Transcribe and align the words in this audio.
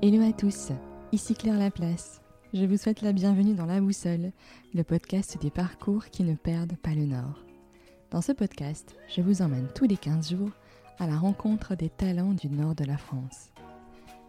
Hello 0.00 0.22
à 0.22 0.32
tous, 0.32 0.68
ici 1.10 1.34
Claire 1.34 1.58
Laplace. 1.58 2.22
Je 2.54 2.64
vous 2.64 2.76
souhaite 2.76 3.02
la 3.02 3.12
bienvenue 3.12 3.54
dans 3.54 3.66
La 3.66 3.80
Boussole, 3.80 4.30
le 4.72 4.84
podcast 4.84 5.36
des 5.42 5.50
parcours 5.50 6.04
qui 6.06 6.22
ne 6.22 6.36
perdent 6.36 6.76
pas 6.76 6.94
le 6.94 7.04
nord. 7.04 7.42
Dans 8.12 8.20
ce 8.20 8.30
podcast, 8.30 8.94
je 9.08 9.22
vous 9.22 9.42
emmène 9.42 9.66
tous 9.74 9.86
les 9.86 9.96
15 9.96 10.30
jours 10.30 10.52
à 11.00 11.08
la 11.08 11.18
rencontre 11.18 11.74
des 11.74 11.88
talents 11.88 12.32
du 12.32 12.48
nord 12.48 12.76
de 12.76 12.84
la 12.84 12.96
France. 12.96 13.50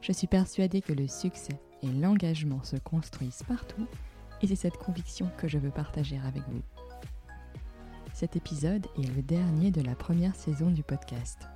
Je 0.02 0.12
suis 0.12 0.26
persuadée 0.26 0.82
que 0.82 0.94
le 0.94 1.08
succès 1.08 1.62
et 1.84 1.88
l'engagement 1.88 2.64
se 2.64 2.78
construisent 2.78 3.44
partout 3.48 3.86
et 4.42 4.48
c'est 4.48 4.56
cette 4.56 4.78
conviction 4.78 5.30
que 5.38 5.48
je 5.48 5.60
veux 5.60 5.70
partager 5.70 6.20
avec 6.26 6.42
vous. 6.50 6.64
Cet 8.16 8.36
épisode 8.36 8.88
est 8.98 9.16
le 9.16 9.22
dernier 9.22 9.70
de 9.70 9.82
la 9.82 9.94
première 9.94 10.36
saison 10.36 10.72
du 10.72 10.82
podcast 10.82 11.48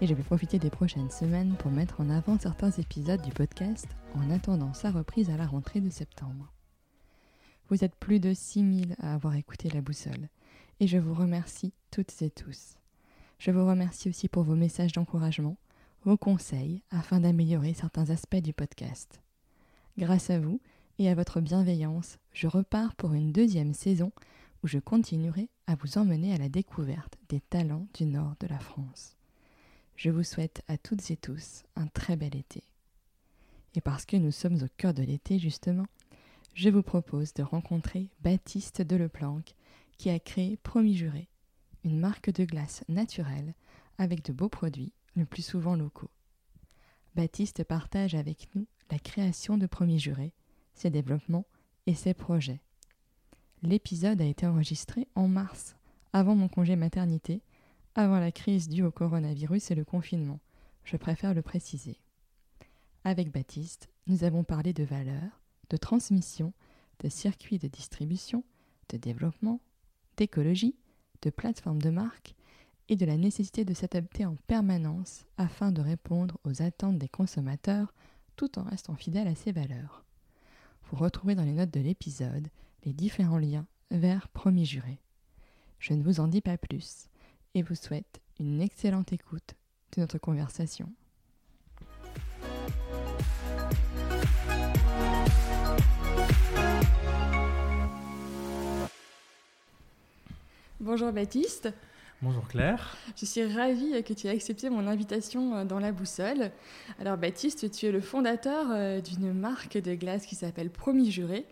et 0.00 0.06
je 0.06 0.14
vais 0.14 0.22
profiter 0.22 0.58
des 0.58 0.70
prochaines 0.70 1.10
semaines 1.10 1.56
pour 1.58 1.70
mettre 1.70 2.00
en 2.00 2.08
avant 2.08 2.38
certains 2.38 2.70
épisodes 2.70 3.20
du 3.20 3.32
podcast 3.32 3.86
en 4.14 4.30
attendant 4.30 4.72
sa 4.72 4.90
reprise 4.90 5.28
à 5.30 5.36
la 5.36 5.46
rentrée 5.46 5.80
de 5.80 5.90
septembre. 5.90 6.52
Vous 7.68 7.84
êtes 7.84 7.94
plus 7.94 8.18
de 8.18 8.32
6000 8.32 8.96
à 8.98 9.14
avoir 9.14 9.36
écouté 9.36 9.68
la 9.68 9.82
boussole 9.82 10.28
et 10.80 10.86
je 10.86 10.96
vous 10.96 11.14
remercie 11.14 11.74
toutes 11.90 12.22
et 12.22 12.30
tous. 12.30 12.76
Je 13.38 13.50
vous 13.50 13.66
remercie 13.66 14.08
aussi 14.08 14.28
pour 14.28 14.42
vos 14.42 14.56
messages 14.56 14.92
d'encouragement, 14.92 15.56
vos 16.04 16.16
conseils 16.16 16.82
afin 16.90 17.20
d'améliorer 17.20 17.74
certains 17.74 18.08
aspects 18.08 18.36
du 18.36 18.54
podcast. 18.54 19.20
Grâce 19.98 20.30
à 20.30 20.38
vous 20.38 20.60
et 20.98 21.10
à 21.10 21.14
votre 21.14 21.40
bienveillance, 21.40 22.18
je 22.32 22.46
repars 22.46 22.94
pour 22.94 23.12
une 23.12 23.32
deuxième 23.32 23.74
saison 23.74 24.12
où 24.62 24.66
je 24.66 24.78
continuerai 24.78 25.50
à 25.66 25.74
vous 25.74 25.98
emmener 25.98 26.34
à 26.34 26.38
la 26.38 26.48
découverte 26.48 27.18
des 27.28 27.40
talents 27.40 27.86
du 27.94 28.06
nord 28.06 28.34
de 28.40 28.46
la 28.46 28.58
France 28.58 29.19
je 30.00 30.08
vous 30.08 30.22
souhaite 30.22 30.62
à 30.66 30.78
toutes 30.78 31.10
et 31.10 31.16
tous 31.18 31.64
un 31.76 31.86
très 31.86 32.16
bel 32.16 32.34
été. 32.34 32.64
Et 33.74 33.82
parce 33.82 34.06
que 34.06 34.16
nous 34.16 34.30
sommes 34.30 34.62
au 34.62 34.66
cœur 34.78 34.94
de 34.94 35.02
l'été 35.02 35.38
justement, 35.38 35.84
je 36.54 36.70
vous 36.70 36.82
propose 36.82 37.34
de 37.34 37.42
rencontrer 37.42 38.08
Baptiste 38.22 38.80
Deleplanque 38.80 39.54
qui 39.98 40.08
a 40.08 40.18
créé 40.18 40.56
Promis 40.56 40.96
Juré, 40.96 41.28
une 41.84 41.98
marque 41.98 42.32
de 42.32 42.46
glace 42.46 42.82
naturelle 42.88 43.52
avec 43.98 44.24
de 44.24 44.32
beaux 44.32 44.48
produits, 44.48 44.94
le 45.16 45.26
plus 45.26 45.44
souvent 45.44 45.76
locaux. 45.76 46.10
Baptiste 47.14 47.62
partage 47.64 48.14
avec 48.14 48.48
nous 48.54 48.66
la 48.90 48.98
création 48.98 49.58
de 49.58 49.66
Promis 49.66 49.98
Juré, 49.98 50.32
ses 50.72 50.88
développements 50.88 51.44
et 51.86 51.94
ses 51.94 52.14
projets. 52.14 52.62
L'épisode 53.62 54.22
a 54.22 54.24
été 54.24 54.46
enregistré 54.46 55.06
en 55.14 55.28
mars, 55.28 55.76
avant 56.14 56.36
mon 56.36 56.48
congé 56.48 56.74
maternité, 56.74 57.42
avant 57.94 58.18
la 58.18 58.32
crise 58.32 58.68
due 58.68 58.84
au 58.84 58.90
coronavirus 58.90 59.70
et 59.70 59.74
le 59.74 59.84
confinement. 59.84 60.40
Je 60.84 60.96
préfère 60.96 61.34
le 61.34 61.42
préciser. 61.42 62.00
Avec 63.04 63.32
Baptiste, 63.32 63.88
nous 64.06 64.24
avons 64.24 64.44
parlé 64.44 64.72
de 64.72 64.84
valeurs, 64.84 65.40
de 65.70 65.76
transmission, 65.76 66.52
de 67.00 67.08
circuits 67.08 67.58
de 67.58 67.68
distribution, 67.68 68.44
de 68.90 68.96
développement, 68.96 69.60
d'écologie, 70.16 70.76
de 71.22 71.30
plateformes 71.30 71.82
de 71.82 71.90
marque 71.90 72.34
et 72.88 72.96
de 72.96 73.06
la 73.06 73.16
nécessité 73.16 73.64
de 73.64 73.74
s'adapter 73.74 74.26
en 74.26 74.36
permanence 74.46 75.24
afin 75.38 75.72
de 75.72 75.80
répondre 75.80 76.38
aux 76.44 76.62
attentes 76.62 76.98
des 76.98 77.08
consommateurs 77.08 77.94
tout 78.36 78.58
en 78.58 78.64
restant 78.64 78.96
fidèle 78.96 79.28
à 79.28 79.34
ses 79.34 79.52
valeurs. 79.52 80.04
Vous 80.84 80.96
retrouvez 80.96 81.34
dans 81.34 81.44
les 81.44 81.52
notes 81.52 81.72
de 81.72 81.80
l'épisode 81.80 82.48
les 82.84 82.92
différents 82.92 83.38
liens 83.38 83.66
vers 83.90 84.28
Promis 84.28 84.66
Juré. 84.66 84.98
Je 85.78 85.94
ne 85.94 86.02
vous 86.02 86.20
en 86.20 86.28
dis 86.28 86.40
pas 86.40 86.58
plus 86.58 87.09
et 87.54 87.62
vous 87.62 87.74
souhaite 87.74 88.20
une 88.38 88.60
excellente 88.60 89.12
écoute 89.12 89.54
de 89.96 90.00
notre 90.00 90.18
conversation. 90.18 90.88
Bonjour 100.80 101.12
Baptiste. 101.12 101.72
Bonjour 102.22 102.46
Claire. 102.48 102.96
Je 103.16 103.24
suis 103.24 103.44
ravie 103.44 104.02
que 104.02 104.12
tu 104.12 104.26
aies 104.26 104.30
accepté 104.30 104.68
mon 104.68 104.86
invitation 104.86 105.56
euh, 105.56 105.64
dans 105.64 105.78
la 105.78 105.92
boussole. 105.92 106.50
Alors 106.98 107.16
Baptiste, 107.16 107.70
tu 107.70 107.86
es 107.86 107.92
le 107.92 108.00
fondateur 108.00 108.66
euh, 108.70 109.00
d'une 109.00 109.32
marque 109.32 109.78
de 109.78 109.94
glace 109.94 110.26
qui 110.26 110.34
s'appelle 110.34 110.70
Promis 110.70 111.10
Juré. 111.10 111.46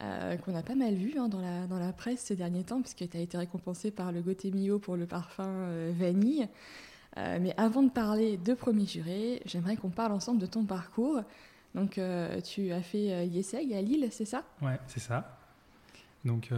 Euh, 0.00 0.36
qu'on 0.36 0.54
a 0.54 0.62
pas 0.62 0.76
mal 0.76 0.94
vu 0.94 1.18
hein, 1.18 1.28
dans, 1.28 1.40
la, 1.40 1.66
dans 1.66 1.80
la 1.80 1.92
presse 1.92 2.20
ces 2.20 2.36
derniers 2.36 2.62
temps, 2.62 2.80
puisque 2.80 3.08
tu 3.08 3.16
as 3.16 3.20
été 3.20 3.36
récompensé 3.36 3.90
par 3.90 4.12
le 4.12 4.22
Gauthier 4.22 4.52
Mio 4.52 4.78
pour 4.78 4.96
le 4.96 5.06
parfum 5.06 5.48
euh, 5.48 5.92
vanille. 5.96 6.48
Euh, 7.16 7.38
mais 7.40 7.52
avant 7.56 7.82
de 7.82 7.90
parler 7.90 8.36
de 8.36 8.54
Premier 8.54 8.86
Juré, 8.86 9.42
j'aimerais 9.44 9.76
qu'on 9.76 9.90
parle 9.90 10.12
ensemble 10.12 10.40
de 10.40 10.46
ton 10.46 10.64
parcours. 10.64 11.20
Donc, 11.74 12.00
tu 12.44 12.72
as 12.72 12.82
fait 12.82 13.26
l'IESEG 13.26 13.72
à 13.74 13.82
Lille, 13.82 14.08
c'est 14.10 14.24
ça? 14.24 14.42
Ouais, 14.62 14.78
c'est 14.86 15.00
ça. 15.00 15.38
Donc, 16.24 16.50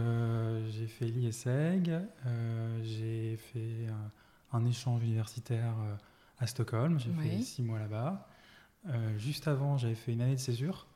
j'ai 0.69 0.87
fait 0.87 1.05
l'IESEG, 1.05 1.91
j'ai 2.83 3.37
fait 3.37 3.87
un, 4.53 4.65
échange 4.65 5.03
universitaire 5.03 5.75
à 6.39 6.47
Stockholm, 6.47 6.97
j'ai 6.97 7.11
fait 7.11 7.41
six 7.41 7.61
mois 7.61 7.79
là-bas. 7.79 8.25
juste 9.17 9.47
avant, 9.47 9.77
j'avais 9.77 9.95
fait 9.95 10.13
une 10.13 10.21
année 10.21 10.35
de 10.35 10.39
césure 10.39 10.87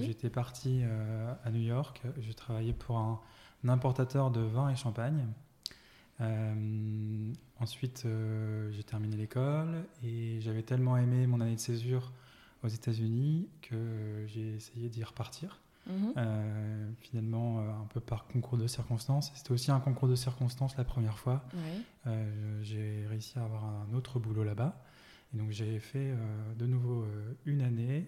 j'étais 0.00 0.30
parti 0.30 0.82
euh, 0.82 1.34
à 1.44 1.50
New 1.50 1.60
York. 1.60 2.02
Je 2.20 2.32
travaillais 2.32 2.72
pour 2.72 2.98
un, 2.98 3.20
importateur 3.66 4.30
de 4.30 4.40
vin 4.40 4.68
et 4.70 4.76
champagne. 4.76 5.26
Euh, 6.20 7.32
ensuite, 7.58 8.02
euh, 8.04 8.70
j'ai 8.72 8.82
terminé 8.82 9.16
l'école 9.16 9.84
et 10.04 10.40
j'avais 10.40 10.62
tellement 10.62 10.96
aimé 10.96 11.26
mon 11.26 11.40
année 11.40 11.54
de 11.54 11.60
césure 11.60 12.12
aux 12.62 12.68
États-Unis 12.68 13.48
que 13.62 14.24
j'ai 14.26 14.54
essayé 14.54 14.88
d'y 14.88 15.04
repartir. 15.04 15.58
Mhm. 15.88 16.94
finalement, 17.00 17.58
un 17.58 17.86
peu 17.92 17.98
par 17.98 18.28
concours 18.28 18.56
de 18.56 18.68
circonstances. 18.68 19.32
C'était 19.34 19.50
aussi 19.50 19.72
un 19.72 19.80
concours 19.80 20.06
de 20.06 20.14
circonstances 20.14 20.76
la 20.76 20.84
première 20.84 21.18
fois. 21.18 21.44
j'ai 22.62 23.04
réussi 23.08 23.36
à 23.40 23.42
avoir 23.42 23.64
un 23.64 23.92
autre 23.92 24.20
boulot 24.20 24.44
là-bas. 24.44 24.80
Et 25.34 25.38
donc 25.38 25.50
j'ai 25.50 25.80
fait 25.80 26.14
de 26.56 26.66
nouveau 26.66 27.04
une 27.46 27.62
année 27.62 28.06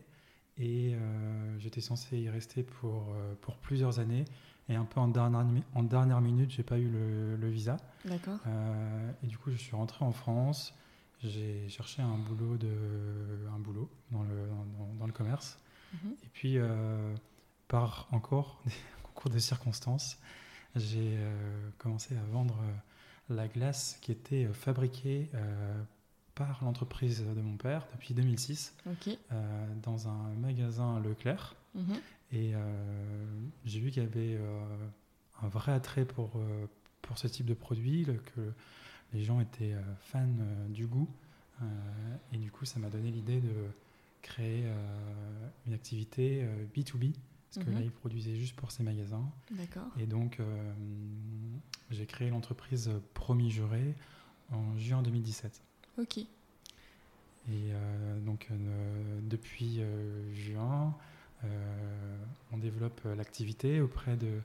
et 0.59 0.95
euh, 0.95 1.59
j'étais 1.59 1.81
censé 1.81 2.19
y 2.19 2.29
rester 2.29 2.63
pour, 2.63 3.13
euh, 3.15 3.35
pour 3.41 3.57
plusieurs 3.57 3.99
années. 3.99 4.25
Et 4.69 4.77
un 4.77 4.85
peu 4.85 5.01
en 5.01 5.09
dernière, 5.09 5.45
en 5.75 5.83
dernière 5.83 6.21
minute, 6.21 6.51
j'ai 6.51 6.63
pas 6.63 6.79
eu 6.79 6.89
le, 6.89 7.37
le 7.37 7.49
visa. 7.51 7.77
D'accord. 8.05 8.39
Euh, 8.47 9.11
et 9.23 9.27
du 9.27 9.37
coup, 9.37 9.51
je 9.51 9.57
suis 9.57 9.77
rentré 9.77 10.05
en 10.05 10.13
France. 10.13 10.75
J'ai 11.23 11.69
cherché 11.69 12.03
un 12.03 12.17
boulot, 12.19 12.57
de, 12.57 12.69
un 13.55 13.59
boulot 13.59 13.91
dans, 14.11 14.23
le, 14.23 14.47
dans, 14.79 14.95
dans 14.99 15.07
le 15.07 15.13
commerce. 15.13 15.59
Mhm. 15.93 16.13
Et 16.25 16.29
puis, 16.33 16.59
par 17.69 18.09
encore 18.11 18.63
des 18.67 18.73
concours 19.03 19.31
de 19.31 19.39
circonstances, 19.39 20.19
j'ai 20.77 21.19
commencé 21.79 22.17
à 22.17 22.23
vendre 22.33 22.59
la 23.29 23.49
glace 23.49 23.99
qui 24.03 24.13
était 24.13 24.47
fabriquée 24.53 25.31
par 26.35 26.65
l'entreprise 26.65 27.25
de 27.25 27.41
mon 27.41 27.57
père 27.57 27.87
depuis 27.93 28.15
2006 28.15 28.75
euh, 29.07 29.67
dans 29.83 30.09
un 30.09 30.35
magasin 30.41 31.01
Leclerc. 31.01 31.55
Mhm. 31.75 31.95
Et 32.33 32.55
euh, 32.55 32.59
j'ai 33.65 33.81
vu 33.81 33.91
qu'il 33.91 34.03
y 34.03 34.07
avait 34.07 34.37
euh, 34.41 34.89
un 35.43 35.49
vrai 35.49 35.73
attrait 35.73 36.05
pour, 36.05 36.33
pour 37.03 37.19
ce 37.19 37.29
type 37.29 37.47
de 37.47 37.55
produit, 37.55 38.05
que 38.35 38.53
les 39.13 39.23
gens 39.23 39.41
étaient 39.41 39.75
fans 40.01 40.27
du 40.69 40.87
goût. 40.87 41.09
et 42.33 42.39
du 42.39 42.51
coup, 42.51 42.65
ça 42.65 42.81
m'a 42.81 42.89
donné 42.89 43.11
l'idée 43.11 43.41
de 43.41 43.55
créer 44.23 44.65
une 45.67 45.75
activité 45.75 46.49
B2B, 46.75 47.13
parce 47.53 47.67
que 47.67 47.71
là, 47.71 47.79
mhm. 47.79 47.85
ils 47.85 47.91
produisaient 47.91 48.37
juste 48.37 48.57
pour 48.57 48.73
ces 48.73 48.83
magasins. 48.83 49.29
Et 49.99 50.07
donc, 50.07 50.41
j'ai 51.91 52.07
créé 52.07 52.31
l'entreprise 52.31 52.91
Promis 53.13 53.51
Juré 53.51 53.95
en 54.51 54.77
juin 54.79 55.03
2017. 55.03 55.61
Ok. 55.99 56.27
Et 57.49 57.73
euh, 57.73 58.21
donc 58.21 58.49
euh, 58.51 59.21
depuis 59.23 59.81
euh, 59.81 60.35
juin, 60.35 60.95
on 62.53 62.57
développe 62.57 63.03
l'activité 63.19 63.83
auprès 63.83 64.17
de 64.17 64.41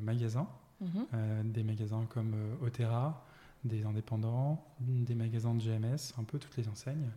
magasins, 0.00 0.48
mhm. 0.80 1.52
des 1.52 1.62
magasins 1.62 2.06
comme 2.08 2.34
Otera, 2.62 3.26
des 3.62 3.84
indépendants, 3.84 4.66
des 4.80 5.14
magasins 5.14 5.54
de 5.54 5.60
GMS, 5.60 6.14
un 6.18 6.24
peu 6.24 6.38
toutes 6.38 6.56
les 6.56 6.66
enseignes. 6.66 7.10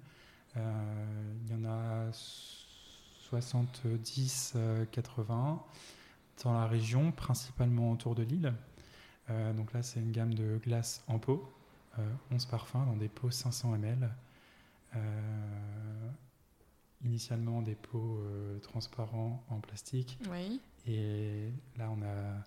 Il 0.57 0.61
y 1.49 1.53
en 1.53 1.63
a 1.63 2.11
70, 2.11 4.57
80 4.91 5.63
dans 6.43 6.53
la 6.53 6.67
région, 6.67 7.13
principalement 7.13 7.93
autour 7.93 8.13
de 8.13 8.23
Lille. 8.23 8.53
donc 9.55 9.71
là, 9.71 9.83
c'est 9.83 10.01
une 10.01 10.11
gamme 10.11 10.33
de 10.33 10.59
glace 10.61 11.01
en 11.07 11.17
pot 11.17 11.49
11 12.31 12.45
euh, 12.45 12.49
parfums 12.49 12.85
dans 12.85 12.95
des 12.95 13.09
pots 13.09 13.31
500 13.31 13.75
ml. 13.75 14.09
Euh, 14.95 16.09
initialement 17.03 17.63
des 17.63 17.73
pots 17.73 18.19
euh, 18.19 18.59
transparents 18.59 19.43
en 19.49 19.59
plastique. 19.59 20.19
Et 20.85 21.49
là, 21.77 21.89
on 21.89 22.01
a 22.03 22.43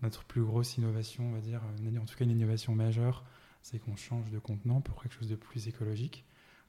notre 0.00 0.24
plus 0.24 0.42
grosse 0.42 0.78
innovation, 0.78 1.24
on 1.28 1.32
va 1.32 1.40
dire, 1.40 1.60
en 2.00 2.04
tout 2.06 2.16
cas 2.16 2.24
une 2.24 2.30
innovation 2.30 2.74
majeure, 2.74 3.24
c'est 3.60 3.78
qu'on 3.78 3.94
change 3.94 4.30
de 4.30 4.38
contenant 4.38 4.80
pour 4.80 5.02
quelque 5.02 5.14
chose 5.14 5.28
de 5.28 5.36
plus 5.36 5.68
écologique. 5.68 6.24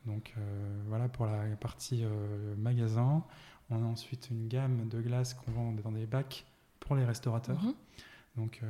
Donc 0.06 0.36
voilà 0.88 1.08
pour 1.08 1.26
la 1.26 1.56
partie 1.56 2.04
magasin. 2.58 3.24
On 3.70 3.82
a 3.82 3.86
ensuite 3.86 4.30
une 4.30 4.48
gamme 4.48 4.88
de 4.90 5.02
glaces 5.02 5.34
qu'on 5.34 5.52
vend 5.52 5.72
dans 5.72 5.92
des 5.92 6.06
bacs 6.06 6.46
pour 6.80 6.96
les 6.96 7.06
restaurateurs. 7.06 7.64
Mhm. 7.64 7.74
Donc 8.36 8.62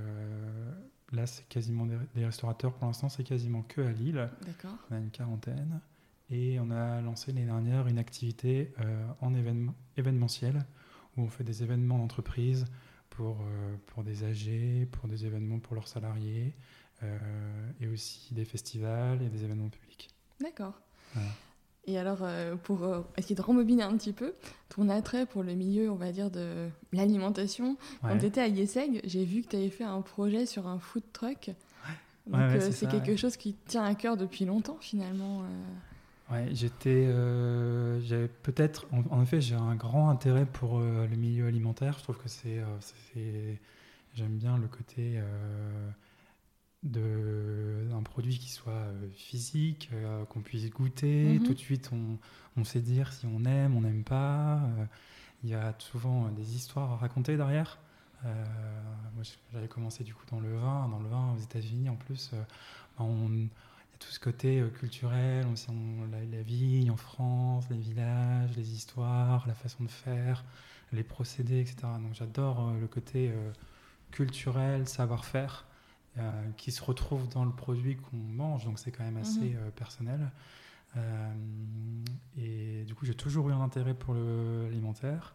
là, 1.11 1.25
c'est 1.25 1.47
quasiment 1.49 1.85
des, 1.85 2.25
restaurateurs. 2.25 2.73
Pour 2.73 2.87
l'instant, 2.87 3.09
c'est 3.09 3.23
quasiment 3.23 3.63
que 3.63 3.81
à 3.81 3.91
Lille. 3.91 4.29
D'accord. 4.45 4.77
On 4.89 4.95
a 4.95 4.99
une 4.99 5.11
quarantaine. 5.11 5.81
Et 6.29 6.59
on 6.59 6.71
a 6.71 7.01
lancé 7.01 7.31
l'année 7.31 7.45
dernière 7.45 7.87
une 7.87 7.99
activité 7.99 8.73
en 9.21 9.33
événement, 9.33 9.75
événementiel 9.97 10.65
où 11.17 11.21
on 11.21 11.27
fait 11.27 11.43
des 11.43 11.63
événements 11.63 11.97
d'entreprise 11.97 12.65
pour, 13.09 13.37
euh, 13.41 13.75
pour 13.87 14.03
des 14.03 14.23
AG, 14.23 14.87
pour 14.91 15.07
des 15.07 15.25
événements 15.25 15.59
pour 15.59 15.75
leurs 15.75 15.87
salariés, 15.87 16.53
euh, 17.03 17.17
et 17.79 17.87
aussi 17.87 18.33
des 18.33 18.45
festivals 18.45 19.21
et 19.21 19.29
des 19.29 19.43
événements 19.43 19.69
publics. 19.69 20.09
D'accord. 20.41 20.73
Et 21.85 21.99
alors, 21.99 22.19
euh, 22.21 22.55
pour 22.55 22.87
essayer 23.17 23.35
de 23.35 23.41
rembobiner 23.41 23.83
un 23.83 23.95
petit 23.97 24.13
peu, 24.13 24.33
ton 24.69 24.89
attrait 24.89 25.25
pour 25.25 25.43
le 25.43 25.53
milieu, 25.53 25.91
on 25.91 25.95
va 25.95 26.11
dire, 26.11 26.31
de 26.31 26.69
l'alimentation, 26.91 27.77
quand 28.01 28.17
tu 28.17 28.25
étais 28.25 28.41
à 28.41 28.47
Yeseg, 28.47 29.01
j'ai 29.03 29.25
vu 29.25 29.43
que 29.43 29.49
tu 29.49 29.57
avais 29.57 29.69
fait 29.69 29.83
un 29.83 30.01
projet 30.01 30.45
sur 30.45 30.67
un 30.67 30.79
food 30.79 31.03
truck. 31.11 31.51
Donc, 32.25 32.39
c'est 32.71 32.89
quelque 32.89 33.17
chose 33.17 33.35
qui 33.35 33.53
tient 33.67 33.83
à 33.83 33.95
cœur 33.95 34.15
depuis 34.15 34.45
longtemps, 34.45 34.77
finalement. 34.79 35.43
Ouais, 36.31 36.47
j'étais, 36.53 37.05
euh, 37.07 37.99
j'avais 38.01 38.27
peut-être, 38.27 38.85
en, 38.91 39.21
effet, 39.21 39.41
j'ai 39.41 39.55
un 39.55 39.75
grand 39.75 40.09
intérêt 40.09 40.45
pour 40.45 40.79
euh, 40.79 41.05
le 41.07 41.15
milieu 41.17 41.47
alimentaire. 41.47 41.97
Je 41.97 42.03
trouve 42.03 42.17
que 42.17 42.29
c'est, 42.29 42.59
euh, 42.59 43.55
j'aime 44.15 44.37
bien 44.37 44.57
le 44.57 44.67
côté 44.67 45.19
de 46.83 47.85
d'un 47.89 48.03
produit 48.03 48.37
qui 48.37 48.49
soit 48.49 48.87
physique, 49.13 49.89
qu'on 50.29 50.41
puisse 50.41 50.69
goûter. 50.69 51.39
Mhm. 51.39 51.43
Tout 51.43 51.53
de 51.53 51.59
suite, 51.59 51.89
on, 51.93 52.17
on, 52.57 52.63
sait 52.63 52.81
dire 52.81 53.11
si 53.11 53.25
on 53.25 53.43
aime, 53.45 53.75
on 53.75 53.81
n'aime 53.81 54.03
pas. 54.03 54.61
Il 55.43 55.49
y 55.49 55.55
a 55.55 55.75
souvent 55.79 56.29
des 56.29 56.55
histoires 56.55 56.93
à 56.93 56.95
raconter 56.97 57.35
derrière. 57.37 57.79
moi, 58.23 59.23
j'avais 59.51 59.67
commencé 59.67 60.03
du 60.03 60.13
coup 60.13 60.25
dans 60.31 60.39
le 60.39 60.55
vin, 60.55 60.87
dans 60.89 60.99
le 60.99 61.09
vin 61.09 61.33
aux 61.33 61.39
États-Unis 61.39 61.89
en 61.89 61.95
plus. 61.95 62.31
on 62.97 63.47
tout 64.03 64.11
ce 64.11 64.19
côté 64.19 64.59
euh, 64.59 64.69
culturel, 64.69 65.45
on, 65.69 66.11
la, 66.11 66.19
la, 66.25 66.41
vie 66.41 66.89
en 66.89 66.97
France, 66.97 67.65
les 67.69 67.77
villages, 67.77 68.55
les 68.57 68.73
histoires, 68.73 69.47
la 69.47 69.53
façon 69.53 69.83
de 69.83 69.91
faire, 69.91 70.43
les 70.91 71.03
procédés, 71.03 71.61
etc. 71.61 71.75
Donc 72.01 72.13
j'adore 72.13 72.69
euh, 72.69 72.79
le 72.79 72.87
côté 72.87 73.31
euh, 73.31 73.51
culturel, 74.11 74.87
savoir-faire, 74.87 75.65
qui 76.57 76.71
se 76.71 76.83
retrouve 76.83 77.27
dans 77.29 77.43
le 77.43 77.51
produit 77.51 77.95
qu'on 77.95 78.17
mange, 78.17 78.65
donc 78.65 78.77
c'est 78.77 78.91
quand 78.91 79.03
même 79.03 79.17
assez 79.17 79.55
mhm. 79.55 79.71
personnel. 79.75 80.29
et 82.37 82.83
du 82.83 82.93
coup, 82.93 83.03
j'ai 83.07 83.15
toujours 83.15 83.49
eu 83.49 83.51
un 83.51 83.61
intérêt 83.61 83.95
pour 83.95 84.13
l'alimentaire. 84.13 85.33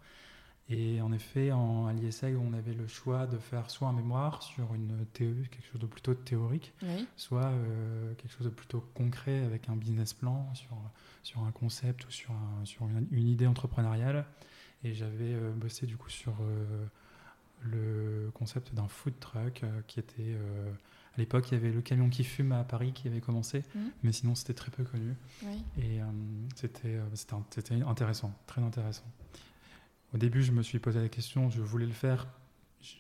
Et 0.71 1.01
en 1.01 1.13
effet, 1.13 1.51
en, 1.51 1.87
à 1.87 1.95
l'ISEG, 1.95 2.37
on 2.37 2.53
avait 2.53 2.75
le 2.75 2.87
choix 2.87 3.27
de 3.27 3.39
faire 3.39 3.71
soit 3.71 3.89
un 3.89 3.95
mémoire 3.95 4.43
sur 4.43 4.75
une 4.75 5.07
TE, 5.15 5.35
quelque 5.51 5.67
chose 5.73 5.81
de 5.81 5.87
plutôt 5.87 6.13
théorique, 6.13 6.75
soit 7.17 7.47
euh, 7.47 8.13
quelque 8.15 8.33
chose 8.33 8.45
de 8.45 8.53
plutôt 8.53 8.85
concret 8.95 9.45
avec 9.45 9.71
un 9.71 9.77
business 9.77 10.13
plan 10.13 10.53
sur, 10.55 10.77
sur 11.23 11.43
un 11.43 11.53
concept 11.53 12.07
ou 12.07 12.11
sur, 12.11 12.33
sur 12.65 12.87
une, 12.87 13.29
idée 13.29 13.47
entrepreneuriale. 13.47 14.27
Et 14.85 14.93
j'avais 14.93 15.33
euh, 15.33 15.53
bossé 15.53 15.87
du 15.87 15.97
coup 15.97 16.11
sur 16.11 16.35
euh, 16.43 16.85
le 17.63 18.31
concept 18.35 18.75
d'un 18.75 18.89
food 18.89 19.19
truck 19.19 19.65
qui 19.87 19.99
était... 20.01 20.37
à 21.15 21.19
l'époque, 21.19 21.51
il 21.51 21.55
y 21.55 21.57
avait 21.57 21.73
le 21.73 21.81
camion 21.81 22.11
qui 22.11 22.25
fume 22.25 22.53
à 22.53 22.63
Paris 22.63 22.93
qui 22.93 23.09
avait 23.09 23.21
commencé, 23.21 23.65
mmh. 23.75 23.81
mais 24.03 24.13
sinon 24.13 24.35
c'était 24.35 24.55
très 24.55 24.71
peu 24.71 24.85
connu. 24.85 25.17
Et 25.79 25.99
c'était 26.55 27.01
intéressant, 27.85 28.33
très 28.47 28.63
intéressant. 28.63 29.11
Au 30.15 30.19
début, 30.19 30.43
je 30.43 30.53
me 30.53 30.63
suis 30.63 30.79
posé 30.79 31.01
la 31.01 31.09
question, 31.09 31.51
je 31.51 31.61
voulais 31.61 31.87
le 31.87 31.93
faire, 31.93 32.27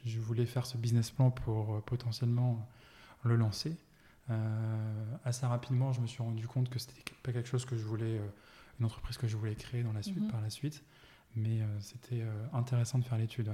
je 0.05 0.21
voulais 0.21 0.47
faire 0.47 0.67
ce 0.67 0.77
business 0.77 1.11
plan 1.11 1.31
pour 1.31 1.75
euh, 1.75 1.81
potentiellement 1.81 2.69
le 3.25 3.37
lancer. 3.37 3.77
Euh, 4.31 5.17
assez 5.25 5.47
rapidement, 5.47 5.93
je 5.93 6.01
me 6.01 6.07
suis 6.07 6.23
rendu 6.23 6.47
compte 6.47 6.69
que 6.69 6.79
c'était 6.79 7.03
pas 7.23 7.33
quelque 7.33 7.49
chose 7.49 7.65
que 7.65 7.77
je 7.77 7.85
voulais, 7.85 8.19
euh, 8.19 8.29
une 8.79 8.87
entreprise 8.87 9.17
que 9.17 9.27
je 9.27 9.37
voulais 9.37 9.55
créer 9.55 9.83
dans 9.83 9.93
la 9.93 10.03
suite, 10.03 10.21
mhm. 10.21 10.31
par 10.31 10.41
la 10.41 10.51
suite. 10.51 10.83
Mais 11.37 11.61
c'était 11.81 12.25
intéressant 12.53 12.99
de 12.99 13.05
faire 13.05 13.19
l'étude. 13.19 13.53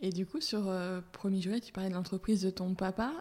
Et 0.00 0.10
du 0.10 0.26
coup, 0.26 0.40
sur 0.40 0.72
Premier 1.12 1.40
Jouet, 1.40 1.60
tu 1.60 1.72
parlais 1.72 1.90
de 1.90 1.94
l'entreprise 1.94 2.42
de 2.42 2.50
ton 2.50 2.74
papa, 2.74 3.12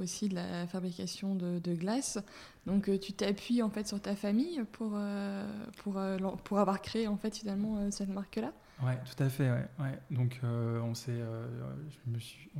aussi 0.00 0.28
de 0.28 0.34
la 0.34 0.66
fabrication 0.66 1.34
de, 1.34 1.58
de 1.60 1.74
glace. 1.74 2.18
Donc 2.66 2.88
euh, 2.88 2.98
tu 2.98 3.12
t'appuies 3.12 3.62
en 3.62 3.70
fait 3.70 3.86
sur 3.86 4.00
ta 4.00 4.14
famille 4.14 4.62
pour, 4.72 4.92
euh, 4.94 5.46
pour, 5.78 5.98
euh, 5.98 6.18
pour 6.44 6.58
avoir 6.58 6.80
créé 6.80 7.08
en 7.08 7.16
fait 7.16 7.36
finalement 7.36 7.90
cette 7.90 8.10
marque-là? 8.10 8.52
Ouais, 8.82 8.98
tout 9.04 9.22
à 9.22 9.28
fait. 9.28 9.50
Ouais, 9.50 9.66
ouais. 9.78 9.98
Donc 10.10 10.40
on 10.42 10.94
s'est, 10.94 11.12
je, 11.12 12.10
me 12.10 12.18
suis, 12.18 12.50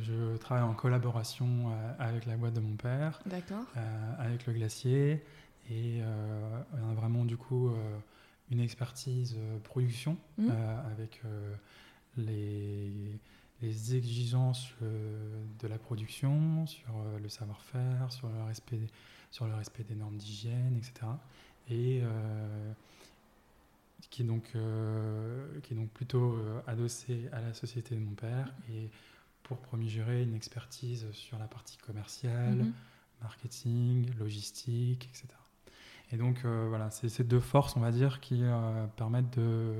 je, 0.00 0.36
travaille 0.38 0.64
en 0.64 0.72
collaboration 0.72 1.70
avec 1.98 2.24
la 2.24 2.36
boîte 2.36 2.54
de 2.54 2.60
mon 2.60 2.76
père, 2.76 3.20
avec 4.18 4.46
le 4.46 4.54
glacier, 4.54 5.22
et 5.70 6.00
on 6.82 6.90
a 6.90 6.94
vraiment 6.94 7.26
du 7.26 7.36
coup 7.36 7.70
une 8.50 8.60
expertise 8.60 9.36
production 9.64 10.16
mmh. 10.38 10.48
avec 10.92 11.20
les 12.16 12.92
les 13.62 13.96
exigences 13.96 14.74
de 14.82 15.66
la 15.66 15.78
production, 15.78 16.66
sur 16.66 16.92
le 17.22 17.28
savoir-faire, 17.30 18.12
sur 18.12 18.28
le 18.28 18.42
respect 18.42 18.78
sur 19.30 19.46
le 19.46 19.54
respect 19.54 19.84
des 19.84 19.94
normes 19.94 20.16
d'hygiène, 20.16 20.76
etc. 20.76 21.06
Et 21.68 22.00
euh, 22.02 22.72
qui, 24.10 24.22
est 24.22 24.24
donc, 24.24 24.44
euh, 24.54 25.60
qui 25.62 25.74
est 25.74 25.76
donc 25.76 25.90
plutôt 25.90 26.34
euh, 26.34 26.60
adossé 26.66 27.28
à 27.32 27.40
la 27.40 27.52
société 27.52 27.94
de 27.94 28.00
mon 28.00 28.14
père 28.14 28.52
et 28.70 28.88
pour 29.42 29.58
gérer 29.82 30.22
une 30.22 30.34
expertise 30.34 31.06
sur 31.12 31.38
la 31.38 31.46
partie 31.46 31.76
commerciale, 31.76 32.56
mhm. 32.56 32.72
marketing, 33.22 34.10
logistique, 34.18 35.04
etc. 35.04 35.28
Et 36.12 36.16
donc 36.16 36.44
voilà, 36.44 36.90
c'est 36.90 37.08
ces 37.08 37.24
deux 37.24 37.40
forces, 37.40 37.76
on 37.76 37.80
va 37.80 37.92
dire, 37.92 38.20
qui 38.20 38.42
permettent 38.96 39.38
de 39.38 39.74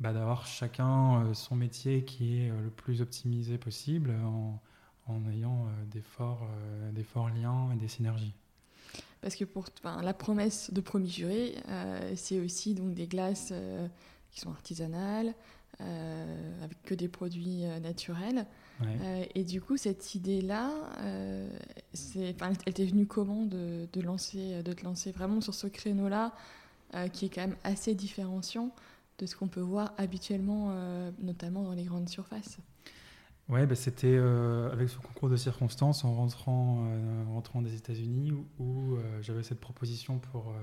bah, 0.00 0.12
d'avoir 0.12 0.46
chacun 0.46 1.32
son 1.34 1.56
métier 1.56 2.04
qui 2.04 2.40
est 2.40 2.48
le 2.48 2.70
plus 2.70 3.02
optimisé 3.02 3.58
possible 3.58 4.12
en, 4.24 4.60
en 5.06 5.30
ayant 5.30 5.66
des 5.90 6.00
forts, 6.00 6.48
des 6.92 7.04
forts 7.04 7.28
liens 7.28 7.70
et 7.72 7.76
des 7.76 7.88
synergies. 7.88 8.34
Parce 9.20 9.36
que 9.36 9.44
pour 9.44 9.66
la 10.02 10.14
promesse 10.14 10.72
de 10.72 10.80
Promis 10.80 11.10
Juré, 11.10 11.54
euh, 11.68 12.12
c'est 12.16 12.40
aussi 12.40 12.74
donc 12.74 12.94
des 12.94 13.06
glaces 13.06 13.50
euh, 13.52 13.86
qui 14.30 14.40
sont 14.40 14.50
artisanales, 14.50 15.34
euh, 15.80 16.64
avec 16.64 16.82
que 16.82 16.94
des 16.94 17.08
produits 17.08 17.64
naturels. 17.82 18.46
et 19.34 19.44
du 19.44 19.60
coup, 19.60 19.76
cette 19.76 20.14
idée-là, 20.14 20.70
elle 21.02 22.74
t'est 22.74 22.84
venue 22.84 23.06
comment 23.06 23.44
de, 23.44 23.86
de, 23.92 24.00
lancer, 24.00 24.62
de 24.62 24.72
te 24.72 24.84
lancer 24.84 25.12
vraiment 25.12 25.40
sur 25.40 25.54
ce 25.54 25.66
créneau-là, 25.66 26.32
qui 27.12 27.26
est 27.26 27.28
quand 27.28 27.42
même 27.42 27.56
assez 27.64 27.94
différenciant 27.94 28.70
de 29.20 29.26
ce 29.26 29.36
qu'on 29.36 29.48
peut 29.48 29.60
voir 29.60 29.92
habituellement, 29.98 30.74
notamment 31.20 31.62
dans 31.62 31.74
les 31.74 31.84
grandes 31.84 32.08
surfaces 32.08 32.58
Ouais, 33.50 33.66
bah, 33.66 33.74
c'était 33.74 34.06
euh, 34.06 34.70
avec 34.70 34.88
ce 34.88 34.98
concours 34.98 35.28
de 35.28 35.34
circonstances 35.34 36.04
en 36.04 36.14
rentrant, 36.14 36.86
euh, 36.86 37.24
rentrant 37.32 37.62
des 37.62 37.74
États-Unis 37.74 38.32
où, 38.60 38.94
euh, 38.94 39.20
j'avais 39.22 39.42
cette 39.42 39.58
proposition 39.58 40.20
pour, 40.20 40.54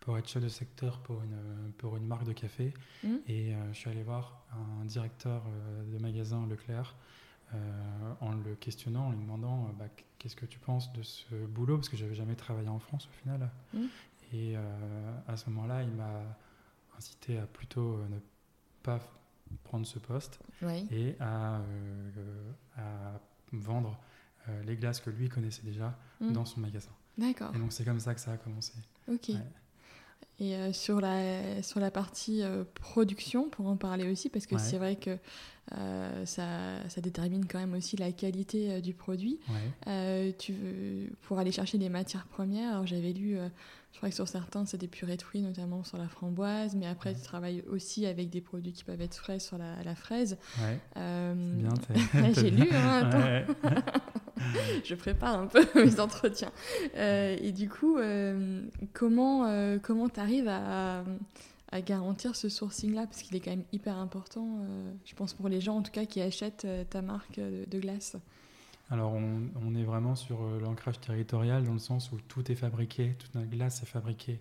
pour 0.00 0.18
être 0.18 0.28
chef 0.28 0.42
de 0.42 0.48
secteur 0.48 0.98
pour 0.98 1.22
une, 1.22 1.72
pour 1.78 1.96
une 1.96 2.04
marque 2.04 2.24
de 2.24 2.32
café. 2.32 2.74
Mmh. 3.04 3.08
Et 3.28 3.54
je 3.70 3.78
suis 3.78 3.88
allé 3.88 4.02
voir 4.02 4.44
un 4.80 4.84
directeur 4.84 5.44
de 5.86 5.98
magasin 5.98 6.44
Leclerc 6.48 6.96
en 8.20 8.32
le 8.32 8.54
questionnant, 8.56 9.08
en 9.08 9.10
lui 9.12 9.20
demandant 9.20 9.70
bah, 9.78 9.84
qu'est-ce 10.18 10.34
que 10.34 10.46
tu 10.46 10.58
penses 10.58 10.92
de 10.94 11.02
ce 11.02 11.34
boulot, 11.46 11.76
parce 11.76 11.88
que 11.88 11.96
j'avais 11.96 12.14
jamais 12.14 12.34
travaillé 12.34 12.68
en 12.68 12.80
France 12.80 13.08
au 13.08 13.22
final. 13.22 13.50
Mmh. 13.72 13.80
Et 14.32 14.56
à 15.28 15.36
ce 15.36 15.48
moment-là, 15.50 15.84
il 15.84 15.92
m'a 15.92 16.24
incité 16.96 17.38
à 17.38 17.46
plutôt 17.46 17.98
ne 18.08 18.18
pas 18.82 19.00
prendre 19.64 19.86
ce 19.86 19.98
poste 19.98 20.38
et 20.90 21.14
à, 21.20 21.56
euh, 21.58 22.52
à 22.76 23.20
vendre 23.52 23.98
euh, 24.48 24.62
les 24.64 24.76
glaces 24.76 25.00
que 25.00 25.10
lui 25.10 25.28
connaissait 25.28 25.62
déjà 25.62 25.96
hmm. 26.20 26.32
dans 26.32 26.44
son 26.44 26.60
magasin. 26.60 26.90
D'accord. 27.18 27.52
Et 27.54 27.58
donc 27.58 27.72
c'est 27.72 27.84
comme 27.84 28.00
ça 28.00 28.14
que 28.14 28.20
ça 28.20 28.32
a 28.32 28.36
commencé. 28.36 28.72
Ok. 29.08 29.30
Et 30.38 30.56
euh, 30.56 30.72
sur, 30.72 31.00
la, 31.00 31.62
sur 31.62 31.78
la 31.78 31.90
partie 31.90 32.42
production, 32.74 33.48
pour 33.50 33.66
en 33.66 33.76
parler 33.76 34.10
aussi, 34.10 34.28
parce 34.28 34.46
que 34.46 34.58
c'est 34.58 34.78
vrai 34.78 34.96
que 34.96 35.18
ça, 36.24 36.88
ça, 36.88 37.00
détermine 37.00 37.46
quand 37.46 37.58
même 37.58 37.74
aussi 37.74 37.96
la 37.96 38.12
qualité 38.12 38.80
du 38.80 38.94
produit. 38.94 39.38
tu 40.38 40.52
veux, 40.52 41.10
pour 41.22 41.38
aller 41.38 41.52
chercher 41.52 41.78
les 41.78 41.88
matières 41.88 42.26
premières, 42.26 42.86
j'avais 42.86 43.12
lu 43.12 43.38
je 43.92 43.98
crois 43.98 44.08
que 44.08 44.14
sur 44.14 44.26
certains, 44.26 44.64
c'est 44.64 44.78
des 44.78 44.88
purées 44.88 45.16
de 45.16 45.22
fruits, 45.22 45.42
notamment 45.42 45.84
sur 45.84 45.98
la 45.98 46.08
framboise, 46.08 46.74
mais 46.74 46.86
après, 46.86 47.14
tu 47.14 47.20
travailles 47.20 47.62
aussi 47.70 48.06
avec 48.06 48.30
des 48.30 48.40
produits 48.40 48.72
qui 48.72 48.84
peuvent 48.84 49.00
être 49.00 49.14
frais 49.14 49.38
sur 49.38 49.58
la, 49.58 49.82
la 49.84 49.94
fraise. 49.94 50.38
Ouais. 50.60 50.78
Euh, 50.96 51.62
J'ai 52.34 52.50
lu, 52.50 52.68
hein, 52.72 53.44
je 54.84 54.94
prépare 54.94 55.38
un 55.38 55.46
peu 55.46 55.66
mes 55.84 56.00
entretiens. 56.00 56.52
et 56.96 57.52
du 57.52 57.68
coup, 57.68 57.98
comment 58.94 59.78
comment 59.82 60.08
tu 60.08 60.20
arrives 60.20 60.48
à, 60.48 61.04
à, 61.70 61.80
garantir 61.82 62.34
ce 62.34 62.48
sourcing-là? 62.48 63.06
Parce 63.06 63.22
qu'il 63.22 63.36
est 63.36 63.40
quand 63.40 63.50
même 63.50 63.64
hyper 63.72 63.98
important, 63.98 64.66
je 65.04 65.14
pense, 65.14 65.34
pour 65.34 65.50
les 65.50 65.60
gens 65.60 65.76
en 65.76 65.82
tout 65.82 65.92
cas 65.92 66.06
qui 66.06 66.22
achètent 66.22 66.66
ta 66.88 67.02
marque 67.02 67.38
de, 67.38 67.78
glace. 67.78 68.16
Alors, 68.92 69.14
on, 69.14 69.48
on, 69.64 69.74
est 69.74 69.84
vraiment 69.84 70.14
sur 70.14 70.42
l'ancrage 70.60 71.00
territorial 71.00 71.64
dans 71.64 71.72
le 71.72 71.78
sens 71.78 72.12
où 72.12 72.20
tout 72.28 72.52
est 72.52 72.54
fabriqué, 72.54 73.14
toute 73.18 73.34
notre 73.34 73.48
glace 73.48 73.82
est 73.82 73.86
fabriquée 73.86 74.38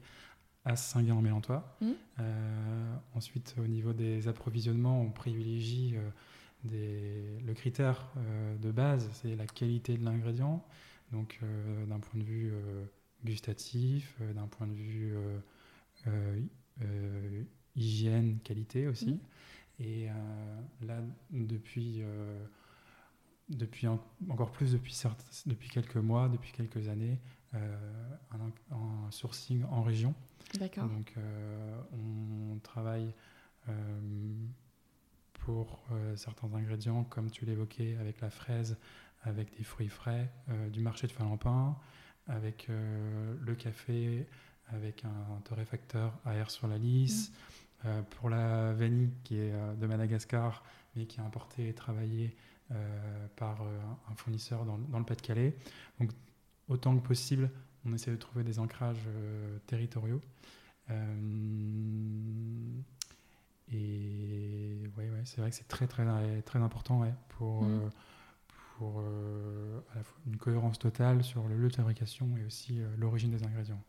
à 0.65 0.75
Saint-Guin-en-Mélantois. 0.75 1.77
Mmh. 1.81 1.91
Euh, 2.19 2.95
ensuite, 3.15 3.55
au 3.57 3.67
niveau 3.67 3.93
des 3.93 4.27
approvisionnements, 4.27 5.01
on 5.01 5.09
privilégie 5.09 5.95
euh, 5.95 6.09
des, 6.63 7.43
le 7.45 7.53
critère 7.53 8.07
euh, 8.17 8.55
de 8.57 8.71
base, 8.71 9.09
c'est 9.13 9.35
la 9.35 9.47
qualité 9.47 9.97
de 9.97 10.05
l'ingrédient. 10.05 10.63
Donc, 11.11 11.41
d'un 11.89 11.99
point 11.99 12.21
de 12.21 12.23
vue 12.23 12.53
gustatif, 13.25 14.15
d'un 14.33 14.47
point 14.47 14.65
de 14.65 14.73
vue 14.73 15.13
hygiène, 17.75 18.39
qualité 18.45 18.87
aussi. 18.87 19.15
Mmh. 19.15 19.19
Et 19.81 20.07
là, 20.83 21.01
depuis, 21.31 22.01
depuis 23.51 23.87
encore 23.87 24.51
plus 24.51 24.73
depuis, 24.73 24.97
depuis 25.45 25.69
quelques 25.69 25.97
mois, 25.97 26.29
depuis 26.29 26.51
quelques 26.51 26.87
années, 26.87 27.19
un, 27.53 28.75
un 28.75 29.11
sourcing 29.11 29.63
en 29.69 29.83
région 29.83 30.15
D'accord. 30.59 30.87
Donc, 30.87 31.13
euh, 31.17 31.81
on 31.93 32.59
travaille 32.59 33.13
euh, 33.69 33.73
pour 35.33 35.83
euh, 35.91 36.15
certains 36.15 36.53
ingrédients, 36.53 37.03
comme 37.05 37.31
tu 37.31 37.45
l'évoquais, 37.45 37.97
avec 37.99 38.21
la 38.21 38.29
fraise, 38.29 38.77
avec 39.23 39.55
des 39.57 39.63
fruits 39.63 39.89
frais, 39.89 40.31
du 40.71 40.81
marché 40.81 41.05
de 41.05 41.11
Falampin, 41.11 41.77
avec 42.27 42.69
le 42.69 43.53
café, 43.53 44.25
avec 44.69 45.05
un 45.05 45.41
torréfacteur 45.43 46.17
à 46.25 46.33
air 46.33 46.49
sur 46.49 46.67
la 46.67 46.79
lisse. 46.79 47.31
Mmh. 47.83 47.89
pour 48.09 48.29
la 48.31 48.73
vanille 48.73 49.11
qui 49.23 49.37
est 49.37 49.53
de 49.79 49.85
Madagascar, 49.85 50.63
mais 50.95 51.05
qui 51.05 51.19
est 51.19 51.23
importée 51.23 51.69
et 51.69 51.73
travaillée 51.75 52.35
par 53.35 53.61
un 53.61 54.15
fournisseur 54.15 54.65
dans, 54.65 54.77
dans 54.77 54.99
le 54.99 55.05
Pas-de-Calais. 55.05 55.55
Donc, 55.99 56.11
autant 56.67 56.97
que 56.97 57.05
possible, 57.05 57.49
on 57.85 57.93
essaie 57.93 58.11
de 58.11 58.17
trouver 58.17 58.43
des 58.43 58.59
ancrages 58.59 59.07
euh, 59.07 59.57
territoriaux. 59.67 60.21
Euh, 60.89 60.95
et 63.71 64.89
ouais, 64.97 65.09
ouais, 65.09 65.21
c'est 65.25 65.41
vrai 65.41 65.49
que 65.49 65.55
c'est 65.55 65.67
très, 65.67 65.87
très, 65.87 66.05
très 66.41 66.59
important 66.59 66.99
ouais, 66.99 67.13
pour, 67.29 67.63
mm. 67.63 67.71
euh, 67.71 67.89
pour 68.77 68.99
à 68.99 69.95
la 69.95 70.03
fois 70.03 70.19
une 70.25 70.37
cohérence 70.37 70.79
totale 70.79 71.23
sur 71.23 71.47
le 71.47 71.57
lieu 71.57 71.69
de 71.69 71.75
fabrication 71.75 72.29
et 72.37 72.45
aussi 72.45 72.79
l'origine 72.97 73.31
des 73.31 73.43
ingrédients. 73.43 73.81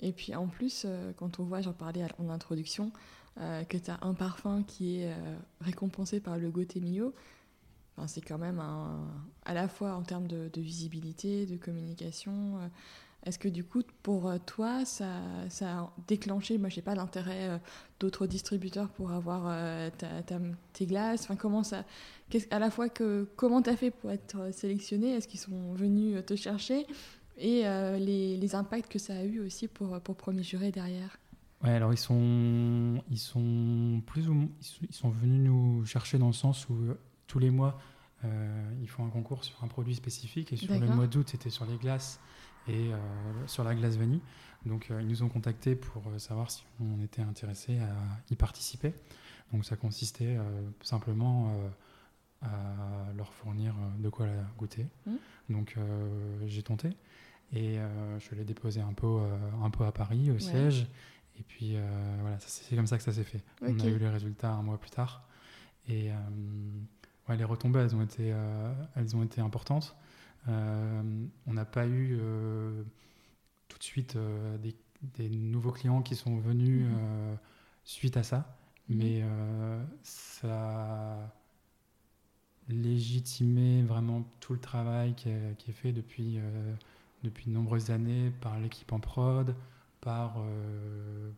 Et 0.00 0.12
puis 0.12 0.34
en 0.36 0.46
plus, 0.46 0.86
quand 1.16 1.40
on 1.40 1.44
voit, 1.44 1.60
j'en 1.60 1.72
parlais 1.72 2.06
en 2.18 2.28
introduction, 2.28 2.92
que 3.36 3.76
tu 3.76 3.90
as 3.90 3.98
un 4.02 4.14
parfum 4.14 4.62
qui 4.62 5.00
est 5.00 5.12
récompensé 5.60 6.20
par 6.20 6.38
le 6.38 6.50
Gauthier 6.50 6.80
C'est 8.06 8.20
quand 8.20 8.38
même 8.38 8.62
à 9.44 9.54
la 9.54 9.66
fois 9.66 9.94
en 9.94 10.02
termes 10.02 10.28
de, 10.28 10.60
visibilité, 10.60 11.46
de 11.46 11.56
communication. 11.56 12.58
Euh, 12.58 12.68
est-ce 13.24 13.38
que 13.38 13.48
du 13.48 13.64
coup, 13.64 13.82
pour 14.02 14.28
euh, 14.28 14.38
toi, 14.44 14.84
ça, 14.84 15.06
a 15.62 15.92
déclenché, 16.06 16.56
moi 16.58 16.68
je 16.68 16.76
sais 16.76 16.82
pas, 16.82 16.94
l'intérêt 16.94 17.48
euh, 17.48 17.58
d'autres 17.98 18.26
distributeurs 18.26 18.88
pour 18.90 19.10
avoir 19.10 19.52
tes 20.72 20.86
glaces? 20.86 21.22
Enfin, 21.22 21.36
comment 21.36 21.62
ça, 21.62 21.84
À 22.50 22.58
la 22.58 22.70
fois, 22.70 22.88
que, 22.88 23.26
comment 23.36 23.62
tu 23.62 23.70
as 23.70 23.76
fait 23.76 23.90
pour 23.90 24.10
être 24.10 24.52
sélectionné 24.52 25.14
Est-ce 25.14 25.26
qu'ils 25.26 25.40
sont 25.40 25.72
venus 25.74 26.24
te 26.24 26.36
chercher? 26.36 26.86
Et 27.38 27.62
les, 27.62 28.36
les, 28.36 28.54
impacts 28.54 28.90
que 28.90 28.98
ça 28.98 29.14
a 29.14 29.22
eu 29.22 29.40
aussi 29.40 29.68
pour, 29.68 30.00
pour 30.00 30.16
Premier 30.16 30.42
Juré 30.42 30.72
derrière. 30.72 31.18
Ouais, 31.62 31.70
alors 31.70 31.92
ils 31.92 31.98
sont, 31.98 33.02
ils 33.10 33.18
sont 33.18 34.02
plus 34.06 34.28
ou 34.28 34.48
ils 34.82 34.94
sont 34.94 35.10
venus 35.10 35.48
nous 35.48 35.84
chercher 35.86 36.18
dans 36.18 36.28
le 36.28 36.32
sens 36.32 36.68
où 36.68 36.76
tous 37.28 37.38
les 37.38 37.50
mois, 37.50 37.78
euh, 38.24 38.74
ils 38.82 38.88
font 38.88 39.06
un 39.06 39.10
concours 39.10 39.44
sur 39.44 39.62
un 39.62 39.68
produit 39.68 39.94
spécifique. 39.94 40.52
Et 40.52 40.56
sur 40.56 40.74
le 40.74 40.88
mois 40.88 41.06
d'août, 41.06 41.28
c'était 41.30 41.50
sur 41.50 41.64
les 41.66 41.76
glaces 41.76 42.18
et 42.66 42.92
euh, 42.92 42.98
sur 43.46 43.62
la 43.62 43.76
glace 43.76 43.96
vanille. 43.96 44.22
Donc, 44.66 44.90
euh, 44.90 45.00
ils 45.00 45.06
nous 45.06 45.22
ont 45.22 45.28
contactés 45.28 45.76
pour 45.76 46.02
savoir 46.18 46.50
si 46.50 46.64
on 46.80 47.00
était 47.00 47.22
intéressé 47.22 47.78
à 47.78 47.94
y 48.30 48.34
participer. 48.34 48.92
Donc, 49.52 49.64
ça 49.64 49.76
consistait 49.76 50.36
simplement 50.82 51.54
à 52.42 52.48
leur 53.16 53.32
fournir 53.32 53.74
de 53.98 54.08
quoi 54.10 54.26
la 54.26 54.42
goûter. 54.58 54.86
Mmh. 55.06 55.12
Donc, 55.50 55.76
j'ai 56.46 56.62
tenté. 56.62 56.90
Et 57.54 57.78
je 58.18 58.34
l'ai 58.34 58.44
déposé 58.44 58.82
un 58.82 58.92
peu, 58.92 59.20
un 59.62 59.70
peu 59.70 59.84
à 59.84 59.92
Paris, 59.92 60.30
au 60.30 60.38
siège. 60.38 60.86
Et 61.38 61.42
puis, 61.44 61.78
voilà, 62.20 62.36
c'est 62.40 62.76
comme 62.76 62.86
ça 62.86 62.98
que 62.98 63.04
ça 63.04 63.12
s'est 63.12 63.24
fait. 63.24 63.42
On 63.62 63.78
a 63.80 63.86
eu 63.86 63.96
les 63.96 64.08
résultats 64.10 64.52
un 64.52 64.62
mois 64.62 64.76
plus 64.76 64.90
tard. 64.90 65.26
Et 65.88 66.10
les 67.36 67.44
retombées, 67.44 67.80
elles 67.80 67.94
ont 67.94 68.02
été, 68.02 68.32
euh, 68.32 68.72
elles 68.96 69.16
ont 69.16 69.22
été 69.22 69.40
importantes. 69.40 69.96
Euh, 70.48 71.02
on 71.46 71.52
n'a 71.52 71.64
pas 71.64 71.86
eu 71.86 72.18
euh, 72.20 72.82
tout 73.68 73.78
de 73.78 73.82
suite 73.82 74.16
des, 74.62 75.28
nouveaux 75.28 75.72
clients 75.72 76.02
qui 76.02 76.16
sont 76.16 76.38
venus 76.38 76.86
mhm. 76.86 77.36
suite 77.84 78.16
à 78.16 78.22
ça, 78.22 78.56
mhm. 78.88 78.96
mais 78.98 79.24
ça 80.02 81.14
a 81.14 81.32
légitimé 82.68 83.82
vraiment 83.82 84.24
tout 84.40 84.52
le 84.52 84.60
travail 84.60 85.14
qui 85.14 85.28
est, 85.28 85.72
fait 85.72 85.92
depuis, 85.92 86.38
depuis 87.22 87.46
de 87.46 87.50
nombreuses 87.50 87.90
années 87.90 88.32
par 88.40 88.58
l'équipe 88.58 88.92
en 88.92 89.00
prod, 89.00 89.54
par, 90.00 90.36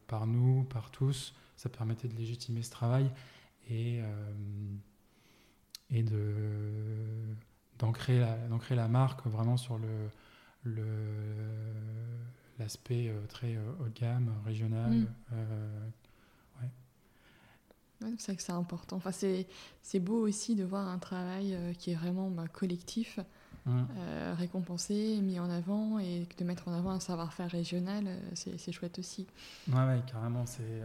par 0.06 0.26
nous, 0.26 0.64
par 0.64 0.90
tous. 0.90 1.34
Ça 1.56 1.68
permettait 1.68 2.08
de 2.08 2.16
légitimer 2.16 2.62
ce 2.62 2.70
travail. 2.70 3.10
Et, 3.68 4.00
et 5.90 6.02
de 6.02 6.34
d'ancrer 7.78 8.20
la, 8.20 8.36
la 8.70 8.88
marque 8.88 9.26
vraiment 9.26 9.56
sur 9.56 9.78
le, 9.78 10.10
l'aspect 12.58 13.08
euh, 13.08 13.26
très 13.26 13.56
euh, 13.56 13.72
haut 13.80 13.88
de 13.88 13.98
gamme, 13.98 14.32
régional. 14.44 14.90
Mm. 14.90 15.06
Euh, 15.32 15.78
c'est 18.18 18.26
vrai 18.28 18.36
que 18.36 18.42
c'est 18.42 18.52
important. 18.52 18.96
Enfin, 18.96 19.12
c'est, 19.12 19.46
c'est 19.82 20.00
beau 20.00 20.26
aussi 20.26 20.54
de 20.54 20.64
voir 20.64 20.88
un 20.88 20.98
travail 20.98 21.54
qui 21.78 21.90
est 21.90 21.94
vraiment 21.94 22.30
bah, 22.30 22.48
collectif, 22.50 23.20
mm. 23.66 23.82
récompensé, 24.38 25.20
mis 25.20 25.38
en 25.38 25.50
avant, 25.50 25.98
et 25.98 26.26
de 26.38 26.44
mettre 26.44 26.68
en 26.68 26.72
avant 26.72 26.92
un 26.92 27.00
savoir-faire 27.00 27.50
régional, 27.50 28.08
c'est, 28.32 28.58
c'est 28.58 28.72
chouette 28.72 28.98
aussi. 28.98 29.26
Ouais, 29.68 29.84
ouais 29.84 30.00
carrément. 30.10 30.46
C'est, 30.46 30.82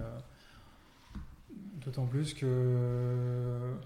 d'autant 1.86 2.06
plus 2.06 2.34
que 2.34 3.78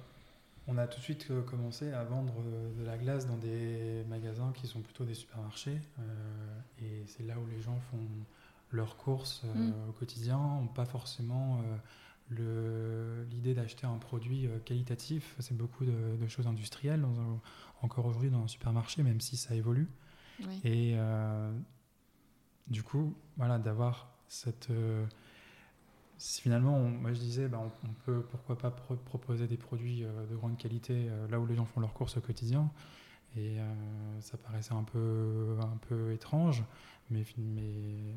on 0.69 0.77
a 0.77 0.87
tout 0.87 0.99
de 0.99 1.03
suite 1.03 1.27
euh, 1.31 1.41
commencé 1.41 1.91
à 1.91 2.03
vendre 2.03 2.33
euh, 2.39 2.79
de 2.79 2.85
la 2.85 2.97
glace 2.97 3.25
dans 3.25 3.37
des 3.37 4.03
magasins 4.07 4.51
qui 4.53 4.67
sont 4.67 4.81
plutôt 4.81 5.03
des 5.03 5.15
supermarchés. 5.15 5.81
Euh, 5.99 6.59
et 6.79 7.03
c'est 7.07 7.23
là 7.23 7.35
où 7.39 7.47
les 7.47 7.59
gens 7.61 7.79
font 7.91 8.07
leurs 8.71 8.97
courses 8.97 9.43
mm. 9.55 9.71
au 9.89 9.91
quotidien, 9.93 10.37
n'ont 10.37 10.67
pas 10.67 10.85
forcément 10.85 11.59
l'idée 12.29 13.55
d'acheter 13.55 13.87
un 13.87 13.97
produit 13.97 14.47
qualitatif. 14.63 15.35
C'est 15.39 15.57
beaucoup 15.57 15.85
de, 15.85 16.27
choses 16.27 16.45
industrielles, 16.45 17.03
encore 17.81 18.05
aujourd'hui 18.05 18.29
dans 18.29 18.43
un 18.43 18.47
supermarché, 18.47 19.01
même 19.01 19.21
si 19.21 19.37
ça 19.37 19.55
évolue. 19.55 19.89
Et 20.63 20.95
du 22.67 22.83
coup, 22.83 23.15
voilà, 23.37 23.57
d'avoir 23.57 24.11
cette 24.27 24.69
finalement, 26.19 26.79
moi 26.79 27.13
je 27.13 27.19
disais, 27.19 27.47
bah, 27.47 27.61
on, 27.83 27.93
peut 28.05 28.21
pourquoi 28.29 28.57
pas 28.57 28.71
proposer 28.71 29.47
des 29.47 29.57
produits 29.57 30.03
euh, 30.03 30.25
de 30.29 30.35
grande 30.35 30.57
qualité 30.57 31.07
euh, 31.09 31.27
là 31.29 31.39
où 31.39 31.45
les 31.45 31.55
gens 31.55 31.65
font 31.65 31.79
leurs 31.79 31.93
courses 31.93 32.17
au 32.17 32.21
quotidien. 32.21 32.69
Et 33.37 33.59
euh, 33.59 34.21
ça 34.21 34.37
paraissait 34.37 34.73
un 34.73 34.83
peu, 34.83 35.57
un 35.61 35.77
peu 35.87 36.11
étrange, 36.11 36.63
mais, 37.09 37.23
mais 37.37 38.15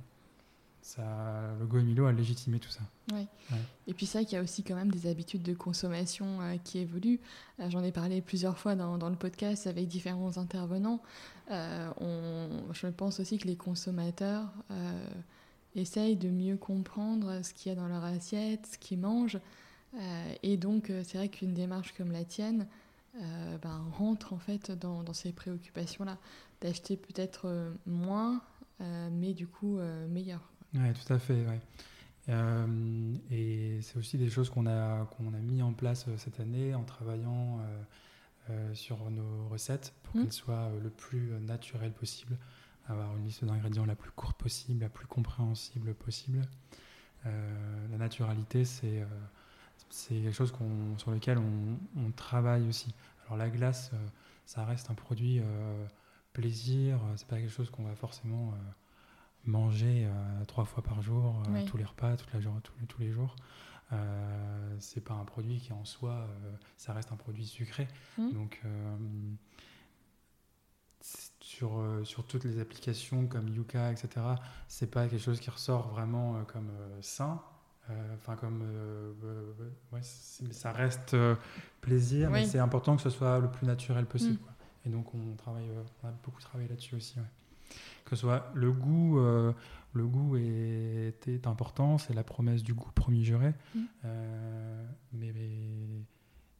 ça, 0.80 1.54
le 1.60 1.66
Goemilo 1.66 2.06
a 2.06 2.12
légitimé 2.12 2.58
tout 2.58 2.70
ça. 2.70 2.80
Ouais. 3.12 3.26
Et 3.86 3.94
puis 3.94 4.06
ça, 4.06 4.24
qu'il 4.24 4.32
y 4.32 4.36
a 4.36 4.42
aussi 4.42 4.64
quand 4.64 4.74
même 4.74 4.90
des 4.90 5.06
habitudes 5.06 5.42
de 5.42 5.54
consommation 5.54 6.38
qui 6.64 6.78
évoluent. 6.78 7.20
J'en 7.68 7.84
ai 7.84 7.92
parlé 7.92 8.22
plusieurs 8.22 8.58
fois 8.58 8.74
dans, 8.74 8.96
dans, 8.96 9.10
le 9.10 9.16
podcast 9.16 9.66
avec 9.66 9.86
différents 9.86 10.38
intervenants. 10.38 11.02
on, 11.50 12.48
je 12.72 12.86
pense 12.86 13.20
aussi 13.20 13.36
que 13.36 13.46
les 13.46 13.56
consommateurs 13.56 14.50
essayent 15.74 16.16
de 16.16 16.28
mieux 16.28 16.56
comprendre 16.56 17.40
ce 17.42 17.54
qu'il 17.54 17.70
y 17.70 17.72
a 17.72 17.76
dans 17.76 17.88
leur 17.88 18.04
assiette, 18.04 18.66
ce 18.66 18.78
qu'ils 18.78 18.98
mangent. 18.98 19.38
Euh, 19.94 20.34
et 20.42 20.56
donc, 20.56 20.90
euh, 20.90 21.02
c'est 21.04 21.18
vrai 21.18 21.28
qu'une 21.28 21.54
démarche 21.54 21.92
comme 21.96 22.12
la 22.12 22.24
tienne 22.24 22.66
euh, 23.20 23.58
ben, 23.58 23.82
rentre 23.92 24.32
en 24.32 24.38
fait 24.38 24.70
dans, 24.70 25.12
ces 25.12 25.32
préoccupations-là, 25.32 26.18
d'acheter 26.60 26.96
peut-être 26.96 27.74
moins, 27.86 28.40
mais 28.80 29.32
du 29.32 29.46
coup 29.46 29.78
meilleur. 30.08 30.40
Oui, 30.74 30.92
tout 30.94 31.12
à 31.12 31.18
fait. 31.18 31.44
Ouais. 31.46 31.60
et 33.30 33.78
c'est 33.82 33.96
aussi 33.96 34.16
des 34.16 34.30
choses 34.30 34.48
qu'on 34.48 34.66
a, 34.66 35.04
qu'on 35.06 35.34
a 35.34 35.38
mis 35.38 35.62
en 35.62 35.72
place 35.72 36.06
cette 36.16 36.40
année 36.40 36.74
en 36.74 36.84
travaillant 36.84 37.60
sur 38.72 39.10
nos 39.10 39.48
recettes 39.48 39.92
pour 40.02 40.16
Mhm. 40.16 40.22
qu'elles 40.22 40.32
soient 40.32 40.70
le 40.82 40.90
plus 40.90 41.32
naturelles 41.40 41.92
possible, 41.92 42.38
avoir 42.88 43.16
une 43.16 43.24
liste 43.24 43.44
d'ingrédients 43.44 43.84
la 43.86 43.94
plus 43.96 44.10
courte 44.10 44.36
possible, 44.36 44.80
la 44.82 44.88
plus 44.88 45.06
compréhensible 45.06 45.94
possible. 45.94 46.42
Euh, 47.26 47.88
la 47.90 47.98
naturalité, 47.98 48.64
c'est 48.64 49.02
euh, 49.02 49.06
c'est 49.90 50.14
quelque 50.14 50.32
chose 50.32 50.52
sur 50.98 51.10
lequel 51.10 51.38
on, 51.38 51.78
on 51.96 52.10
travaille 52.12 52.66
aussi. 52.68 52.94
Alors 53.26 53.36
la 53.36 53.50
glace, 53.50 53.90
euh, 53.94 54.06
ça 54.46 54.64
reste 54.64 54.90
un 54.90 54.94
produit 54.94 55.40
plaisir, 56.32 56.98
c'est 57.16 57.26
pas 57.26 57.36
quelque 57.38 57.50
chose 57.52 57.70
qu'on 57.70 57.84
va 57.84 57.94
forcément 57.94 58.54
manger 59.44 60.08
trois 60.48 60.64
fois 60.64 60.82
par 60.82 61.02
jour, 61.02 61.42
Oui. 61.50 61.64
tous 61.66 61.76
les 61.76 61.84
repas, 61.84 62.16
toute 62.16 62.32
la 62.32 62.40
jour- 62.40 62.60
tous, 62.62 62.72
les- 62.80 62.86
tous 62.86 63.00
les 63.00 63.10
jours. 63.12 63.36
C'est 64.78 65.02
pas 65.02 65.14
un 65.14 65.24
produit 65.24 65.58
qui 65.58 65.72
en 65.72 65.84
soi, 65.84 66.26
ça 66.76 66.92
reste 66.94 67.12
un 67.12 67.16
produit 67.16 67.44
sucré. 67.46 67.86
Mhm. 68.18 68.32
Donc 68.32 68.60
sur, 71.40 71.78
euh, 71.78 72.04
sur 72.04 72.24
toutes 72.24 72.44
les 72.44 72.58
applications 72.58 73.26
comme 73.26 73.48
Yuka, 73.48 73.92
etc., 73.92 74.08
c'est 74.68 74.90
pas 74.90 75.06
quelque 75.06 75.22
chose 75.22 75.40
qui 75.40 75.50
ressort 75.50 75.88
vraiment 75.88 76.36
euh, 76.36 76.42
comme 76.42 76.70
euh, 76.70 76.98
sain. 77.00 77.40
Enfin, 78.14 78.36
comme. 78.36 78.62
ouais, 79.92 80.00
ça 80.02 80.72
reste 80.72 81.14
plaisir, 81.82 82.30
mais 82.30 82.46
c'est 82.46 82.60
important 82.60 82.96
que 82.96 83.02
ce 83.02 83.10
soit 83.10 83.38
le 83.38 83.50
plus 83.50 83.66
naturel 83.66 84.06
possible. 84.06 84.34
Mm. 84.34 84.38
quoi. 84.38 84.52
Et 84.86 84.88
donc, 84.88 85.14
on, 85.14 85.34
travaille, 85.36 85.68
on 86.02 86.08
a 86.08 86.12
beaucoup 86.24 86.40
travaillé 86.40 86.70
là-dessus 86.70 86.94
aussi. 86.94 87.18
ouais. 87.18 87.26
Que 88.06 88.16
ce 88.16 88.22
soit 88.22 88.50
le 88.54 88.72
goût, 88.72 89.18
le 89.18 90.06
goût 90.06 90.36
est, 90.36 91.28
est 91.28 91.46
important, 91.46 91.98
c'est 91.98 92.14
la 92.14 92.24
promesse 92.24 92.62
du 92.62 92.72
goût 92.72 92.90
premier 92.94 93.24
juré. 93.24 93.52
Mm. 93.74 93.80
Mais, 95.12 95.32
mais 95.34 96.04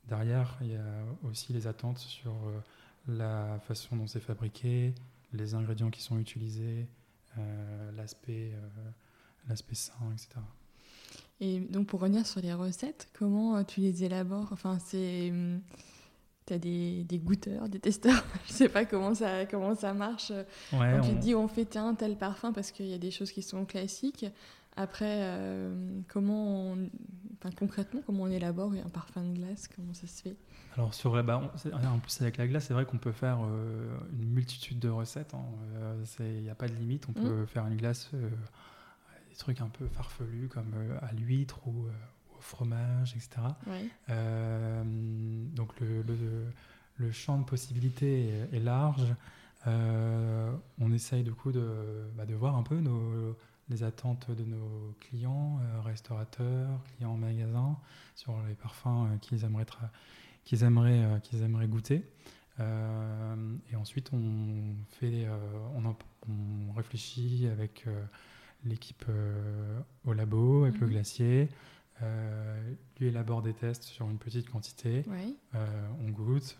derrière, 0.08 0.58
il 0.60 0.72
y 0.72 0.76
a 0.76 1.04
aussi 1.22 1.54
les 1.54 1.66
attentes 1.66 1.98
sur 1.98 2.34
la 3.08 3.58
façon 3.66 3.96
dont 3.96 4.06
c'est 4.06 4.20
fabriqué, 4.20 4.94
les 5.32 5.54
ingrédients 5.54 5.90
qui 5.90 6.02
sont 6.02 6.18
utilisés, 6.18 6.86
euh, 7.38 7.92
l'aspect 7.92 8.52
euh, 8.54 8.90
l'aspect 9.48 9.74
sain, 9.74 9.94
etc. 10.12 10.28
Et 11.40 11.58
donc 11.60 11.88
pour 11.88 12.00
revenir 12.00 12.26
sur 12.26 12.40
les 12.40 12.52
recettes, 12.52 13.08
comment 13.14 13.56
euh, 13.56 13.64
tu 13.64 13.80
les 13.80 14.04
élabores? 14.04 14.48
Enfin, 14.52 14.78
c'est 14.78 15.32
tu 16.46 16.52
as 16.54 16.58
des, 16.58 17.04
des 17.04 17.18
goûteurs, 17.18 17.68
des 17.68 17.78
testeurs, 17.78 18.24
je 18.48 18.52
sais 18.52 18.68
pas 18.68 18.84
comment 18.84 19.14
ça 19.14 19.46
comment 19.46 19.74
ça 19.74 19.94
marche. 19.94 20.30
Ouais, 20.72 20.92
Donc 20.96 21.04
tu 21.04 21.10
on- 21.10 21.14
te 21.14 21.20
dis 21.20 21.34
on 21.34 21.48
fait 21.48 21.76
un 21.76 21.94
tel 21.94 22.16
parfum 22.16 22.52
parce 22.52 22.70
qu'il 22.70 22.86
y 22.86 22.94
a 22.94 22.98
des 22.98 23.10
choses 23.10 23.32
qui 23.32 23.42
sont 23.42 23.64
classiques. 23.64 24.26
Après, 24.76 25.18
euh, 25.22 26.00
comment 26.08 26.72
on- 26.72 26.88
enfin, 27.38 27.50
concrètement, 27.58 28.00
comment 28.06 28.22
on 28.24 28.30
élabore 28.30 28.72
un 28.72 28.88
parfum 28.88 29.22
de 29.22 29.34
glace 29.38 29.68
Comment 29.74 29.92
ça 29.92 30.06
se 30.06 30.22
fait? 30.22 30.36
Alors 30.76 30.94
sur 30.94 31.22
bah, 31.22 31.42
on- 31.54 31.58
c'est- 31.58 31.72
en 31.74 31.98
plus 31.98 32.22
avec 32.22 32.38
la 32.38 32.46
glace, 32.46 32.64
c'est 32.66 32.74
vrai 32.74 32.86
qu'on 32.86 32.96
peut 32.98 33.12
faire 33.12 33.40
euh, 33.44 33.86
une 34.18 34.30
multitude 34.30 34.78
de 34.78 34.88
recettes. 34.88 35.34
Il 36.20 36.42
n'y 36.42 36.48
a 36.50 36.54
pas 36.54 36.68
de 36.68 36.74
limite. 36.74 37.06
On 37.08 37.12
Mm. 37.12 37.22
peut 37.22 37.46
faire 37.46 37.66
une 37.66 37.76
glace, 37.76 38.10
euh, 38.14 38.30
des 39.28 39.36
trucs 39.36 39.60
un 39.60 39.68
peu 39.68 39.86
farfelus 39.88 40.48
comme 40.48 40.72
euh, 40.74 40.98
à 41.02 41.12
l'huître 41.12 41.66
ou 41.68 41.86
euh, 41.86 41.90
au 42.38 42.40
fromage, 42.40 43.14
etc. 43.14 43.42
ouais. 43.66 43.86
Euh, 44.08 44.82
donc 45.54 45.78
le, 45.80 46.02
le- 46.02 46.46
le 46.96 47.12
champ 47.12 47.38
de 47.38 47.44
possibilités 47.44 48.28
est, 48.52 48.56
est 48.56 48.60
large. 48.60 49.14
Euh, 49.66 50.52
on 50.80 50.92
essaye 50.92 51.22
du 51.22 51.32
coup 51.32 51.52
de, 51.52 52.04
bah, 52.16 52.24
de 52.26 52.34
voir 52.34 52.56
un 52.56 52.62
peu 52.62 52.80
nos, 52.80 53.36
les 53.68 53.82
attentes 53.84 54.30
de 54.30 54.44
nos 54.44 54.94
clients, 55.00 55.58
euh, 55.62 55.80
restaurateurs, 55.80 56.68
clients 56.96 57.12
en 57.12 57.16
magasin, 57.16 57.78
sur 58.14 58.34
les 58.48 58.54
parfums 58.54 58.86
euh, 59.06 59.16
qu'ils 59.18 59.44
aimeraient, 59.44 59.64
qu'ils 60.44 60.62
aimeraient, 60.64 61.04
euh, 61.04 61.18
qu'ils 61.20 61.42
aimeraient 61.42 61.68
goûter. 61.68 62.04
Et 62.60 63.76
ensuite, 63.76 64.10
on, 64.12 64.74
fait, 64.88 65.26
on, 65.74 65.84
en- 65.84 65.96
on 66.28 66.72
réfléchit 66.74 67.48
avec 67.50 67.86
l'équipe 68.64 69.04
au 70.04 70.12
labo, 70.12 70.64
avec 70.64 70.78
le 70.78 70.86
Mhm. 70.86 70.92
glacier. 70.92 71.48
Euh, 72.02 72.74
lui 73.00 73.08
élabore 73.08 73.42
des 73.42 73.54
tests 73.54 73.82
sur 73.84 74.08
une 74.10 74.18
petite 74.18 74.48
quantité. 74.50 75.02
Euh, 75.54 75.88
on 76.00 76.10
goûte. 76.10 76.58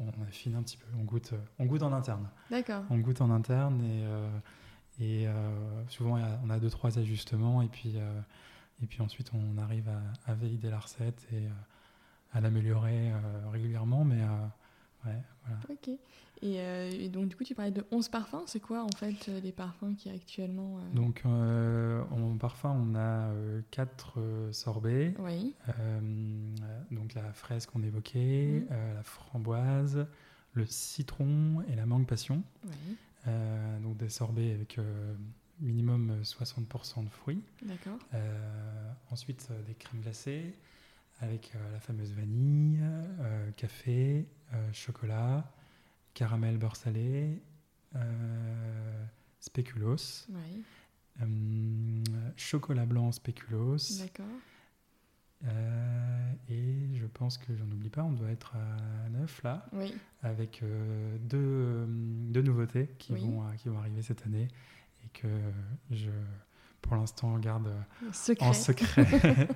On 0.00 0.08
affine 0.26 0.56
un 0.56 0.62
petit 0.62 0.76
peu. 0.78 0.86
On 0.98 1.04
goûte, 1.04 1.34
on 1.60 1.66
goûte 1.66 1.82
en 1.82 1.92
interne. 1.92 2.28
D'accord. 2.50 2.82
On 2.90 2.98
goûte 2.98 3.20
en 3.20 3.30
interne 3.30 3.80
et, 3.82 4.02
euh, 4.04 4.28
et 5.00 5.26
euh, 5.26 5.32
souvent 5.88 6.18
on 6.44 6.50
a 6.50 6.58
deux 6.58 6.70
trois 6.70 6.98
ajustements 6.98 7.62
et 7.62 7.68
puis 7.68 7.92
euh, 7.96 8.20
et 8.82 8.86
puis 8.86 9.00
ensuite 9.02 9.30
on 9.34 9.58
arrive 9.58 9.88
à, 9.88 10.30
à 10.30 10.34
valider 10.34 10.70
la 10.70 10.78
recette 10.78 11.26
et 11.32 11.46
euh, 11.46 11.50
à 12.32 12.40
l'améliorer 12.40 13.12
régulièrement. 13.52 14.04
Mais 14.04 14.20
ouais, 15.06 15.22
voilà. 15.44 15.60
Ok. 15.70 15.88
Et, 16.42 16.60
euh, 16.60 16.90
et 16.90 17.08
donc 17.08 17.28
du 17.28 17.36
coup, 17.36 17.44
tu 17.44 17.54
parlais 17.54 17.70
de 17.70 17.86
11 17.92 18.08
parfums. 18.08 18.42
C'est 18.46 18.58
quoi 18.60 18.82
en 18.84 18.88
fait 18.96 19.28
les 19.42 19.52
parfums 19.52 19.94
qui 19.96 20.10
actuellement 20.10 20.78
euh, 20.78 20.94
Donc 20.94 21.22
euh, 21.24 22.02
en 22.10 22.36
parfum 22.36 22.70
on 22.72 22.94
a 22.96 22.98
euh, 23.30 23.62
quatre 23.70 24.18
euh, 24.18 24.52
sorbets. 24.52 25.14
Oui. 25.20 25.54
Donc 26.90 27.14
la 27.14 27.32
fraise 27.32 27.66
qu'on 27.66 27.82
évoquait, 27.82 28.64
Mhm. 28.68 28.94
la 28.96 29.02
framboise, 29.04 30.06
le 30.54 30.66
citron 30.66 31.62
et 31.68 31.76
la 31.76 31.86
mangue 31.86 32.06
passion. 32.06 32.42
Oui. 32.64 32.96
Euh, 33.26 33.78
donc 33.80 33.96
des 33.96 34.08
sorbets 34.08 34.52
avec 34.52 34.78
euh, 34.78 35.14
minimum 35.60 36.20
60% 36.22 37.04
de 37.04 37.08
fruits. 37.08 37.42
D'accord. 37.62 37.98
Euh, 38.12 38.92
ensuite 39.10 39.48
euh, 39.50 39.62
des 39.62 39.74
crèmes 39.74 40.00
glacées 40.02 40.54
avec 41.20 41.52
euh, 41.54 41.72
la 41.72 41.80
fameuse 41.80 42.12
vanille, 42.12 42.80
euh, 42.82 43.50
café, 43.52 44.26
euh, 44.52 44.72
chocolat, 44.72 45.50
caramel 46.12 46.58
beurre 46.58 46.76
salé, 46.76 47.40
euh, 47.94 49.04
spéculoos, 49.40 50.26
Oui. 50.30 50.62
euh, 51.22 52.04
chocolat 52.36 52.84
blanc 52.84 53.10
spéculoos. 53.12 53.98
D'accord. 54.00 54.26
Euh, 55.46 56.32
et 56.48 56.94
je 56.94 57.06
pense 57.06 57.36
que 57.38 57.54
j'en 57.54 57.64
oublie 57.66 57.90
pas, 57.90 58.02
on 58.02 58.12
doit 58.12 58.30
être 58.30 58.54
à 58.56 59.08
9 59.10 59.42
là, 59.42 59.66
Oui. 59.72 59.94
avec 60.22 60.62
euh, 60.62 61.16
deux, 61.20 61.36
euh, 61.38 61.84
deux 61.88 62.42
nouveautés 62.42 62.88
qui, 62.98 63.12
Oui. 63.12 63.20
vont, 63.20 63.42
qui 63.58 63.68
vont 63.68 63.78
arriver 63.78 64.00
cette 64.02 64.24
année 64.26 64.48
et 65.04 65.08
que 65.18 65.28
je, 65.90 66.10
pour 66.80 66.96
l'instant, 66.96 67.38
garde 67.38 67.70
Secret. 68.12 68.46
en 68.46 68.52
secret. 68.54 69.06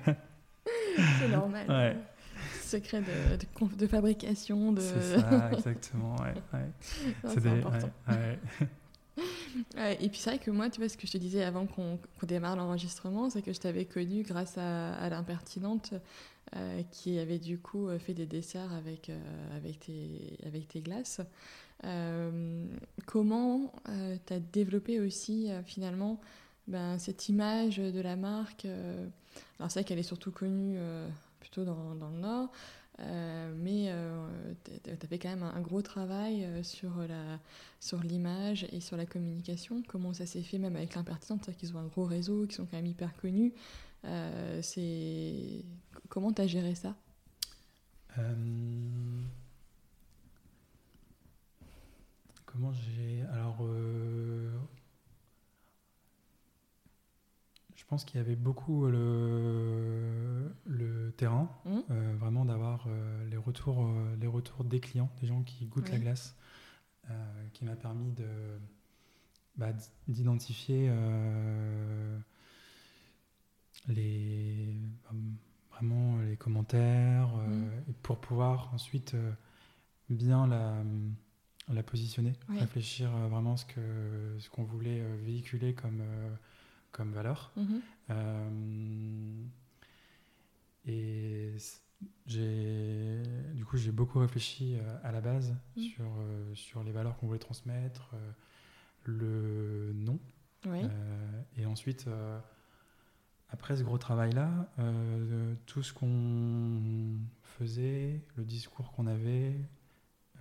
C'est 1.19 1.29
normal. 1.29 1.65
Ouais. 1.69 1.97
Secret 2.61 3.01
de, 3.01 3.37
de, 3.37 3.45
conf- 3.57 3.75
de 3.75 3.87
fabrication. 3.87 4.71
De... 4.73 4.81
C'est 4.81 5.19
ça, 5.19 5.51
exactement. 5.53 6.15
Ouais, 6.17 6.33
ouais. 6.53 6.69
C'est 7.27 7.45
important. 7.47 7.89
Et 9.99 10.09
puis 10.09 10.19
c'est 10.19 10.31
vrai 10.31 10.39
que 10.39 10.51
moi, 10.51 10.69
tu 10.69 10.79
vois, 10.79 10.89
ce 10.89 10.97
que 10.97 11.07
je 11.07 11.11
te 11.11 11.17
disais 11.17 11.43
avant 11.43 11.65
qu'on 11.65 11.99
qu'on 12.19 12.25
démarre 12.25 12.55
l'enregistrement, 12.55 13.29
c'est 13.29 13.41
que 13.41 13.53
je 13.53 13.59
t'avais 13.59 13.85
connu 13.85 14.23
grâce 14.23 14.57
à, 14.57 15.09
l'impertinente 15.09 15.93
euh, 16.55 16.81
qui 16.91 17.19
avait 17.19 17.39
du 17.39 17.59
coup 17.59 17.87
euh, 17.87 17.99
fait 17.99 18.13
des 18.13 18.25
desserts 18.25 18.73
avec, 18.73 19.09
euh, 19.09 19.57
avec, 19.57 19.79
tes, 19.81 20.37
avec 20.45 20.67
tes 20.67 20.81
glaces. 20.81 21.21
Comment 23.05 23.71
tu 24.27 24.33
as 24.33 24.39
développé 24.39 24.99
aussi 24.99 25.49
finalement 25.65 26.19
ben, 26.67 26.99
cette 26.99 27.29
image 27.29 27.77
de 27.77 28.01
la 28.01 28.17
marque 28.17 28.65
Alors 28.65 29.71
c'est 29.71 29.79
vrai 29.79 29.83
qu'elle 29.85 29.99
est 29.99 30.03
surtout 30.03 30.31
connue 30.31 30.77
plutôt 31.39 31.63
dans, 31.63 31.95
dans 31.95 32.09
le 32.09 32.17
Nord. 32.17 32.51
Euh, 33.01 33.53
mais 33.57 33.91
tu 34.63 34.89
as 34.91 35.07
fait 35.07 35.19
quand 35.19 35.29
même 35.29 35.43
un, 35.43 35.61
gros 35.61 35.81
travail 35.81 36.43
euh, 36.43 36.63
sur 36.63 36.97
la, 37.07 37.39
sur 37.79 38.01
l'image 38.03 38.65
et 38.71 38.81
sur 38.81 38.97
la 38.97 39.05
communication, 39.05 39.81
comment 39.87 40.13
ça 40.13 40.25
s'est 40.25 40.41
fait 40.41 40.57
même 40.57 40.75
avec 40.75 40.95
l'impertinente, 40.95 41.43
c'est-à-dire 41.43 41.59
qu'ils 41.59 41.75
ont 41.75 41.79
un 41.79 41.87
gros 41.87 42.05
réseau, 42.05 42.45
qui 42.47 42.55
sont 42.55 42.65
quand 42.65 42.77
même 42.77 42.85
hyper 42.85 43.15
connus. 43.17 43.53
Euh, 44.05 44.61
c'est... 44.61 45.63
Comment 46.09 46.31
tu 46.33 46.41
as 46.41 46.47
géré 46.47 46.75
ça? 46.75 46.95
Euh, 48.17 48.33
Comment 52.45 52.71
j'ai. 52.73 53.21
Alors. 53.31 53.57
euh, 53.61 54.49
Je 57.75 57.85
pense 57.95 58.03
qu'il 58.05 58.17
y 58.17 58.21
avait 58.21 58.35
beaucoup 58.35 58.85
le, 58.85 60.51
le 60.67 61.11
terrain, 61.17 61.49
Euh, 61.89 62.15
vraiment 62.17 62.45
d'avoir 62.45 62.85
euh, 62.87 63.29
les, 63.29 63.37
retours, 63.37 63.85
euh, 63.85 64.15
les 64.19 64.27
retours 64.27 64.63
des 64.63 64.79
clients, 64.79 65.09
des 65.21 65.27
gens 65.27 65.43
qui 65.43 65.65
goûtent 65.65 65.89
la 65.89 65.99
glace, 65.99 66.35
qui 67.53 67.65
m'a 67.65 67.75
permis 67.75 68.11
de, 68.11 68.27
bah, 69.55 69.73
d'identifier 70.07 70.91
les, 73.87 74.75
vraiment 75.71 76.19
les 76.19 76.37
commentaires 76.37 77.29
et 77.89 77.93
pour 78.03 78.19
pouvoir 78.19 78.71
ensuite 78.75 79.15
bien 80.09 80.45
la, 80.45 80.83
la 81.67 81.81
positionner, 81.81 82.33
Oui. 82.49 82.59
réfléchir 82.59 83.09
vraiment 83.29 83.57
ce, 83.57 83.65
que, 83.65 84.35
ce 84.37 84.49
qu'on 84.51 84.63
voulait 84.63 85.01
véhiculer 85.17 85.73
comme, 85.73 86.03
comme 86.91 87.11
valeur. 87.11 87.51
Mhm. 87.57 87.81
Euh, 90.87 90.91
et 90.91 91.57
j'ai 92.25 93.21
du 93.53 93.65
coup 93.65 93.77
j'ai 93.77 93.91
beaucoup 93.91 94.19
réfléchi 94.19 94.77
à 95.03 95.11
la 95.11 95.21
base 95.21 95.55
Mm. 95.75 95.81
sur, 95.81 96.05
sur 96.53 96.83
les 96.83 96.91
valeurs 96.91 97.17
qu'on 97.17 97.27
voulait 97.27 97.39
transmettre, 97.39 98.15
le 99.05 99.91
nom. 99.93 100.19
Oui. 100.65 100.81
Euh, 100.83 101.41
et 101.57 101.65
ensuite, 101.65 102.07
euh, 102.07 102.39
après 103.49 103.77
ce 103.77 103.83
gros 103.83 103.97
travail-là, 103.97 104.69
euh, 104.79 105.53
tout 105.65 105.83
ce 105.83 105.93
qu'on 105.93 107.17
faisait, 107.43 108.21
le 108.35 108.43
discours 108.43 108.91
qu'on 108.91 109.07
avait, 109.07 109.55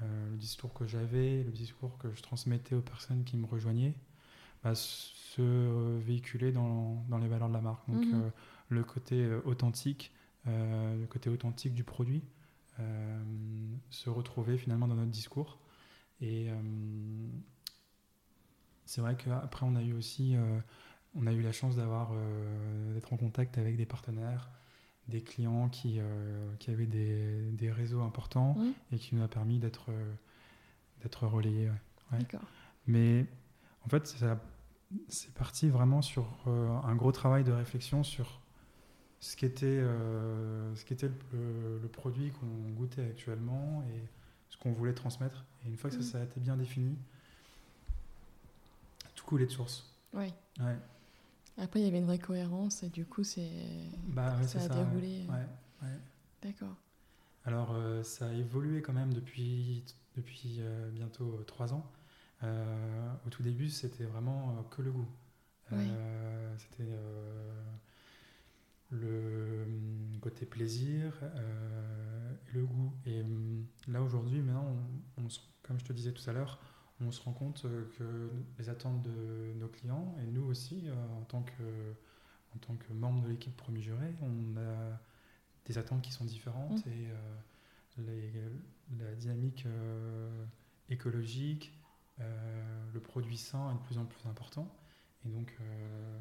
euh, 0.03 0.31
le 0.31 0.37
discours 0.37 0.75
que 0.75 0.87
j'avais, 0.87 1.43
le 1.43 1.51
discours 1.51 1.99
que 1.99 2.13
je 2.13 2.23
transmettais 2.23 2.75
aux 2.75 2.83
personnes 2.83 3.25
qui 3.25 3.37
me 3.37 3.47
rejoignaient, 3.47 3.95
bah, 4.63 4.75
se 4.75 5.99
véhiculait 5.99 6.53
dans, 6.53 7.05
dans, 7.09 7.19
les 7.19 7.29
valeurs 7.29 7.49
de 7.49 7.55
la 7.55 7.61
marque. 7.61 7.89
Donc 7.89 8.05
euh, 8.13 8.29
le 8.69 8.83
côté 8.83 9.23
euh, 9.23 9.41
authentique, 9.45 10.13
euh, 10.13 10.18
le 10.49 11.07
côté 11.07 11.31
authentique 11.31 11.75
du 11.75 11.85
produit 11.85 12.23
euh, 12.81 13.23
se 13.91 14.11
retrouvait 14.11 14.59
finalement 14.59 14.87
dans 14.87 14.95
notre 14.95 15.11
discours. 15.11 15.59
Et 16.21 16.51
euh, 16.51 16.55
c'est 18.85 19.01
vrai 19.01 19.17
qu'après, 19.17 19.67
on 19.67 19.77
a 19.77 19.83
eu 19.83 19.93
aussi, 19.93 20.37
euh, 20.37 20.61
on 21.15 21.27
a 21.27 21.33
eu 21.33 21.43
la 21.43 21.53
chance 21.53 21.77
d'avoir, 21.77 22.11
euh, 22.13 22.95
d'être 22.95 23.13
en 23.13 23.17
contact 23.17 23.59
avec 23.59 23.77
des 23.77 23.87
partenaires, 23.87 24.51
des 25.09 25.23
clients 25.23 25.69
qui, 25.69 25.99
euh, 25.99 26.55
qui 26.59 26.71
avaient 26.71 26.87
des, 26.87 27.51
des, 27.53 27.73
réseaux 27.73 28.03
importants 28.03 28.57
et 28.93 28.99
qui 28.99 29.15
nous 29.15 29.23
a 29.23 29.29
permis 29.29 29.59
d'être, 29.59 29.87
euh, 29.89 30.15
d'être 31.03 31.27
relayés. 31.27 31.71
Ouais. 32.13 32.19
Mais 32.87 33.27
en 33.85 33.89
fait, 33.89 34.07
c'est 35.09 35.35
parti 35.35 35.69
vraiment 35.69 36.03
sur 36.03 36.27
euh, 36.47 36.69
un 36.85 36.95
gros 36.95 37.13
travail 37.13 37.45
de 37.45 37.53
réflexion 37.53 38.03
sur 38.03 38.41
ce 39.21 39.37
qu'était, 39.37 39.67
euh, 39.67 40.75
ce 40.77 40.85
qu'était 40.85 41.09
le, 41.33 41.79
le, 41.83 41.89
produit 41.89 42.31
qu'on 42.31 42.71
goûtait 42.77 43.05
actuellement 43.05 43.83
et 43.95 44.01
ce 44.49 44.57
qu'on 44.59 44.73
voulait 44.73 44.95
transmettre. 44.95 45.45
Et 45.65 45.69
une 45.69 45.77
fois 45.77 45.91
que 45.91 45.97
Mmh. 45.97 46.03
ça, 46.03 46.13
ça 46.13 46.21
a 46.21 46.25
été 46.25 46.41
bien 46.41 46.57
défini, 46.57 46.97
tout 49.15 49.25
coulait 49.25 49.47
de 49.47 49.51
source. 49.51 49.93
Oui. 50.15 50.33
Ouais. 50.61 50.77
Après, 51.59 51.81
il 51.81 51.85
y 51.85 51.89
avait 51.89 51.99
une 51.99 52.07
vraie 52.07 52.19
cohérence 52.21 52.83
et 52.85 52.89
du 52.89 53.05
coup, 53.05 53.25
c'est 53.25 53.51
bah, 54.09 54.37
ouais, 54.41 54.47
ça 54.47 54.59
a 54.59 54.69
ça, 54.69 54.75
déroulé. 54.75 55.27
Ouais. 55.29 55.47
Ouais. 55.83 55.99
D'accord. 56.43 56.77
Alors, 57.45 57.73
euh, 57.73 58.03
ça 58.05 58.29
a 58.29 58.33
évolué 58.33 58.81
quand 58.83 58.93
même 58.93 59.13
depuis, 59.13 59.85
depuis 60.17 60.59
euh, 60.61 60.91
bientôt 60.91 61.43
trois 61.47 61.73
ans. 61.75 61.91
Euh, 62.45 63.13
au 63.27 63.31
tout 63.31 63.43
début, 63.43 63.69
c'était 63.69 64.05
vraiment 64.05 64.51
euh, 64.51 64.63
que 64.71 64.83
le 64.83 64.93
goût. 64.93 65.09
Oui. 65.73 65.79
Euh, 65.91 66.55
c'était 66.59 66.89
le 68.91 69.65
hum, 69.67 70.19
côté 70.21 70.47
plaisir 70.47 71.19
euh, 71.23 72.35
et 72.49 72.53
le 72.55 72.65
goût. 72.65 72.93
Et 73.07 73.23
hum, 73.23 73.67
là, 73.89 74.03
aujourd'hui, 74.03 74.41
maintenant, 74.41 74.77
on, 75.17 75.25
on, 75.25 75.29
comme 75.63 75.79
je 75.79 75.85
te 75.85 75.93
disais 75.93 76.13
tout 76.13 76.29
à 76.29 76.33
l'heure, 76.33 76.61
on 77.01 77.11
se 77.13 77.23
rend 77.23 77.33
compte 77.33 77.63
que 77.63 78.31
les 78.59 78.69
attentes 78.69 79.03
de 79.03 79.53
nos 79.55 79.69
clients, 79.69 80.17
et 80.21 80.27
nous 80.27 80.45
aussi, 80.45 80.89
euh, 80.89 80.95
en 81.21 81.25
tant 81.25 81.43
que, 81.43 81.95
en 82.55 82.59
tant 82.59 82.75
que 82.77 82.93
membre 82.93 83.23
de 83.23 83.29
l'équipe 83.29 83.57
Promis 83.57 83.83
Juré, 83.83 84.15
on 84.23 84.57
a 84.57 85.01
des 85.67 85.79
attentes 85.79 86.03
qui 86.03 86.13
sont 86.13 86.25
différentes 86.25 86.85
Mmh. 86.87 86.91
et 86.91 87.11
euh, 87.11 87.39
les, 87.99 88.33
la 88.99 89.15
dynamique 89.15 89.65
euh, 89.67 90.45
écologique, 90.89 91.73
euh, 92.21 92.85
le 92.93 93.01
produit 93.01 93.37
sain 93.37 93.71
est 93.71 93.75
de 93.75 93.79
plus 93.81 93.99
en 93.99 94.05
plus 94.05 94.27
important. 94.29 94.69
Et 95.25 95.29
donc 95.29 95.57
euh, 95.61 96.19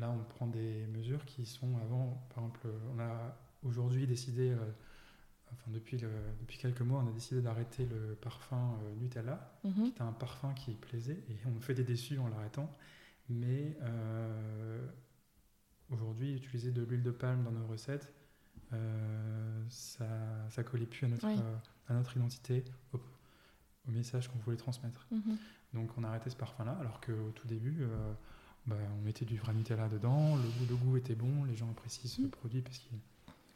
là, 0.00 0.10
on 0.10 0.24
prend 0.24 0.46
des 0.46 0.86
mesures 0.88 1.24
qui 1.26 1.44
sont 1.46 1.76
avant, 1.78 2.26
par 2.34 2.44
exemple, 2.44 2.66
on 2.94 2.98
a 2.98 3.36
aujourd'hui 3.62 4.06
décidé, 4.06 4.50
euh, 4.50 4.56
enfin 5.52 5.70
depuis, 5.70 5.98
le, 5.98 6.08
depuis 6.40 6.58
quelques 6.58 6.80
mois, 6.80 7.02
on 7.04 7.08
a 7.08 7.12
décidé 7.12 7.40
d'arrêter 7.42 7.86
le 7.86 8.14
parfum 8.14 8.74
euh, 8.82 8.94
Nutella, 8.96 9.52
Mhm. 9.64 9.72
qui 9.84 9.88
était 9.90 10.02
un 10.02 10.12
parfum 10.12 10.52
qui 10.54 10.72
plaisait, 10.74 11.22
et 11.28 11.36
on 11.46 11.60
fait 11.60 11.74
des 11.74 11.84
déçus 11.84 12.18
en 12.18 12.28
l'arrêtant. 12.28 12.70
Mais 13.28 13.76
euh, 13.82 14.84
aujourd'hui, 15.90 16.34
utiliser 16.34 16.72
de 16.72 16.82
l'huile 16.82 17.02
de 17.02 17.10
palme 17.12 17.44
dans 17.44 17.52
nos 17.52 17.66
recettes, 17.66 18.12
ça, 19.68 20.06
ça 20.50 20.62
collait 20.64 20.86
plus 20.86 21.06
à 21.06 21.08
notre, 21.08 21.26
Oui. 21.26 21.36
à 21.88 21.94
notre 21.94 22.16
identité, 22.16 22.64
au, 22.92 22.98
au 22.98 23.90
message 23.90 24.28
qu'on 24.28 24.38
voulait 24.38 24.56
transmettre. 24.56 25.06
Mhm. 25.10 25.36
Donc 25.74 25.90
on 25.96 26.04
a 26.04 26.08
arrêté 26.08 26.30
ce 26.30 26.36
parfum-là, 26.36 26.76
alors 26.80 27.00
qu'au 27.00 27.30
tout 27.34 27.46
début, 27.46 27.84
bah, 28.66 28.76
on 28.98 29.02
mettait 29.04 29.24
du 29.24 29.36
vrai 29.36 29.52
Nutella 29.54 29.88
dedans, 29.88 30.36
le 30.36 30.42
goût, 30.42 30.66
le 30.68 30.76
goût 30.76 30.96
était 30.96 31.14
bon, 31.14 31.44
les 31.44 31.56
gens 31.56 31.70
apprécient 31.70 32.08
ce 32.08 32.22
Mm. 32.22 32.28
produit 32.30 32.60
parce 32.62 32.78
qu'il... 32.78 32.98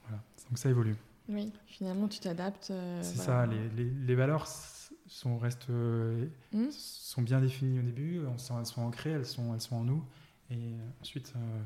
Voilà. 0.06 0.22
Donc 0.48 0.58
ça 0.58 0.68
évolue. 0.70 0.96
Oui, 1.28 1.52
finalement, 1.66 2.08
tu 2.08 2.20
t'adaptes. 2.20 2.70
euh, 2.70 3.00
C'est 3.02 3.16
voilà. 3.24 3.46
ça, 3.46 3.46
les, 3.46 3.68
les, 3.70 3.90
les 3.90 4.14
valeurs 4.14 4.46
sont, 5.06 5.38
restent, 5.38 5.70
euh, 5.70 6.26
Mhm. 6.52 6.70
sont 6.70 7.22
bien 7.22 7.40
définies 7.40 7.78
au 7.78 7.82
début, 7.82 8.20
elles 8.26 8.38
sont 8.66 8.82
ancrées, 8.82 9.10
elles 9.12 9.24
sont, 9.26 9.54
elles 9.54 9.60
sont 9.60 9.76
en 9.76 9.84
nous. 9.84 10.04
Et 10.50 10.74
ensuite, 11.00 11.32
euh, 11.36 11.62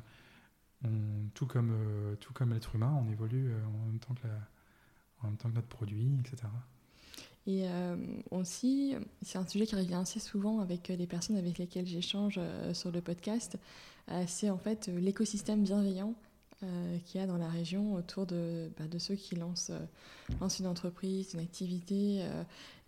on- 0.84 1.28
tout 1.34 1.46
comme, 1.46 1.70
euh, 1.72 2.14
tout 2.16 2.32
comme 2.32 2.52
l'être 2.52 2.74
humain, 2.76 2.92
on 3.04 3.10
évolue 3.10 3.52
en, 3.66 3.86
même 3.86 3.98
temps 3.98 4.14
que 4.14 4.28
la- 4.28 4.48
en 5.22 5.28
même 5.28 5.36
temps 5.36 5.48
que 5.50 5.54
notre 5.56 5.66
produit, 5.68 6.16
etc. 6.20 6.44
Et 7.48 7.62
euh, 7.66 7.96
aussi, 8.30 8.94
c'est 9.22 9.38
un 9.38 9.46
sujet 9.46 9.66
qui 9.66 9.74
revient 9.74 9.94
assez 9.94 10.20
souvent 10.20 10.60
avec 10.60 10.90
euh, 10.90 10.96
les 10.96 11.06
personnes 11.06 11.38
avec 11.38 11.56
lesquelles 11.56 11.86
j'échange 11.86 12.34
euh, 12.36 12.74
sur 12.74 12.92
le 12.92 13.00
podcast. 13.00 13.56
C'est 14.26 14.48
en 14.48 14.56
fait 14.56 14.86
l'écosystème 14.88 15.62
bienveillant 15.62 16.14
qu'il 17.04 17.20
y 17.20 17.22
a 17.22 17.26
dans 17.26 17.36
la 17.36 17.46
région 17.46 17.92
autour 17.92 18.24
de, 18.24 18.70
bah, 18.78 18.84
ceux 18.98 19.16
qui 19.16 19.34
lancent, 19.34 19.70
une 20.58 20.66
entreprise, 20.66 21.34
une 21.34 21.40
activité. 21.40 22.24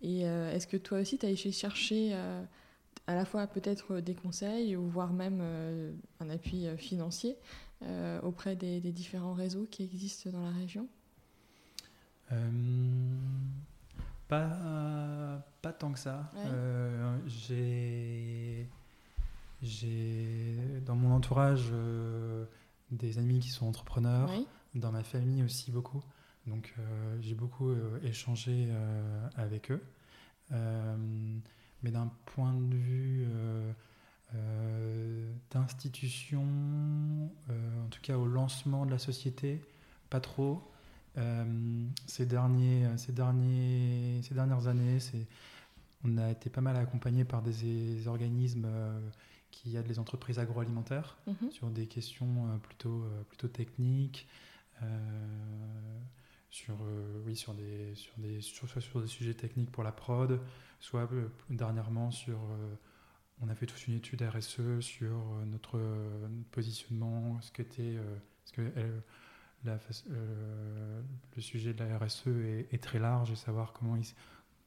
et 0.01 0.21
est-ce 0.21 0.65
que 0.65 0.77
toi 0.77 0.97
aussi, 0.97 1.19
tu 1.19 1.27
as 1.27 1.29
de 1.29 1.35
chercher 1.35 2.15
à 3.05 3.13
la 3.13 3.23
fois 3.23 3.45
peut-être 3.45 3.99
des 3.99 4.15
conseils 4.15 4.75
ou 4.75 4.87
voire 4.89 5.13
même 5.13 5.43
un 6.19 6.29
appui 6.31 6.65
financier 6.75 7.37
auprès 8.23 8.55
des, 8.55 8.81
des 8.81 8.91
différents 8.91 9.33
réseaux 9.33 9.67
qui 9.69 9.83
existent 9.83 10.31
dans 10.31 10.41
la 10.41 10.53
région? 10.53 10.87
Euh, 14.31 15.37
pas, 15.37 15.45
pas 15.61 15.73
tant 15.73 15.91
que 15.91 15.99
ça. 15.99 16.29
Ouais. 16.33 16.41
Euh, 16.45 17.17
j'ai, 17.27 18.67
j'ai 19.61 20.55
dans 20.85 20.95
mon 20.95 21.13
entourage 21.13 21.69
euh, 21.71 22.45
des 22.91 23.17
amis 23.17 23.39
qui 23.39 23.49
sont 23.49 23.67
entrepreneurs, 23.67 24.29
dans 24.75 24.91
ma 24.91 25.03
famille 25.03 25.43
aussi 25.43 25.71
beaucoup. 25.71 26.01
Donc 26.47 26.73
j'ai 27.19 27.35
beaucoup 27.35 27.71
échangé 28.03 28.69
avec 29.35 29.71
eux. 29.71 29.83
Mais 31.83 31.91
d'un 31.91 32.11
point 32.25 32.53
de 32.53 32.75
vue 32.75 33.27
d'institution, 35.51 36.41
en 37.49 37.89
tout 37.89 38.01
cas 38.01 38.17
au 38.17 38.25
lancement 38.25 38.85
de 38.85 38.91
la 38.91 38.99
société, 38.99 39.61
pas 40.09 40.19
trop. 40.19 40.70
Euh, 41.17 41.85
ces, 42.07 42.25
derniers, 42.25 42.85
ces, 42.97 43.11
derniers, 43.11 44.21
ces 44.23 44.33
dernières 44.33 44.67
années, 44.67 44.97
on 46.03 46.17
a 46.17 46.31
été 46.31 46.49
pas 46.49 46.61
mal 46.61 46.75
accompagné 46.77 47.25
par 47.25 47.41
des, 47.41 47.51
des 47.51 48.07
organismes 48.07 48.65
euh, 48.65 48.99
qui 49.51 49.75
aident 49.75 49.87
les 49.87 49.99
entreprises 49.99 50.39
agroalimentaires 50.39 51.17
Mhm. 51.27 51.51
sur 51.51 51.69
des 51.69 51.87
questions 51.87 52.47
euh, 52.47 52.57
plutôt, 52.57 53.03
plutôt 53.29 53.47
techniques, 53.49 54.27
euh, 54.81 55.99
sur, 56.49 56.75
euh, 56.81 57.21
oui, 57.25 57.35
sur 57.35 57.53
des, 57.53 57.93
sur 57.95 58.13
des, 58.17 58.41
sur, 58.41 58.67
soit 58.69 58.81
sur 58.81 59.01
des 59.01 59.07
sujets 59.07 59.33
techniques 59.33 59.71
pour 59.71 59.83
la 59.83 59.91
prod, 59.91 60.39
soit 60.79 61.07
euh, 61.13 61.27
dernièrement 61.49 62.11
sur. 62.11 62.39
on 63.41 63.49
a 63.49 63.55
fait 63.55 63.65
toute 63.65 63.87
une 63.87 63.95
étude 63.95 64.21
RSE 64.21 64.79
sur 64.79 65.15
notre, 65.45 65.77
notre 65.77 66.49
positionnement, 66.51 67.39
ce 67.41 67.51
qu'était. 67.51 67.97
ce 68.45 68.51
que, 68.53 68.61
la, 69.65 69.77
euh, 70.09 71.01
le 71.35 71.41
sujet 71.41 71.73
de 71.73 71.83
la 71.83 71.97
RSE 71.97 72.27
est, 72.27 72.67
est 72.73 72.83
très 72.83 72.99
large 72.99 73.31
et 73.31 73.35
savoir 73.35 73.73
comment 73.73 73.95
ils, 73.95 74.05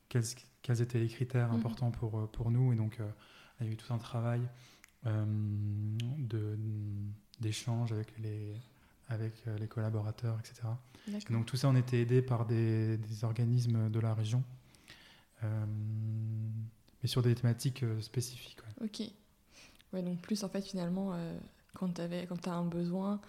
quels, 0.08 0.24
quels 0.62 0.80
étaient 0.82 1.00
les 1.00 1.08
critères 1.08 1.48
Mhm. 1.50 1.56
importants 1.56 1.90
pour, 1.90 2.18
euh, 2.18 2.26
pour 2.26 2.50
nous. 2.50 2.72
Et 2.72 2.76
donc, 2.76 3.00
euh, 3.00 3.08
il 3.60 3.66
y 3.66 3.70
a 3.70 3.72
eu 3.72 3.76
tout 3.76 3.92
un 3.92 3.98
travail 3.98 4.40
euh, 5.06 5.24
d'échange 7.40 7.92
avec 7.92 8.16
les, 8.18 8.54
avec 9.08 9.34
les 9.58 9.68
collaborateurs, 9.68 10.38
etc. 10.40 10.62
Et 11.08 11.32
donc 11.32 11.46
tout 11.46 11.56
ça, 11.56 11.68
on 11.68 11.76
était 11.76 12.00
aidé 12.00 12.22
par 12.22 12.46
des, 12.46 12.96
des 12.96 13.24
organismes 13.24 13.90
de 13.90 14.00
la 14.00 14.14
région, 14.14 14.42
mais 15.42 17.06
sur 17.08 17.20
des 17.22 17.34
thématiques 17.34 17.84
spécifiques. 18.00 18.58
ouais. 18.80 18.86
Ok. 18.86 19.10
Ouais, 19.92 20.02
donc 20.02 20.20
plus 20.22 20.42
en 20.42 20.48
fait 20.48 20.62
finalement, 20.62 21.14
quand 21.74 21.92
tu 21.92 22.00
as 22.48 22.52
un 22.54 22.64
besoin 22.64 23.20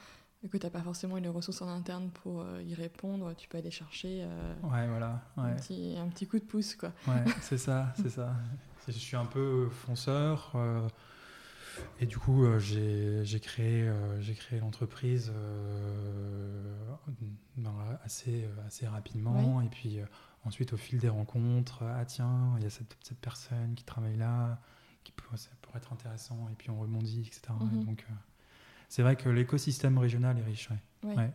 et 0.46 0.48
que 0.48 0.58
tu 0.58 0.66
n'as 0.66 0.70
pas 0.70 0.82
forcément 0.84 1.18
eu 1.18 1.22
les 1.22 1.28
ressources 1.30 1.62
en 1.64 1.68
interne 1.68 2.10
pour 2.12 2.42
euh, 2.42 2.62
y 2.62 2.76
répondre, 2.76 3.34
tu 3.36 3.48
peux 3.50 3.58
aller 3.58 3.72
chercher 3.72 4.22
euh, 4.24 4.54
Ouais, 4.64 4.88
voilà. 4.88 5.22
un, 5.38 5.54
petit, 5.54 5.96
un 5.98 6.08
petit 6.08 6.28
coup 6.28 6.38
de 6.40 6.46
pouce. 6.46 6.76
Quoi. 6.76 6.94
ouais 7.08 7.24
c'est 7.42 7.58
ça, 7.58 7.92
c'est 8.02 8.10
ça. 8.12 8.34
Je 8.88 8.92
suis 8.94 9.18
un 9.18 9.26
peu 9.26 9.68
fonceur. 9.70 10.52
euh, 10.56 10.88
Et 12.00 12.06
du 12.06 12.18
coup, 12.20 12.46
j'ai 12.60 13.40
créé, 13.42 13.92
j'ai 14.20 14.34
créé 14.36 14.60
l'entreprise 14.60 15.34
ben, 17.58 17.74
assez, 18.04 18.48
assez 18.66 18.88
rapidement. 18.88 19.62
Et 19.62 19.68
puis 19.70 20.00
ensuite, 20.44 20.74
au 20.74 20.78
fil 20.78 21.00
des 21.00 21.10
rencontres, 21.10 21.84
ah 21.84 22.06
tiens, 22.06 22.54
il 22.58 22.64
y 22.64 22.68
a 22.68 22.70
cette, 22.70 22.96
cette 23.02 23.20
personne 23.20 23.74
qui 23.76 23.84
travaille 23.84 24.18
là, 24.18 24.60
qui 25.04 25.12
peut, 25.12 25.36
ça 25.36 25.50
pourrait 25.62 25.80
être 25.80 25.92
intéressant. 25.94 26.48
Et 26.52 26.56
puis 26.56 26.70
on 26.70 26.80
rebondit, 26.80 27.22
etc. 27.22 27.42
Mhm. 27.60 27.86
Donc, 27.86 28.06
c'est 28.90 29.02
vrai 29.02 29.16
que 29.16 29.30
l'écosystème 29.30 29.98
régional 29.98 30.38
est 30.38 30.44
riche. 30.44 30.70
Ouais. 31.04 31.32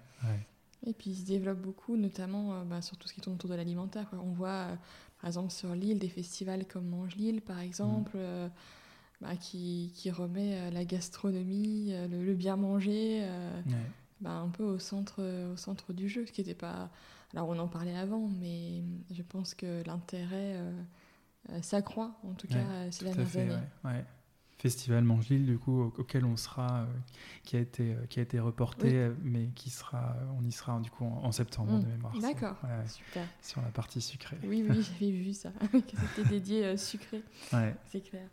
Et 0.86 0.94
puis 0.94 1.10
il 1.10 1.16
se 1.16 1.26
développe 1.26 1.58
beaucoup, 1.58 1.96
notamment 1.96 2.64
bah, 2.64 2.80
sur 2.82 2.96
tout 2.96 3.06
ce 3.06 3.14
qui 3.14 3.20
tourne 3.20 3.36
autour 3.36 3.50
de 3.50 3.54
l'alimentaire. 3.54 4.08
On 4.12 4.32
voit, 4.32 4.66
par 5.20 5.28
exemple, 5.28 5.50
sur 5.50 5.74
l'île, 5.74 5.98
des 5.98 6.08
festivals 6.08 6.66
comme 6.66 6.86
Mange 6.86 7.16
l'île, 7.16 7.42
par 7.42 7.60
exemple. 7.60 8.16
Mm. 8.16 8.50
Bah, 9.20 9.36
qui, 9.36 9.92
qui, 9.94 10.10
remet 10.10 10.54
euh, 10.54 10.70
la 10.70 10.86
gastronomie, 10.86 11.88
euh, 11.90 12.08
le, 12.08 12.34
bien 12.34 12.56
manger, 12.56 13.20
euh, 13.22 13.60
bah, 14.22 14.30
un 14.30 14.48
peu 14.48 14.64
au 14.64 14.78
centre, 14.78 15.22
au 15.52 15.56
centre 15.56 15.92
du 15.92 16.08
jeu, 16.08 16.24
ce 16.24 16.32
qui 16.32 16.40
n'était 16.40 16.54
pas... 16.54 16.90
Alors 17.34 17.48
on 17.48 17.58
en 17.58 17.68
parlait 17.68 17.96
avant, 17.96 18.28
mais 18.40 18.82
je 19.12 19.22
pense 19.22 19.54
que 19.54 19.84
l'intérêt 19.86 20.56
s'accroît, 21.62 22.18
en 22.24 22.32
tout 22.32 22.48
cas 22.48 22.90
ces 22.90 23.04
dernières 23.04 23.36
années. 23.36 24.02
Ouais, 24.60 24.70
Festival 24.70 25.04
Mangeville, 25.04 25.46
du 25.46 25.58
coup, 25.58 25.92
auquel 25.98 26.24
on 26.24 26.36
sera, 26.36 26.86
qui, 27.44 27.56
a 27.56 27.60
été, 27.60 27.96
qui 28.08 28.20
a 28.20 28.22
été 28.22 28.38
reporté, 28.38 29.10
mais 29.22 29.48
qui 29.54 29.70
sera, 29.70 30.16
on 30.38 30.44
y 30.46 30.52
sera 30.52 30.78
du 30.80 30.90
coup 30.90 31.04
en, 31.04 31.32
septembre 31.32 31.72
mm. 31.72 31.80
de 31.82 31.86
mémoire. 31.86 32.18
D'accord, 32.20 32.56
super. 32.86 33.26
Sur 33.42 33.62
la 33.62 33.68
partie 33.68 34.00
sucrée. 34.00 34.38
Oui, 34.44 34.64
oui, 34.68 34.82
j'avais 35.00 35.12
vu 35.12 35.32
ça, 35.32 35.50
que 35.72 35.78
c'était 36.16 36.28
dédié 36.28 36.76
sucré. 36.76 37.22
C'est 37.86 38.00
clair. 38.00 38.28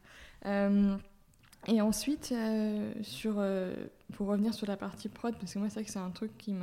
Euh, 0.45 0.95
et 1.67 1.81
ensuite, 1.81 2.31
euh, 2.31 2.93
sur, 3.01 3.35
euh, 3.37 3.75
pour 4.13 4.27
revenir 4.27 4.53
sur 4.53 4.67
la 4.67 4.77
partie 4.77 5.09
prod, 5.09 5.35
parce 5.35 5.53
que 5.53 5.59
moi, 5.59 5.69
c'est 5.69 5.75
vrai 5.75 5.85
que 5.85 5.91
c'est 5.91 5.99
un 5.99 6.11
truc 6.11 6.37
qui 6.37 6.53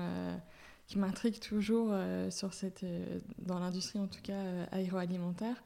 qui 0.87 0.99
m'intrigue 0.99 1.41
toujours 1.41 1.95
sur 2.29 2.53
cette, 2.53 2.85
dans 3.39 3.59
l'industrie, 3.59 3.99
en 3.99 4.07
tout 4.07 4.21
cas 4.23 4.67
agroalimentaire. 4.71 5.57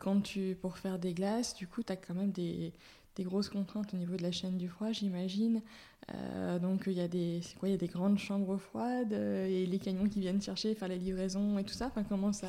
Quand 0.00 0.20
tu, 0.22 0.56
pour 0.60 0.78
faire 0.78 0.98
des 0.98 1.14
glaces, 1.14 1.54
du 1.54 1.66
coup, 1.66 1.82
tu 1.82 1.92
as 1.92 1.96
quand 1.96 2.14
même 2.14 2.32
des, 2.32 2.72
des, 3.16 3.24
grosses 3.24 3.48
contraintes 3.48 3.92
au 3.92 3.96
niveau 3.96 4.16
de 4.16 4.22
la 4.22 4.32
chaîne 4.32 4.56
du 4.56 4.68
froid, 4.68 4.92
j'imagine. 4.92 5.60
donc, 6.60 6.84
il 6.86 6.94
y, 6.94 7.00
a 7.00 7.08
des, 7.08 7.40
quoi, 7.60 7.68
y 7.68 7.74
a 7.74 7.76
des 7.76 7.88
grandes 7.88 8.18
chambres 8.18 8.56
froides 8.56 9.12
et 9.12 9.66
les 9.66 9.78
camions 9.78 10.08
qui 10.08 10.20
viennent 10.20 10.40
chercher, 10.40 10.74
faire 10.74 10.88
les 10.88 10.98
livraisons 10.98 11.58
et 11.58 11.64
tout 11.64 11.74
ça. 11.74 11.86
Enfin, 11.86 12.04
comment 12.04 12.32
ça, 12.32 12.48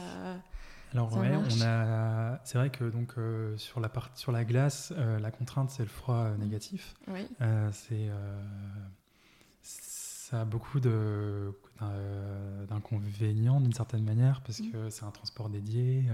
alors 0.93 1.09
on 1.13 1.61
a, 1.61 2.39
c'est 2.43 2.57
vrai 2.57 2.69
que 2.69 2.83
donc 2.83 3.15
euh, 3.17 3.57
sur 3.57 3.79
la 3.79 3.89
partie 3.89 4.21
sur 4.21 4.31
la 4.31 4.45
glace, 4.45 4.93
euh, 4.95 5.19
la 5.19 5.31
contrainte 5.31 5.71
c'est 5.71 5.81
le 5.81 5.89
froid 5.89 6.17
euh, 6.17 6.37
négatif. 6.37 6.93
Oui. 7.07 7.27
c'est 7.71 8.09
ça 9.63 10.41
a 10.41 10.45
beaucoup 10.45 10.79
de 10.79 11.53
d'inconvénients 12.69 13.59
d'une 13.59 13.73
certaine 13.73 14.03
manière 14.03 14.41
parce 14.41 14.59
mm. 14.59 14.71
que 14.71 14.89
c'est 14.89 15.03
un 15.03 15.11
transport 15.11 15.49
dédié. 15.49 16.05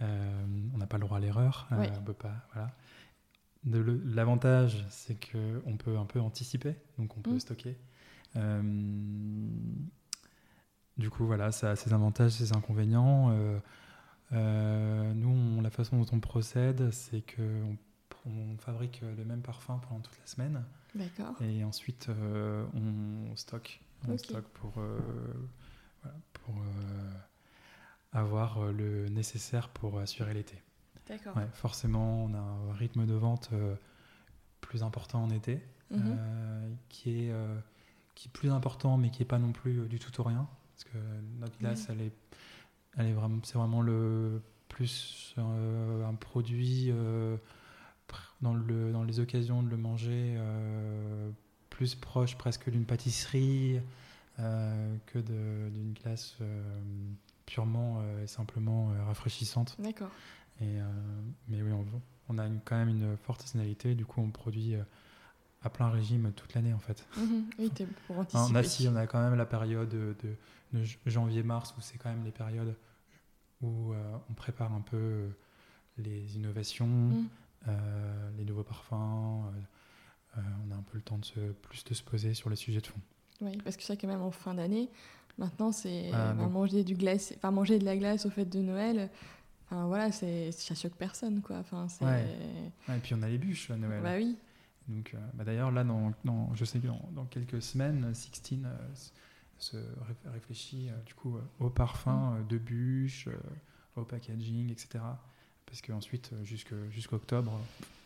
On 0.00 0.78
n'a 0.78 0.86
pas 0.86 0.98
le 0.98 1.04
droit 1.04 1.18
à 1.18 1.20
l'erreur. 1.20 1.68
on 1.70 2.02
peut 2.02 2.12
pas. 2.12 2.34
Voilà. 2.52 2.70
L'avantage, 3.64 4.86
c'est 4.88 5.16
que 5.16 5.62
on 5.66 5.76
peut 5.76 5.98
un 5.98 6.06
peu 6.06 6.20
anticiper, 6.20 6.76
donc 6.98 7.16
on 7.16 7.20
peut 7.20 7.34
mm. 7.34 7.40
stocker. 7.40 7.76
Du 11.00 11.08
coup, 11.08 11.24
voilà, 11.24 11.50
ça 11.50 11.70
a 11.70 11.76
ses 11.76 11.94
avantages, 11.94 12.32
ses 12.32 12.52
inconvénients. 12.54 13.30
Euh, 13.30 13.58
euh, 14.32 15.14
nous, 15.14 15.62
la 15.62 15.70
façon 15.70 15.98
dont 15.98 16.06
on 16.12 16.20
procède, 16.20 16.90
c'est 16.90 17.22
qu'on 17.22 17.78
on 18.26 18.58
fabrique 18.58 19.00
le 19.16 19.24
même 19.24 19.40
parfum 19.40 19.80
pendant 19.88 20.00
toute 20.00 20.18
la 20.18 20.26
semaine. 20.26 20.62
D'accord. 20.94 21.40
Et 21.40 21.64
ensuite, 21.64 22.10
euh, 22.10 22.66
on 22.74 23.34
stocke. 23.34 23.80
On 24.06 24.18
stocke 24.18 24.44
pour, 24.52 24.74
pour 26.34 26.54
avoir 28.12 28.72
le 28.72 29.08
nécessaire 29.08 29.68
pour 29.68 29.98
assurer 29.98 30.34
l'été. 30.34 30.56
D'accord. 31.08 31.34
forcément, 31.54 32.24
on 32.24 32.34
a 32.34 32.38
un 32.38 32.72
rythme 32.74 33.04
de 33.04 33.14
vente 33.14 33.50
plus 34.60 34.84
important 34.84 35.24
en 35.24 35.30
été, 35.30 35.60
mhm. 35.90 36.16
qui, 36.88 37.24
est, 37.24 37.32
qui 38.14 38.28
est 38.28 38.32
plus 38.32 38.50
important, 38.50 38.96
mais 38.96 39.10
qui 39.10 39.20
n'est 39.20 39.26
pas 39.26 39.40
non 39.40 39.50
plus 39.50 39.88
du 39.88 39.98
tout 39.98 40.20
au 40.20 40.24
rien. 40.24 40.46
Parce 40.72 40.84
que 40.84 40.98
notre 41.40 41.58
glace, 41.58 41.88
elle 41.90 42.00
est, 42.00 42.12
elle 42.96 43.06
est 43.06 43.12
vraiment, 43.12 43.40
c'est 43.42 43.58
vraiment 43.58 43.82
le 43.82 44.40
plus 44.70 45.34
euh, 45.36 46.08
un 46.08 46.14
produit 46.14 46.86
euh, 46.88 47.36
dans, 48.40 48.54
le, 48.54 48.92
dans 48.92 49.04
les 49.04 49.20
occasions 49.20 49.62
de 49.62 49.68
le 49.68 49.76
manger 49.76 50.36
euh, 50.38 51.30
plus 51.68 51.94
proche 51.94 52.38
presque 52.38 52.70
d'une 52.70 52.86
pâtisserie 52.86 53.80
que 54.38 55.18
d'une 55.18 55.92
glace 55.92 56.38
purement 57.50 58.02
et 58.22 58.26
simplement 58.26 58.92
rafraîchissante. 59.06 59.76
D'accord. 59.78 60.10
Et, 60.60 60.78
mais 61.48 61.62
oui, 61.62 61.72
on, 61.72 61.84
on 62.28 62.38
a 62.38 62.48
quand 62.64 62.76
même 62.76 62.88
une 62.88 63.16
forte 63.16 63.42
saisonnalité, 63.42 63.94
du 63.94 64.04
coup 64.06 64.20
on 64.20 64.30
produit 64.30 64.76
à 65.62 65.70
plein 65.70 65.90
régime 65.90 66.32
toute 66.32 66.54
l'année 66.54 66.72
en 66.72 66.78
fait. 66.78 67.06
Mhm. 67.16 67.44
oui, 67.58 67.70
pour 68.06 68.18
anticiper. 68.18 68.52
On 68.52 68.54
a, 68.54 68.62
si, 68.62 68.88
on 68.88 68.96
a 68.96 69.06
quand 69.06 69.22
même 69.22 69.36
la 69.36 69.46
période 69.46 69.88
de, 69.88 70.14
janvier-mars 71.06 71.74
où 71.76 71.80
c'est 71.80 71.98
quand 71.98 72.10
même 72.10 72.24
les 72.24 72.30
périodes 72.30 72.76
où 73.60 73.92
euh, 73.92 74.16
on 74.30 74.32
prépare 74.34 74.72
un 74.72 74.80
peu 74.80 74.96
euh, 74.96 75.28
les 75.98 76.36
innovations, 76.36 77.10
euh, 77.68 78.30
les 78.38 78.44
nouveaux 78.44 78.62
parfums. 78.62 78.94
on 78.94 80.70
a 80.70 80.74
un 80.74 80.82
peu 80.82 80.96
le 80.96 81.02
temps 81.02 81.18
de 81.18 81.24
se, 81.24 81.40
plus 81.52 81.84
de 81.84 81.94
se 81.94 82.02
poser 82.02 82.34
sur 82.34 82.48
les 82.48 82.56
sujets 82.56 82.80
de 82.80 82.86
fond. 82.86 83.00
Oui, 83.42 83.58
parce 83.64 83.76
que 83.76 83.82
ça 83.82 83.96
quand 83.96 84.08
même 84.08 84.22
en 84.22 84.30
fin 84.30 84.54
d'année, 84.54 84.90
maintenant 85.38 85.72
c'est 85.72 86.10
ah, 86.12 86.34
manger 86.34 86.84
du 86.84 86.94
glace, 86.94 87.32
enfin 87.36 87.50
manger 87.50 87.78
de 87.78 87.84
la 87.84 87.96
glace 87.96 88.26
au 88.26 88.30
fait 88.30 88.44
de 88.44 88.60
Noël. 88.60 89.10
Enfin 89.66 89.86
voilà, 89.86 90.10
c'est 90.10 90.50
ça 90.52 90.74
choque 90.74 90.94
personne 90.94 91.40
quoi. 91.42 91.58
Enfin 91.58 91.86
c'est. 91.88 92.04
et 92.04 92.98
puis 93.02 93.14
on 93.14 93.22
a 93.22 93.28
les 93.28 93.38
bûches 93.38 93.70
à 93.70 93.76
Noël. 93.76 94.02
Bah 94.02 94.14
oui. 94.16 94.36
Donc 94.88 95.14
bah, 95.34 95.44
d'ailleurs 95.44 95.70
là, 95.70 95.84
dans, 95.84 96.12
je 96.54 96.64
sais 96.64 96.80
que 96.80 96.86
dans, 96.86 97.24
quelques 97.26 97.62
semaines, 97.62 98.12
Sixteen 98.14 98.66
se 99.60 99.76
réfléchit 100.32 100.88
euh, 100.88 100.96
du 101.06 101.14
coup 101.14 101.36
euh, 101.36 101.40
au 101.60 101.70
parfum 101.70 102.30
mm. 102.30 102.36
euh, 102.38 102.42
de 102.44 102.58
bûche, 102.58 103.28
au 103.96 104.04
packaging, 104.04 104.70
etc. 104.70 105.04
Parce 105.66 105.82
qu'ensuite, 105.82 106.32
jusqu'à 106.42 107.14
octobre, 107.14 107.52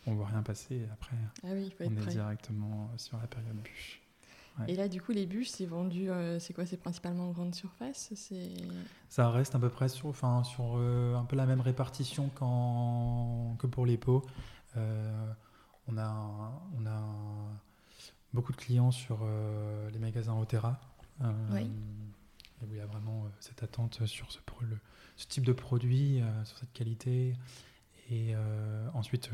on 0.05 0.11
ne 0.11 0.15
voit 0.15 0.27
rien 0.27 0.43
passer. 0.43 0.75
Et 0.75 0.87
après, 0.91 1.15
ah 1.43 1.47
oui, 1.53 1.73
on 1.79 1.85
est 1.85 2.11
directement 2.11 2.91
sur 2.97 3.17
la 3.17 3.25
période 3.25 3.55
bûche. 3.55 4.01
Et 4.67 4.75
là, 4.75 4.87
du 4.87 5.01
coup, 5.01 5.11
les 5.11 5.25
bûches, 5.25 5.49
c'est 5.49 5.65
vendu, 5.65 6.09
c'est 6.39 6.53
quoi 6.53 6.65
C'est 6.65 6.77
principalement 6.77 7.29
en 7.29 7.31
grande 7.31 7.55
surface 7.55 8.13
Ça 9.09 9.29
reste 9.29 9.55
à 9.55 9.59
peu 9.59 9.69
près 9.69 9.89
sur, 9.89 10.07
enfin, 10.07 10.43
sur 10.43 10.77
un 10.77 11.25
peu 11.25 11.35
la 11.35 11.45
même 11.45 11.61
répartition 11.61 12.29
que 12.29 13.67
pour 13.67 13.85
les 13.85 13.97
pots. 13.97 14.23
on 14.75 15.97
a, 15.97 16.61
on 16.77 16.85
a 16.85 17.01
beaucoup 18.33 18.53
de 18.53 18.57
clients 18.57 18.91
sur 18.91 19.27
les 19.91 19.99
magasins 19.99 20.39
Otera, 20.39 20.79
euh, 21.21 21.31
oui. 21.51 21.69
Et 22.61 22.65
il 22.71 22.75
y 22.75 22.79
a 22.79 22.85
vraiment 22.85 23.25
euh, 23.25 23.29
cette 23.39 23.63
attente 23.63 24.05
sur 24.05 24.31
ce, 24.31 24.39
ce 25.17 25.27
type 25.27 25.45
de 25.45 25.53
produit, 25.53 26.21
euh, 26.21 26.45
sur 26.45 26.57
cette 26.57 26.73
qualité. 26.73 27.35
Et 28.11 28.35
ensuite, 28.93 29.31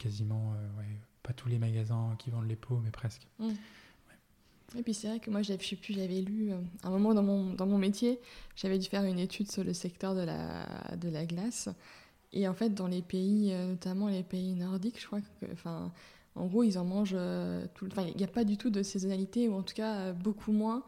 quasiment, 0.00 0.52
pas 1.22 1.32
tous 1.32 1.48
les 1.48 1.58
magasins 1.58 2.14
qui 2.18 2.30
vendent 2.30 2.48
les 2.48 2.56
pots, 2.56 2.80
mais 2.82 2.90
presque. 2.90 3.26
Mm. 3.38 3.50
Et 4.78 4.82
puis 4.82 4.94
c'est 4.94 5.08
vrai 5.08 5.18
que 5.18 5.30
moi, 5.30 5.42
je 5.42 5.52
sais 5.52 5.76
plus, 5.76 5.94
j'avais 5.94 6.20
lu, 6.20 6.52
à 6.82 6.88
un 6.88 6.90
moment 6.90 7.12
dans 7.12 7.24
mon, 7.24 7.54
dans 7.54 7.66
mon 7.66 7.78
métier, 7.78 8.20
j'avais 8.54 8.78
dû 8.78 8.88
faire 8.88 9.02
une 9.02 9.18
étude 9.18 9.50
sur 9.50 9.64
le 9.64 9.72
secteur 9.72 10.14
de 10.14 10.20
la, 10.20 10.96
de 10.96 11.08
la 11.08 11.26
glace. 11.26 11.68
Et 12.32 12.46
en 12.46 12.54
fait, 12.54 12.70
dans 12.70 12.86
les 12.86 13.02
pays, 13.02 13.52
notamment 13.52 14.06
les 14.06 14.22
pays 14.22 14.54
nordiques, 14.54 15.00
je 15.00 15.06
crois 15.06 15.20
que, 15.20 15.52
enfin, 15.52 15.92
en 16.36 16.46
gros, 16.46 16.62
ils 16.62 16.78
en 16.78 16.84
mangent 16.84 17.14
euh, 17.14 17.66
tout 17.74 17.86
Enfin, 17.90 18.06
il 18.08 18.16
n'y 18.16 18.24
a 18.24 18.28
pas 18.28 18.44
du 18.44 18.56
tout 18.56 18.70
de 18.70 18.82
saisonnalité, 18.82 19.48
ou 19.48 19.54
en 19.54 19.62
tout 19.62 19.74
cas 19.74 19.96
euh, 19.96 20.12
beaucoup 20.12 20.52
moins 20.52 20.84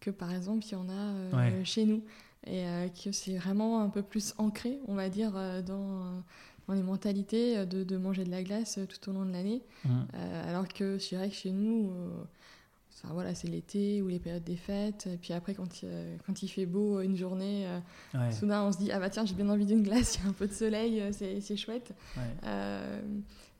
que 0.00 0.10
par 0.10 0.32
exemple 0.32 0.64
il 0.66 0.72
y 0.72 0.74
en 0.74 0.88
a 0.88 0.92
euh, 0.92 1.64
chez 1.64 1.84
nous. 1.84 2.02
Et 2.46 2.66
que 3.02 3.10
c'est 3.10 3.38
vraiment 3.38 3.80
un 3.80 3.88
peu 3.88 4.02
plus 4.02 4.34
ancré, 4.36 4.78
on 4.86 4.94
va 4.94 5.08
dire, 5.08 5.32
dans, 5.64 6.22
dans 6.66 6.74
les 6.74 6.82
mentalités 6.82 7.66
de, 7.66 7.96
manger 7.96 8.24
de 8.24 8.30
la 8.30 8.42
glace 8.42 8.78
tout 8.88 9.10
au 9.10 9.12
long 9.12 9.24
de 9.24 9.32
l'année. 9.32 9.62
Mmh. 9.84 9.90
alors 10.48 10.68
que 10.68 10.98
je 10.98 11.08
dirais 11.08 11.28
que 11.28 11.34
chez 11.34 11.52
nous, 11.52 11.92
Enfin, 12.96 13.12
voilà, 13.12 13.34
c'est 13.34 13.48
l'été 13.48 14.02
ou 14.02 14.08
les 14.08 14.20
périodes 14.20 14.44
des 14.44 14.56
fêtes. 14.56 15.08
Et 15.08 15.16
puis 15.16 15.32
après, 15.32 15.52
quand 15.52 15.82
il, 15.82 15.88
quand 16.24 16.42
il 16.44 16.48
fait 16.48 16.64
beau 16.64 17.00
une 17.00 17.16
journée, 17.16 17.66
soudain 18.30 18.62
on 18.62 18.72
se 18.72 18.78
dit 18.78 18.92
Ah 18.92 19.00
bah 19.00 19.10
tiens, 19.10 19.26
j'ai 19.26 19.34
bien 19.34 19.48
envie 19.48 19.66
d'une 19.66 19.82
glace, 19.82 20.14
il 20.14 20.22
y 20.22 20.26
a 20.26 20.30
un 20.30 20.32
peu 20.32 20.46
de 20.46 20.52
soleil, 20.52 21.02
c'est 21.12 21.56
chouette. 21.56 21.92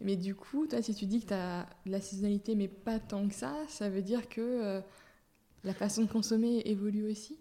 Mais 0.01 0.17
du 0.17 0.35
coup, 0.35 0.67
toi, 0.67 0.83
si 0.83 0.95
tu 0.95 1.07
dis 1.07 1.21
que 1.21 1.29
tu 1.29 1.35
as 1.35 1.67
la 1.87 2.01
saisonnalité, 2.01 2.55
mais 2.55 2.69
pas 2.69 2.99
tant 2.99 3.27
que 3.29 3.35
ça, 3.35 3.55
ça 3.69 3.89
veut 3.89 4.03
dire 4.03 4.29
que 4.29 4.41
euh, 4.41 4.81
la 5.63 5.73
façon 5.73 6.03
de 6.03 6.09
consommer 6.09 6.61
évolue 6.67 7.11
aussi? 7.11 7.39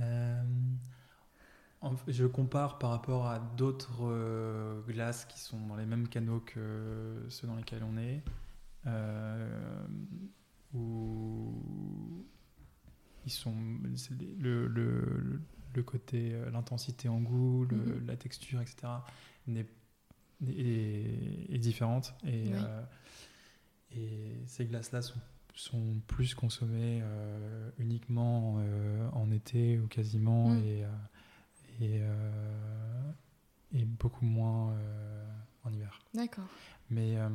Euh, 0.00 0.42
je 2.08 2.26
compare 2.26 2.78
par 2.78 2.90
rapport 2.90 3.26
à 3.26 3.38
d'autres 3.38 4.04
euh, 4.04 4.80
glaces 4.82 5.24
qui 5.26 5.38
sont 5.40 5.58
dans 5.66 5.76
les 5.76 5.86
mêmes 5.86 6.08
canaux 6.08 6.40
que 6.40 7.24
ceux 7.28 7.46
dans 7.46 7.56
lesquels 7.56 7.82
on 7.84 7.96
est, 7.96 8.22
euh, 8.86 9.86
où 10.74 12.24
ils 13.24 13.32
sont 13.32 13.54
le, 14.38 14.66
le, 14.66 15.40
le 15.74 15.82
côté, 15.82 16.32
euh, 16.32 16.50
l'intensité 16.50 17.08
en 17.08 17.20
goût, 17.20 17.66
mhm. 17.70 18.06
la 18.06 18.16
texture, 18.16 18.60
etc. 18.60 18.88
Est, 19.48 19.66
est, 20.48 21.54
est 21.54 21.58
différente 21.58 22.14
et, 22.26 22.50
et 23.92 24.42
ces 24.46 24.66
glaces-là 24.66 25.02
sont 25.02 25.20
sont 25.58 26.02
plus 26.06 26.34
consommées 26.34 27.02
uniquement 27.78 28.62
en 29.14 29.30
été 29.30 29.78
ou 29.78 29.86
quasiment 29.86 30.50
mm. 30.50 30.64
et, 30.64 30.84
et, 31.80 32.00
euh, 32.00 33.12
et 33.72 33.84
beaucoup 33.84 34.24
moins 34.24 34.72
euh, 34.72 35.24
en 35.64 35.72
hiver. 35.72 35.98
D'accord. 36.14 36.44
Mais 36.90 37.16
euh, 37.16 37.28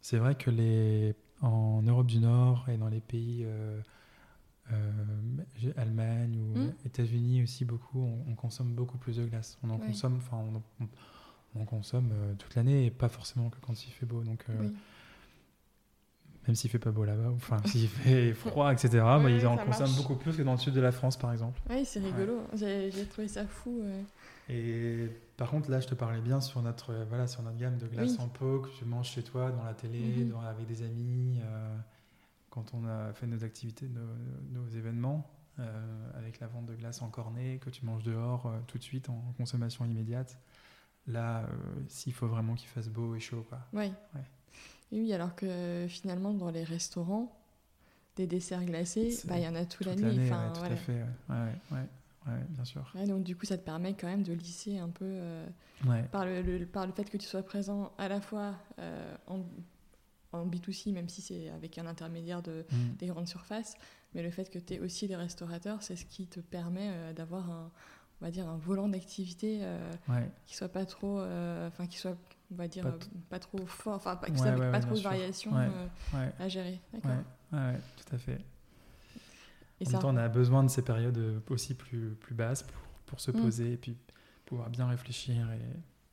c'est 0.00 0.18
vrai 0.18 0.34
que 0.34 0.50
les, 0.50 1.14
en 1.40 1.82
Europe 1.82 2.06
du 2.06 2.18
Nord 2.18 2.68
et 2.68 2.76
dans 2.76 2.88
les 2.88 3.00
pays 3.00 3.46
Allemagne 5.76 6.38
ou 6.38 6.58
hmm. 6.58 6.72
États-Unis 6.86 7.42
aussi 7.42 7.64
beaucoup, 7.64 8.00
on, 8.28 8.34
consomme 8.34 8.74
beaucoup 8.74 8.98
plus 8.98 9.16
de 9.16 9.24
glace. 9.26 9.58
On 9.62 9.70
en 9.70 9.78
consomme, 9.78 10.16
enfin 10.16 10.38
on, 10.80 10.88
on, 11.54 11.64
consomme 11.64 12.12
toute 12.38 12.54
l'année 12.54 12.86
et 12.86 12.90
pas 12.90 13.08
forcément 13.08 13.50
que 13.50 13.58
quand 13.60 13.84
il 13.84 13.90
fait 13.90 14.06
beau. 14.06 14.22
Donc 14.22 14.44
même 16.46 16.54
s'il 16.54 16.70
fait 16.70 16.78
pas 16.78 16.90
beau 16.90 17.04
là-bas, 17.04 17.30
enfin 17.34 17.58
s'il 17.66 17.88
fait 17.88 18.32
froid, 18.32 18.72
etc. 18.72 19.02
Ouais, 19.22 19.34
ils 19.34 19.46
en 19.46 19.56
consomment 19.56 19.94
beaucoup 19.96 20.16
plus 20.16 20.36
que 20.36 20.42
dans 20.42 20.52
le 20.52 20.58
sud 20.58 20.74
de 20.74 20.80
la 20.80 20.92
France, 20.92 21.16
par 21.16 21.32
exemple. 21.32 21.60
Oui, 21.70 21.84
c'est 21.84 22.00
rigolo. 22.00 22.42
J'ai 22.54 23.06
trouvé 23.06 23.28
ça 23.28 23.46
fou. 23.46 23.82
Et 24.48 25.08
par 25.36 25.50
contre, 25.50 25.70
là, 25.70 25.80
je 25.80 25.86
te 25.86 25.94
parlais 25.94 26.20
bien 26.20 26.40
sur 26.40 26.60
notre, 26.60 26.92
voilà, 27.08 27.26
sur 27.26 27.42
notre 27.42 27.56
gamme 27.56 27.78
de 27.78 27.86
glace 27.86 28.18
en 28.18 28.28
pot 28.28 28.60
que 28.60 28.68
tu 28.70 28.84
manges 28.84 29.10
chez 29.10 29.22
toi, 29.22 29.50
dans 29.50 29.64
la 29.64 29.74
télé, 29.74 30.00
mhm. 30.00 30.34
avec 30.44 30.66
des 30.66 30.82
amis, 30.82 31.38
euh, 31.42 31.76
quand 32.50 32.74
on 32.74 32.84
a 32.84 33.12
fait 33.12 33.26
nos 33.26 33.44
activités, 33.44 33.88
nos, 34.50 34.66
événements, 34.68 35.30
euh, 35.60 36.18
avec 36.18 36.40
la 36.40 36.48
vente 36.48 36.66
de 36.66 36.74
glace 36.74 37.00
en 37.00 37.10
cornet, 37.10 37.58
que 37.58 37.70
tu 37.70 37.86
manges 37.86 38.02
dehors 38.02 38.46
euh, 38.46 38.58
tout 38.66 38.78
de 38.78 38.82
suite 38.82 39.08
en 39.08 39.32
consommation 39.36 39.84
immédiate. 39.84 40.38
Là, 41.06 41.48
s'il 41.88 42.12
faut 42.12 42.28
vraiment 42.28 42.54
qu'il 42.54 42.68
fasse 42.68 42.88
beau 42.88 43.14
et 43.14 43.20
chaud. 43.20 43.44
Quoi. 43.48 43.58
Oui. 43.72 43.90
Oui, 44.92 45.12
alors 45.12 45.34
que 45.34 45.86
finalement, 45.88 46.34
dans 46.34 46.50
les 46.50 46.64
restaurants, 46.64 47.36
des 48.16 48.26
desserts 48.26 48.64
glacés, 48.64 49.16
bah, 49.26 49.38
il 49.38 49.44
y 49.44 49.48
en 49.48 49.54
a 49.54 49.64
toute, 49.64 49.86
l'année. 49.86 50.18
Enfin, 50.24 50.52
tout 50.54 50.62
à 50.62 50.76
fait, 50.76 50.92
ouais, 51.28 51.36
ouais, 51.70 51.78
ouais, 52.26 52.44
bien 52.48 52.64
sûr. 52.64 52.92
donc 53.06 53.22
du 53.22 53.36
coup, 53.36 53.46
ça 53.46 53.56
te 53.56 53.64
permet 53.64 53.94
quand 53.94 54.08
même 54.08 54.22
de 54.22 54.32
lisser 54.32 54.78
un 54.78 54.88
peu 54.88 55.04
euh, 55.06 55.46
par, 56.10 56.26
le, 56.26 56.64
par 56.66 56.86
le 56.86 56.92
fait 56.92 57.08
que 57.08 57.16
tu 57.16 57.26
sois 57.26 57.42
présent 57.42 57.92
à 57.98 58.08
la 58.08 58.20
fois 58.20 58.54
euh, 58.78 59.16
en, 59.26 59.44
en, 60.32 60.46
B2C, 60.46 60.92
même 60.92 61.08
si 61.08 61.22
c'est 61.22 61.50
avec 61.50 61.78
un 61.78 61.86
intermédiaire 61.86 62.42
de, 62.42 62.64
mm. 62.70 62.96
des 62.98 63.06
grandes 63.06 63.28
surfaces, 63.28 63.76
mais 64.14 64.22
le 64.22 64.30
fait 64.30 64.50
que 64.50 64.58
tu 64.58 64.74
es 64.74 64.80
aussi 64.80 65.06
des 65.06 65.16
restaurateurs, 65.16 65.82
c'est 65.82 65.96
ce 65.96 66.04
qui 66.04 66.26
te 66.26 66.40
permet 66.40 66.90
euh, 66.90 67.12
d'avoir 67.12 67.48
un, 67.48 67.70
on 68.20 68.24
va 68.24 68.30
dire, 68.30 68.48
un 68.48 68.58
volant 68.58 68.88
d'activité 68.88 69.62
qui 70.44 70.56
soit 70.56 70.68
pas 70.68 70.84
trop, 70.84 71.20
enfin 71.20 71.86
qui 71.86 71.96
soit 71.96 72.18
on 72.52 72.56
va 72.56 72.68
dire, 72.68 72.84
pas, 73.28 73.38
trop 73.38 73.64
fort, 73.66 73.94
enfin, 73.94 74.16
pas, 74.16 74.28
pas 74.28 74.80
trop 74.80 74.94
de 74.94 75.00
variations 75.00 75.56
euh, 75.56 76.28
à 76.38 76.48
gérer. 76.48 76.80
D'accord. 76.92 77.10
Ouais, 77.52 77.78
tout 77.96 78.14
à 78.14 78.18
fait. 78.18 78.40
Et 79.80 79.88
en 79.88 79.90
même 79.90 80.00
temps, 80.00 80.14
on 80.14 80.16
a 80.16 80.28
besoin 80.28 80.62
de 80.62 80.68
ces 80.68 80.82
périodes 80.82 81.42
aussi 81.48 81.74
plus, 81.74 82.10
plus 82.20 82.34
basses 82.34 82.62
pour, 82.62 82.82
pour 83.06 83.20
se 83.20 83.30
mm. 83.30 83.40
poser 83.40 83.72
et 83.72 83.76
puis 83.76 83.96
pouvoir 84.44 84.68
bien 84.68 84.88
réfléchir 84.88 85.50
et 85.52 85.60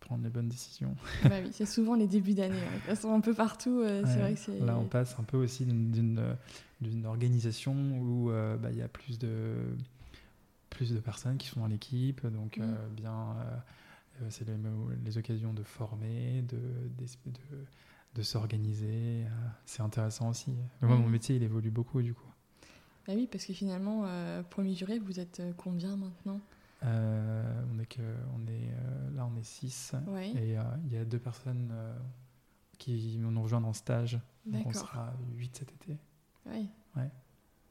prendre 0.08 0.24
les 0.24 0.30
bonnes 0.30 0.48
décisions. 0.48 0.96
bah 1.24 1.36
oui, 1.44 1.50
c'est 1.52 1.66
souvent 1.66 1.96
les 1.96 2.08
débuts 2.08 2.34
d'année. 2.34 2.56
Hein. 2.90 2.96
sont 2.96 3.14
un 3.14 3.20
peu 3.20 3.34
partout. 3.34 3.82
Euh, 3.82 4.04
c'est 4.06 4.20
vrai 4.20 4.34
que 4.34 4.40
c'est... 4.40 4.60
Là, 4.60 4.78
on 4.78 4.86
passe 4.86 5.16
un 5.20 5.24
peu 5.24 5.38
aussi 5.38 5.66
d'une, 5.66 6.36
d'une, 6.82 7.06
organisation 7.06 7.74
où 7.74 8.32
euh, 8.32 8.56
bah, 8.58 8.70
il 8.72 8.78
y 8.78 8.82
a 8.82 8.88
plus 8.88 9.20
de, 9.20 9.56
plus 10.70 10.94
de 10.94 11.00
personnes 11.00 11.38
qui 11.38 11.48
sont 11.48 11.60
dans 11.60 11.68
l'équipe, 11.68 12.26
donc 12.26 12.58
mm. 12.58 12.76
bien 12.96 13.12
euh, 13.12 13.58
c'est 14.30 14.46
les, 15.04 15.18
occasions 15.18 15.54
de 15.54 15.64
former, 15.64 16.44
de, 16.44 16.58
de, 16.98 17.06
de, 18.16 18.22
s'organiser. 18.22 19.26
Euh, 19.26 19.30
c'est 19.66 19.82
intéressant 19.82 20.30
aussi. 20.30 20.52
moi, 20.82 20.96
mon 20.96 21.06
mhm. 21.06 21.12
métier, 21.12 21.36
il 21.36 21.44
évolue 21.44 21.72
beaucoup 21.72 22.02
du 22.02 22.14
coup. 22.14 22.32
Bah 23.08 23.14
oui, 23.16 23.28
parce 23.32 23.46
que 23.46 23.54
finalement, 23.54 24.04
euh, 24.06 24.44
premier 24.44 24.76
juré, 24.76 25.00
vous 25.00 25.20
êtes 25.20 25.42
combien 25.58 25.96
maintenant? 25.96 26.42
On 26.84 27.80
est 27.80 27.86
que, 27.86 28.02
on 28.36 28.46
est 28.48 28.70
là, 29.16 29.26
on 29.26 29.36
est 29.38 29.44
6 29.44 29.96
et 30.36 30.58
il 30.86 30.94
y 30.94 30.98
a 30.98 31.06
deux 31.06 31.20
personnes 31.20 31.74
qui 32.78 33.18
nous 33.18 33.42
rejoint 33.42 33.64
en 33.64 33.74
stage. 33.74 34.20
Donc 34.46 34.68
on 34.68 34.74
sera 34.74 35.14
8 35.36 35.56
cet 35.56 35.72
été. 35.72 35.98
Oui. 36.46 36.70
Ouais. 36.96 37.10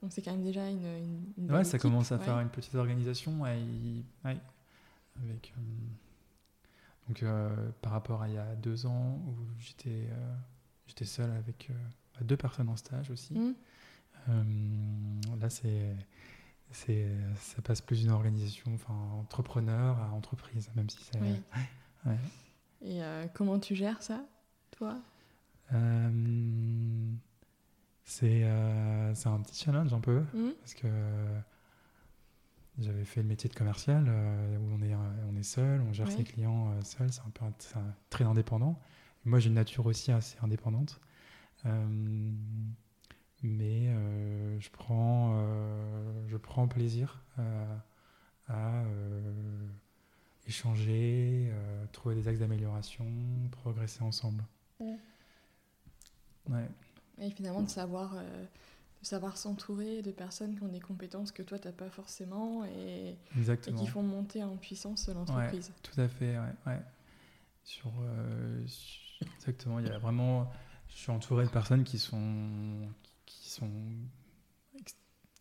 Donc 0.03 0.13
c'est 0.13 0.23
quand 0.23 0.33
même 0.33 0.45
déjà 0.45 0.69
une. 0.69 1.33
une, 1.39 1.51
ouais, 1.51 1.65
ça 1.65 1.79
commence 1.79 2.13
à 2.13 2.19
faire 2.19 2.39
une 2.41 2.49
petite 2.49 2.75
organisation. 2.75 3.45
Avec. 3.45 5.55
Donc 7.09 7.23
euh, 7.23 7.71
par 7.83 7.93
rapport 7.93 8.23
à 8.23 8.29
il 8.29 8.35
y 8.35 8.39
a 8.39 8.55
deux 8.57 8.87
ans 8.87 9.21
où 9.27 9.37
j'étais 9.59 10.09
euh, 10.11 10.35
j'étais 10.87 11.05
seul 11.05 11.31
avec 11.31 11.71
euh, 11.71 12.25
deux 12.25 12.37
personnes 12.37 12.69
en 12.69 12.77
stage 12.77 13.11
aussi. 13.11 13.35
Mmh. 13.35 13.55
là 15.41 15.49
c'est 15.49 15.95
c'est 16.73 17.09
ça 17.37 17.63
passe 17.63 17.81
plus 17.81 18.01
d'une 18.01 18.11
organisation 18.11 18.75
enfin 18.75 18.95
entrepreneur 19.21 19.99
à 20.01 20.11
entreprise 20.11 20.69
même 20.75 20.91
si 20.91 20.99
c'est 21.05 21.21
ouais. 22.07 22.19
et 22.83 23.01
comment 23.35 23.61
tu 23.61 23.77
gères 23.77 24.03
ça 24.03 24.25
toi? 24.73 24.99
C'est 28.05 28.49
c'est 29.15 29.29
un 29.29 29.41
petit 29.43 29.65
challenge 29.65 29.93
un 29.93 30.01
peu 30.01 30.25
mmh. 30.35 30.51
parce 30.61 30.75
que 30.75 30.89
j'avais 32.79 33.05
fait 33.05 33.23
le 33.23 33.29
métier 33.29 33.49
de 33.49 33.55
commercial 33.55 34.05
euh, 34.09 34.59
où 34.59 34.75
on 34.75 34.83
est, 34.83 34.93
euh, 34.93 35.31
on 35.31 35.37
est 35.37 35.43
seul, 35.43 35.81
on 35.81 35.93
gère 35.93 36.11
ses 36.11 36.25
clients 36.25 36.73
euh, 36.73 36.83
seul, 36.83 37.11
c'est 37.13 37.23
un 37.23 37.31
peu 37.31 37.45
très 38.11 38.25
indépendant. 38.25 38.79
Moi, 39.25 39.39
j'ai 39.39 39.49
une 39.49 39.55
nature 39.55 39.87
aussi 39.87 40.13
assez 40.13 40.37
indépendante. 40.43 41.01
mais 43.43 43.91
je, 44.61 44.71
prends, 44.71 45.37
je 46.29 46.37
prends 46.37 46.69
plaisir 46.69 47.25
à 48.49 48.85
échanger, 50.47 51.51
trouver 51.93 52.15
des 52.15 52.29
axes 52.29 52.39
d'amélioration, 52.39 53.05
progresser 53.51 54.03
ensemble. 54.03 54.45
Ouais. 56.49 56.69
Et 57.19 57.31
finalement, 57.31 57.63
de 57.63 57.69
savoir 57.69 58.15
savoir 59.03 59.37
s'entourer 59.37 60.03
de 60.03 60.11
personnes 60.11 60.57
qui 60.57 60.63
ont 60.63 60.69
des 60.69 60.81
compétences 60.81 61.33
que 61.33 61.43
toi, 61.43 61.59
tu 61.59 61.69
n'as 61.69 61.73
pas 61.73 61.91
forcément 61.91 62.65
et, 62.65 63.17
qui 63.77 63.87
font 63.87 64.03
monter 64.03 64.43
en 64.43 64.57
puissance 64.57 65.09
l'entreprise. 65.09 65.73
tout 65.83 66.01
à 66.01 66.09
fait, 66.09 66.39
ouais. 66.67 66.81
Sur, 67.65 67.93
euh, 68.01 68.65
exactement, 69.37 69.79
il 69.81 69.87
y 69.87 69.91
a 69.91 69.99
vraiment... 69.99 70.51
Je 70.89 70.97
suis 70.97 71.11
entouré 71.11 71.45
de 71.45 71.51
personnes 71.51 71.85
qui 71.85 71.99
sont, 71.99 72.89
qui 73.27 73.51
sont 73.51 73.71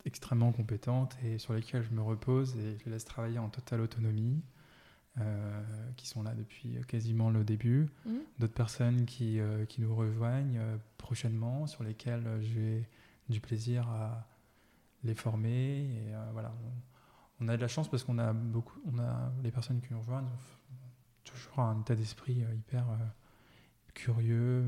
extrêmement 0.03 0.51
compétentes 0.51 1.15
et 1.23 1.37
sur 1.37 1.53
lesquelles 1.53 1.83
je 1.83 1.91
me 1.91 2.01
repose 2.01 2.55
et 2.57 2.77
je 2.79 2.85
les 2.85 2.91
laisse 2.91 3.05
travailler 3.05 3.39
en 3.39 3.49
totale 3.49 3.81
autonomie. 3.81 4.41
Euh, 5.21 5.63
qui 5.95 6.09
sont 6.09 6.23
là 6.23 6.33
depuis 6.35 6.75
quasiment 6.89 7.29
le 7.29 7.45
début, 7.45 7.87
mmh. 8.05 8.11
d'autres 8.39 8.53
personnes 8.53 9.05
qui, 9.05 9.39
euh, 9.39 9.63
qui 9.63 9.79
nous 9.79 9.95
rejoignent 9.95 10.59
prochainement, 10.97 11.67
sur 11.67 11.85
lesquelles 11.85 12.27
je 12.41 12.59
vais 12.59 12.89
du 13.29 13.39
plaisir 13.39 13.87
à 13.89 14.27
les 15.05 15.15
former. 15.15 15.83
Et 15.83 16.13
euh, 16.13 16.29
voilà, 16.33 16.53
on, 17.39 17.47
a 17.47 17.55
de 17.55 17.61
la 17.61 17.67
chance 17.67 17.89
parce 17.89 18.03
qu'on 18.03 18.17
a 18.17 18.33
beaucoup, 18.33 18.79
on 18.91 18.99
a 18.99 19.31
les 19.43 19.51
personnes 19.51 19.81
qui 19.81 19.93
nous 19.93 19.99
rejoignent 19.99 20.29
toujours 21.23 21.59
un 21.59 21.79
état 21.79 21.95
d'esprit 21.95 22.43
euh, 22.43 22.53
hyper 22.53 22.89
euh, 22.89 22.97
curieux, 23.93 24.65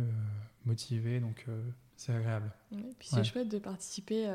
motivé, 0.66 1.20
donc 1.20 1.46
c'est 1.98 2.14
agréable. 2.14 2.52
puis 2.98 3.10
c'est 3.10 3.24
chouette 3.26 3.50
de 3.50 3.60
participer 3.60 4.26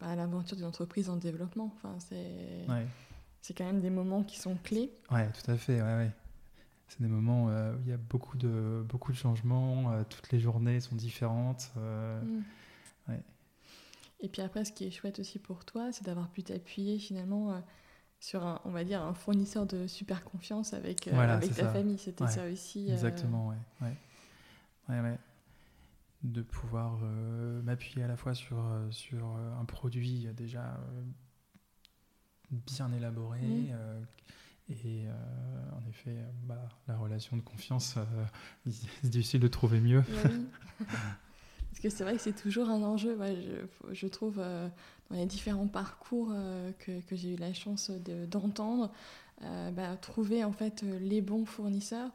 à 0.00 0.16
l'aventure 0.16 0.56
d'une 0.56 0.66
entreprise 0.66 1.08
en 1.08 1.16
développement. 1.16 1.72
Enfin, 1.76 1.94
c'est 2.00 2.66
c'est 3.40 3.54
quand 3.54 3.64
même 3.64 3.80
des 3.80 3.90
moments 3.90 4.24
qui 4.24 4.36
sont 4.36 4.56
clés. 4.64 4.90
Ouais, 5.12 5.30
tout 5.30 5.48
à 5.48 5.56
fait. 5.56 5.80
Ouais, 5.80 5.96
ouais. 5.96 6.10
C'est 6.88 7.00
des 7.00 7.06
moments 7.06 7.44
où 7.44 7.78
il 7.84 7.88
y 7.88 7.92
a 7.92 7.96
beaucoup 7.96 8.36
de, 8.36 8.84
beaucoup 8.88 9.12
de 9.12 9.16
changements, 9.16 10.02
toutes 10.10 10.32
les 10.32 10.40
journées 10.40 10.80
sont 10.80 10.96
différentes. 10.96 11.70
Mm. 11.76 12.40
Ouais. 13.08 13.22
Et 14.20 14.28
puis 14.28 14.42
après, 14.42 14.64
ce 14.64 14.72
qui 14.72 14.84
est 14.84 14.90
chouette 14.90 15.20
aussi 15.20 15.38
pour 15.38 15.64
toi, 15.64 15.92
c'est 15.92 16.04
d'avoir 16.04 16.28
pu 16.28 16.42
t'appuyer 16.42 16.98
finalement 16.98 17.52
euh, 17.52 17.60
sur 18.18 18.44
un, 18.44 18.60
on 18.64 18.70
va 18.70 18.82
dire, 18.84 19.02
un 19.02 19.14
fournisseur 19.14 19.64
de 19.66 19.86
super 19.86 20.24
confiance 20.24 20.74
avec, 20.74 21.06
euh, 21.06 21.16
avec 21.16 21.54
ta 21.54 21.68
famille. 21.72 21.98
C'était 21.98 22.26
ça 22.26 22.46
aussi. 22.50 22.88
Euh, 22.88 22.94
Exactement, 22.94 23.48
ouais. 23.48 23.56
ouais. 23.82 25.00
ouais, 25.00 25.18
De 26.24 26.42
pouvoir 26.42 26.98
m'appuyer 27.62 28.02
à 28.02 28.08
la 28.08 28.16
fois 28.16 28.34
sur, 28.34 28.58
sur 28.90 29.24
un 29.26 29.64
produit 29.64 30.26
déjà 30.36 30.80
bien 32.50 32.92
élaboré 32.92 33.40
mmh. 33.40 34.06
Et 34.70 35.06
en 35.72 35.88
effet, 35.88 36.14
bah, 36.42 36.68
la 36.88 36.98
relation 36.98 37.38
de 37.38 37.42
confiance, 37.42 37.96
c'est 38.68 39.08
difficile 39.08 39.40
de 39.40 39.48
trouver 39.48 39.80
mieux. 39.80 40.04
Parce 41.70 41.80
que 41.80 41.90
c'est 41.90 42.02
vrai 42.02 42.16
que 42.16 42.22
c'est 42.22 42.34
toujours 42.34 42.68
un 42.68 42.82
enjeu, 42.82 43.16
je, 43.20 43.94
je, 43.94 44.06
trouve, 44.06 44.36
dans 44.36 45.16
les 45.16 45.26
différents 45.26 45.68
parcours 45.68 46.32
que, 46.78 47.00
que 47.02 47.14
j'ai 47.14 47.34
eu 47.34 47.36
la 47.36 47.52
chance 47.52 47.90
d'entendre, 47.90 48.90
bah, 49.40 49.96
trouver 50.00 50.42
en 50.44 50.52
fait 50.52 50.82
les 50.82 51.20
bons 51.20 51.44
fournisseurs, 51.44 52.10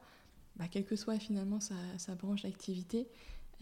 bah, 0.57 0.65
quelle 0.69 0.85
que 0.85 0.95
soit 0.95 1.19
finalement 1.19 1.59
sa, 1.59 1.75
sa 1.97 2.15
branche 2.15 2.43
d'activité, 2.43 3.07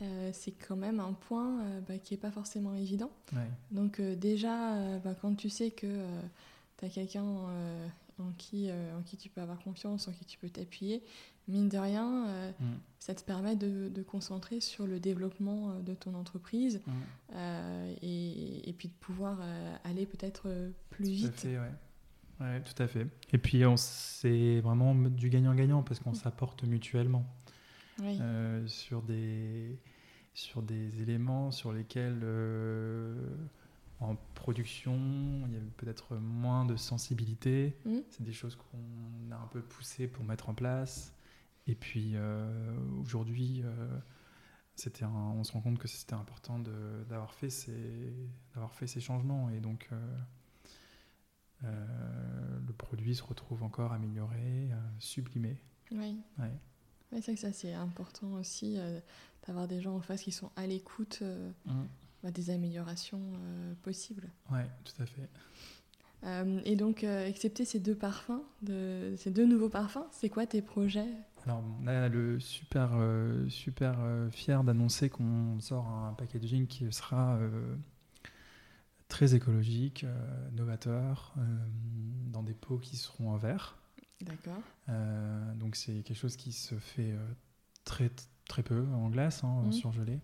euh, 0.02 0.32
c'est 0.34 0.52
quand 0.52 0.76
même 0.76 1.00
un 1.00 1.14
point 1.14 1.62
euh, 1.62 1.82
bah, 1.88 1.98
qui 1.98 2.14
n'est 2.14 2.20
pas 2.20 2.32
forcément 2.32 2.74
évident. 2.74 3.12
Donc 3.72 4.00
euh, 4.00 4.16
déjà, 4.16 4.98
bah, 5.00 5.16
quand 5.22 5.36
tu 5.36 5.50
sais 5.50 5.72
que 5.72 6.06
tu 6.78 6.86
as 6.86 6.90
quelqu'un 6.90 7.26
en, 8.22 8.32
qui, 8.38 8.70
en 8.72 9.02
qui 9.04 9.18
tu 9.18 9.30
peux 9.30 9.42
avoir 9.42 9.60
confiance, 9.60 10.08
en 10.08 10.12
qui 10.12 10.26
tu 10.26 10.38
peux 10.38 10.50
t'appuyer, 10.50 11.04
mine 11.48 11.70
de 11.70 11.78
rien, 11.78 12.28
mm. 12.60 12.66
ça 13.00 13.16
te 13.16 13.24
permet 13.24 13.56
de, 13.56 13.90
de, 13.90 14.04
concentrer 14.04 14.62
sur 14.62 14.88
le 14.88 15.00
développement 15.00 15.80
de 15.80 15.94
ton 15.94 16.14
entreprise 16.14 16.82
mm. 16.86 17.34
et, 18.02 18.70
et, 18.70 18.74
puis 18.74 18.88
de 18.88 18.94
pouvoir 18.94 19.40
aller 19.84 20.06
peut-être 20.06 20.50
plus 20.90 21.06
tout 21.06 21.12
vite. 21.12 21.40
Fait, 21.40 21.58
ouais. 21.58 22.62
tout 22.62 22.82
à 22.84 22.88
fait. 22.88 23.08
Et 23.34 23.38
puis 23.38 23.64
c'est 23.76 24.62
vraiment 24.62 24.96
du 24.96 25.30
gagnant-gagnant 25.30 25.84
parce 25.84 26.00
qu'on 26.00 26.12
mm. 26.12 26.16
s'apporte 26.16 26.64
mutuellement. 26.64 27.26
sur 28.68 29.02
des 29.02 29.78
sur 30.34 30.62
des 30.62 31.02
éléments 31.02 31.52
sur 31.52 31.74
lesquels 31.74 32.22
euh, 32.24 33.14
en 34.02 34.16
production 34.36 34.98
il 35.48 35.54
y 35.54 35.58
a 35.58 35.62
peut-être 35.78 36.16
moins 36.18 36.66
de 36.66 36.76
sensibilité. 36.76 37.78
Mmh. 37.86 38.00
C'est 38.10 38.24
des 38.24 38.34
choses 38.34 38.56
qu'on 38.56 39.32
a 39.32 39.36
un 39.36 39.48
peu 39.48 39.62
poussé 39.62 40.08
pour 40.08 40.24
mettre 40.24 40.50
en 40.50 40.54
place. 40.54 41.14
Et 41.68 41.76
puis 41.76 42.14
euh, 42.16 42.76
aujourd'hui, 43.00 43.62
euh, 43.64 43.98
c'était 44.76 45.06
on 45.06 45.44
se 45.44 45.52
rend 45.54 45.62
compte 45.62 45.78
que 45.78 45.88
c'était 45.88 46.16
important 46.16 46.60
d'avoir 47.08 47.34
fait, 47.36 47.52
ces, 47.52 48.14
fait 48.72 48.88
ces 48.88 49.00
changements. 49.00 49.50
Et 49.52 49.60
donc 49.60 49.90
le 51.62 52.74
produit 52.74 53.16
se 53.16 53.24
retrouve 53.24 53.64
encore 53.64 53.94
amélioré, 53.94 54.70
sublimé. 54.98 55.62
Oui. 55.92 56.18
Ouais. 56.40 57.22
c'est 57.22 57.36
que 57.36 57.40
ça 57.40 57.54
c'est 57.54 57.74
important 57.74 58.34
aussi 58.34 58.80
d'avoir 59.48 59.68
des 59.68 59.82
gens 59.82 59.96
en 59.96 60.02
face 60.02 60.22
qui 60.22 60.32
sont 60.32 60.52
à 60.56 60.68
l'écoute 60.68 61.20
euh, 61.22 61.52
mmh. 61.66 61.84
Bah, 62.24 62.32
des 62.32 62.50
améliorations 62.50 63.22
euh, 63.36 63.74
possibles. 63.82 64.30
Oui, 64.52 64.60
tout 64.84 65.02
à 65.02 65.06
fait. 65.06 65.30
Euh, 66.24 66.62
et 66.66 66.76
donc, 66.76 67.04
excepté 67.04 67.66
ces 67.66 67.80
deux 67.80 67.96
parfums, 67.96 68.44
de, 68.62 69.16
ces 69.18 69.32
deux 69.32 69.46
nouveaux 69.46 69.70
parfums, 69.70 70.06
c'est 70.12 70.30
quoi 70.30 70.46
tes 70.46 70.62
projets? 70.62 71.10
Alors, 71.46 71.64
on 71.82 71.88
a 71.88 72.10
le 72.10 72.40
super, 72.40 72.92
super 73.50 73.98
fier 74.30 74.64
d'annoncer 74.64 75.10
qu'on 75.10 75.60
sort 75.60 75.88
un 75.88 76.14
packaging 76.14 76.68
qui 76.68 76.92
sera 76.94 77.40
très 79.08 79.34
écologique, 79.34 80.06
novateur, 80.52 81.34
dans 82.28 82.44
des 82.44 82.54
pots 82.54 82.78
qui 82.78 82.98
seront 82.98 83.32
en 83.32 83.38
verre. 83.38 83.80
D'accord. 84.22 84.62
donc, 85.56 85.76
c'est 85.76 86.04
quelque 86.04 86.20
chose 86.20 86.36
qui 86.36 86.52
se 86.52 86.76
fait 86.76 87.16
très, 87.84 88.12
très 88.48 88.62
peu 88.62 88.86
en 88.94 89.10
glace, 89.10 89.44
hein, 89.44 89.64
mmh. 89.66 89.72
surgelé. 89.72 90.20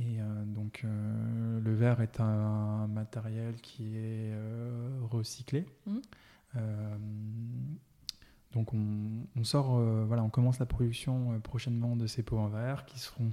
Et 0.00 0.18
euh, 0.18 0.44
donc 0.46 0.82
euh, 0.84 1.60
le 1.60 1.74
verre 1.74 2.00
est 2.00 2.20
un, 2.20 2.86
matériel 2.86 3.54
qui 3.60 3.96
est 3.96 4.32
euh, 4.32 4.98
recyclé. 5.02 5.66
Mmh. 5.86 5.98
donc 8.52 8.72
on, 8.72 9.44
sort, 9.44 9.78
voilà, 10.06 10.24
on 10.24 10.30
commence 10.30 10.58
la 10.58 10.66
production 10.66 11.38
prochainement 11.40 11.96
de 11.96 12.06
ces 12.06 12.22
pots 12.22 12.38
en 12.38 12.48
verre 12.48 12.86
qui 12.86 12.98
seront 12.98 13.32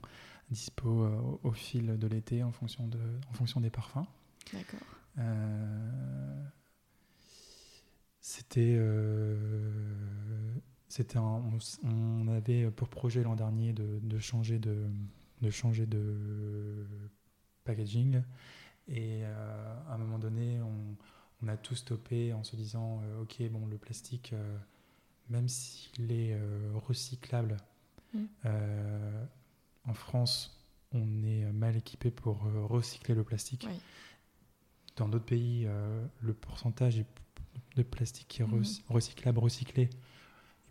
dispo 0.52 1.08
au 1.44 1.52
fil 1.52 1.98
de 1.98 2.08
l'été 2.08 2.44
en 2.44 2.52
fonction 2.52 2.88
de, 2.88 3.00
en 3.30 3.34
fonction 3.34 3.60
des 3.62 3.70
parfums. 3.70 4.06
D'accord. 4.54 5.26
C'était 8.22 8.80
c'était 10.90 11.18
on, 11.18 12.28
avait 12.28 12.70
pour 12.70 12.90
projet 12.90 13.24
l'an 13.24 13.36
dernier 13.36 13.74
de, 13.74 14.20
changer 14.20 14.60
de, 14.60 14.88
de 15.42 15.50
changer 15.50 15.86
de 15.86 16.86
packaging 17.64 18.22
et 18.88 19.22
euh, 19.24 19.76
à 19.90 19.96
un 19.96 19.98
moment 19.98 20.20
donné 20.20 20.60
on, 20.62 21.48
a 21.48 21.56
tout 21.56 21.76
stoppé 21.76 22.34
en 22.34 22.44
se 22.44 22.56
disant 22.56 23.02
euh, 23.04 23.22
ok 23.22 23.44
bon 23.52 23.68
le 23.68 23.78
plastique 23.78 24.34
euh, 24.34 24.58
même 25.30 25.48
s'il 25.48 26.12
est 26.12 26.40
recyclable 26.74 27.58
mm. 28.14 28.26
en 29.86 29.94
France 29.94 30.60
on 30.94 31.24
est 31.24 31.46
mal 31.52 31.76
équipé 31.76 32.12
pour 32.12 32.44
recycler 32.70 33.14
le 33.14 33.24
plastique 33.24 33.68
dans 34.96 35.10
d'autres 35.10 35.26
pays 35.26 35.68
le 36.22 36.34
pourcentage 36.34 37.04
de 37.76 37.84
plastique 37.84 38.28
qui 38.30 38.42
est 38.42 38.46
mm. 38.46 38.64
recyclable 38.90 39.40
recyclé 39.40 39.90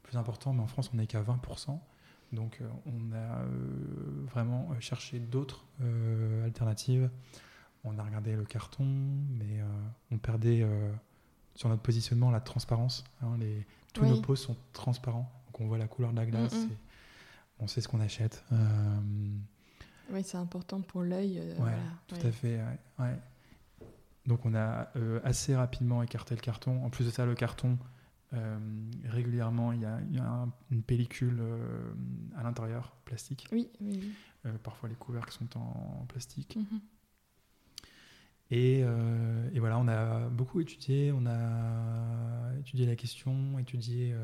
plus 0.07 0.17
important, 0.17 0.53
mais 0.53 0.63
en 0.63 0.67
France, 0.67 0.91
on 0.93 0.97
n'est 0.97 1.07
qu'à 1.07 1.23
20%. 1.23 1.79
Donc, 2.33 2.59
euh, 2.61 2.69
on 2.87 3.13
a 3.13 3.41
euh, 3.43 3.47
vraiment 4.31 4.69
euh, 4.71 4.81
cherché 4.81 5.19
d'autres 5.19 5.65
alternatives. 6.45 7.11
On 7.85 7.99
a 7.99 8.03
regardé 8.03 8.35
le 8.35 8.45
carton, 8.45 8.85
mais 8.85 9.61
on 10.11 10.19
perdait 10.19 10.67
sur 11.55 11.69
notre 11.69 11.83
positionnement 11.83 12.33
la 12.33 12.41
transparence. 12.41 13.05
Hein, 13.23 13.37
les, 13.39 13.65
tous 13.93 14.05
nos 14.05 14.21
pots 14.21 14.35
sont 14.35 14.57
transparents, 14.73 15.31
donc 15.47 15.61
on 15.61 15.67
voit 15.69 15.79
la 15.79 15.87
couleur 15.87 16.11
de 16.11 16.17
la 16.17 16.27
glace, 16.27 16.55
et 16.55 16.77
on 17.61 17.69
sait 17.69 17.81
ce 17.81 17.87
qu'on 17.87 18.01
achète. 18.01 18.43
Oui, 20.11 20.23
c'est 20.25 20.39
important 20.39 20.81
pour 20.81 21.03
l'œil. 21.03 21.41
ouais, 21.61 21.73
tout 22.09 22.17
à 22.27 22.33
fait. 22.33 22.59
Ouais, 22.99 23.17
Donc 24.27 24.45
on 24.47 24.55
a 24.55 24.89
assez 25.23 25.55
rapidement 25.55 26.03
écarté 26.03 26.35
le 26.35 26.41
carton. 26.41 26.85
En 26.85 26.91
plus 26.91 27.05
de 27.05 27.11
ça, 27.11 27.25
le 27.25 27.37
carton, 27.37 27.79
euh, 28.35 28.59
régulièrement, 29.05 29.73
il 29.73 29.83
y 29.83 29.85
a, 29.85 30.49
une 30.71 30.83
pellicule 30.83 31.39
euh, 31.41 31.93
à 32.37 32.43
l'intérieur, 32.43 32.97
plastique. 33.05 33.47
Oui, 33.53 33.69
oui. 33.81 34.13
Euh, 34.45 34.59
parfois, 34.63 34.89
les 34.89 34.97
couvercles 34.97 35.33
sont 35.33 35.57
en, 35.57 36.07
plastique. 36.09 36.57
Mhm. 36.57 36.81
Et, 38.53 38.79
et, 38.79 39.59
voilà, 39.59 39.77
on 39.77 39.89
a 39.89 40.29
beaucoup 40.29 40.61
étudié, 40.61 41.11
on 41.11 41.27
a 41.27 42.53
étudié 42.61 42.87
la 42.87 42.95
question, 42.95 43.59
étudié 43.59 44.15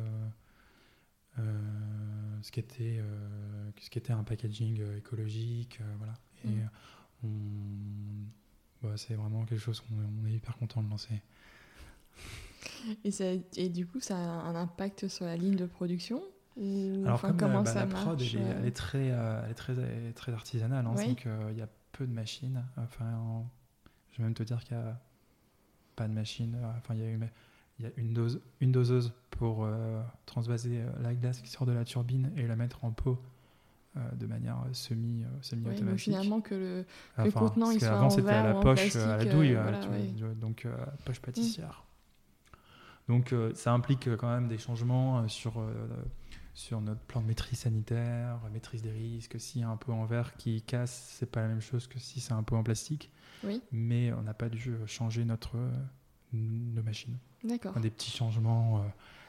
ce 1.37 2.53
qu'était 2.53 3.03
ce 3.81 3.91
qu'était 3.91 4.13
un 4.13 4.23
packaging 4.23 4.81
écologique, 4.97 5.81
voilà. 5.99 6.15
Et 6.45 7.27
mhm. 7.27 8.29
bah, 8.81 8.97
c'est 8.97 9.15
vraiment 9.15 9.45
quelque 9.45 9.59
chose 9.59 9.81
qu'on 9.81 10.25
est 10.29 10.35
hyper 10.35 10.57
content 10.57 10.85
de 10.85 10.89
lancer. 10.89 11.21
Et, 13.05 13.11
et, 13.57 13.69
du 13.69 13.87
coup, 13.87 14.01
ça 14.01 14.17
a 14.17 14.21
un 14.21 14.55
impact 14.55 15.09
sur 15.09 15.25
la 15.25 15.37
ligne 15.37 15.57
de 15.57 15.67
production 15.67 16.23
Alors, 16.57 17.21
comme 17.21 17.37
comment 17.37 17.63
bah, 17.63 17.75
la 17.75 17.87
prod, 17.87 18.21
elle, 18.21 18.27
est, 18.27 18.41
elle, 18.41 18.67
est, 18.67 18.77
très, 18.77 19.11
euh, 19.11 19.43
elle 19.45 19.51
est 19.51 19.55
très, 19.55 19.75
très 20.15 20.33
artisanale. 20.33 20.87
Hein, 20.87 20.95
Donc, 20.95 21.27
il 21.51 21.59
y 21.59 21.63
a 21.63 21.69
peu 21.93 22.07
de 22.07 22.13
machines. 22.13 22.65
Enfin, 22.77 23.45
je 24.13 24.19
vais 24.19 24.25
même 24.25 24.35
te 24.35 24.43
dire 24.43 24.63
qu'il 24.65 24.77
n'y 24.77 24.83
a 24.83 25.01
pas 25.97 26.09
de 26.09 26.13
machine. 26.13 26.57
Enfin, 26.79 26.95
il 26.95 27.01
y 27.01 27.05
a 27.05 27.11
une, 27.11 27.29
il 27.79 27.85
y 27.85 27.89
a 27.89 27.91
une, 27.97 28.13
dose, 28.13 28.41
une 28.61 28.73
doseuse 28.73 29.13
pour 29.31 29.65
euh, 29.65 30.01
transvaser 30.27 30.81
euh, 30.81 30.91
la 31.03 31.15
glace 31.15 31.41
qui 31.41 31.51
sort 31.51 31.67
de 31.67 31.73
la 31.73 31.85
turbine 31.85 32.31
et 32.37 32.47
la 32.47 32.57
mettre 32.57 32.85
en 32.85 32.93
pot 32.93 33.19
de 34.15 34.25
manière 34.25 34.57
semi, 34.73 35.23
semi 35.43 35.67
automatique. 35.67 35.93
Oui, 35.93 35.99
finalement 35.99 36.41
que 36.41 36.55
le, 36.55 36.87
le 37.23 37.31
contenant 37.31 37.71
il 37.71 37.79
soit 37.79 37.91
avant 37.91 38.09
c'était 38.09 38.31
à 38.31 38.43
la 38.43 38.55
poche, 38.55 38.97
à 38.97 39.19
la 39.19 39.25
douille, 39.27 39.55
donc 40.41 40.67
poche 41.05 41.21
pâtissière. 41.21 41.85
Donc 43.09 43.33
euh, 43.33 43.53
ça 43.55 43.73
implique 43.73 44.09
euh, 44.09 44.17
quand 44.17 44.29
même 44.29 44.49
des 44.49 44.59
changements 44.59 45.19
euh, 45.19 45.29
sur, 45.29 45.55
sur 46.55 46.81
notre 46.81 47.01
plan 47.01 47.21
de 47.21 47.27
maîtrise 47.27 47.61
sanitaire, 47.61 48.39
maîtrise 48.53 48.83
des 48.83 48.93
risques. 48.93 49.41
S'il 49.41 49.63
y 49.63 49.65
a 49.65 49.69
un 49.69 49.77
pot 49.77 49.93
en 49.93 50.05
verre 50.05 50.37
qui 50.37 50.63
casse, 50.63 51.15
c'est 51.19 51.31
pas 51.31 51.43
la 51.43 51.49
même 51.49 51.61
chose 51.61 51.87
que 51.87 51.99
si 51.99 52.21
c'est 52.21 52.33
un 52.33 52.43
pot 52.43 52.57
en 52.57 52.63
plastique. 52.63 53.11
Oui. 53.45 53.61
Mais 53.73 54.13
on 54.13 54.23
n'a 54.23 54.35
pas 54.35 54.49
dû 54.49 54.75
changer 54.87 55.25
notre, 55.25 55.57
nos 56.33 56.83
machines. 56.83 57.17
D'accord. 57.43 57.79
Des 57.81 57.91
petits 57.91 58.13
changements, 58.13 58.85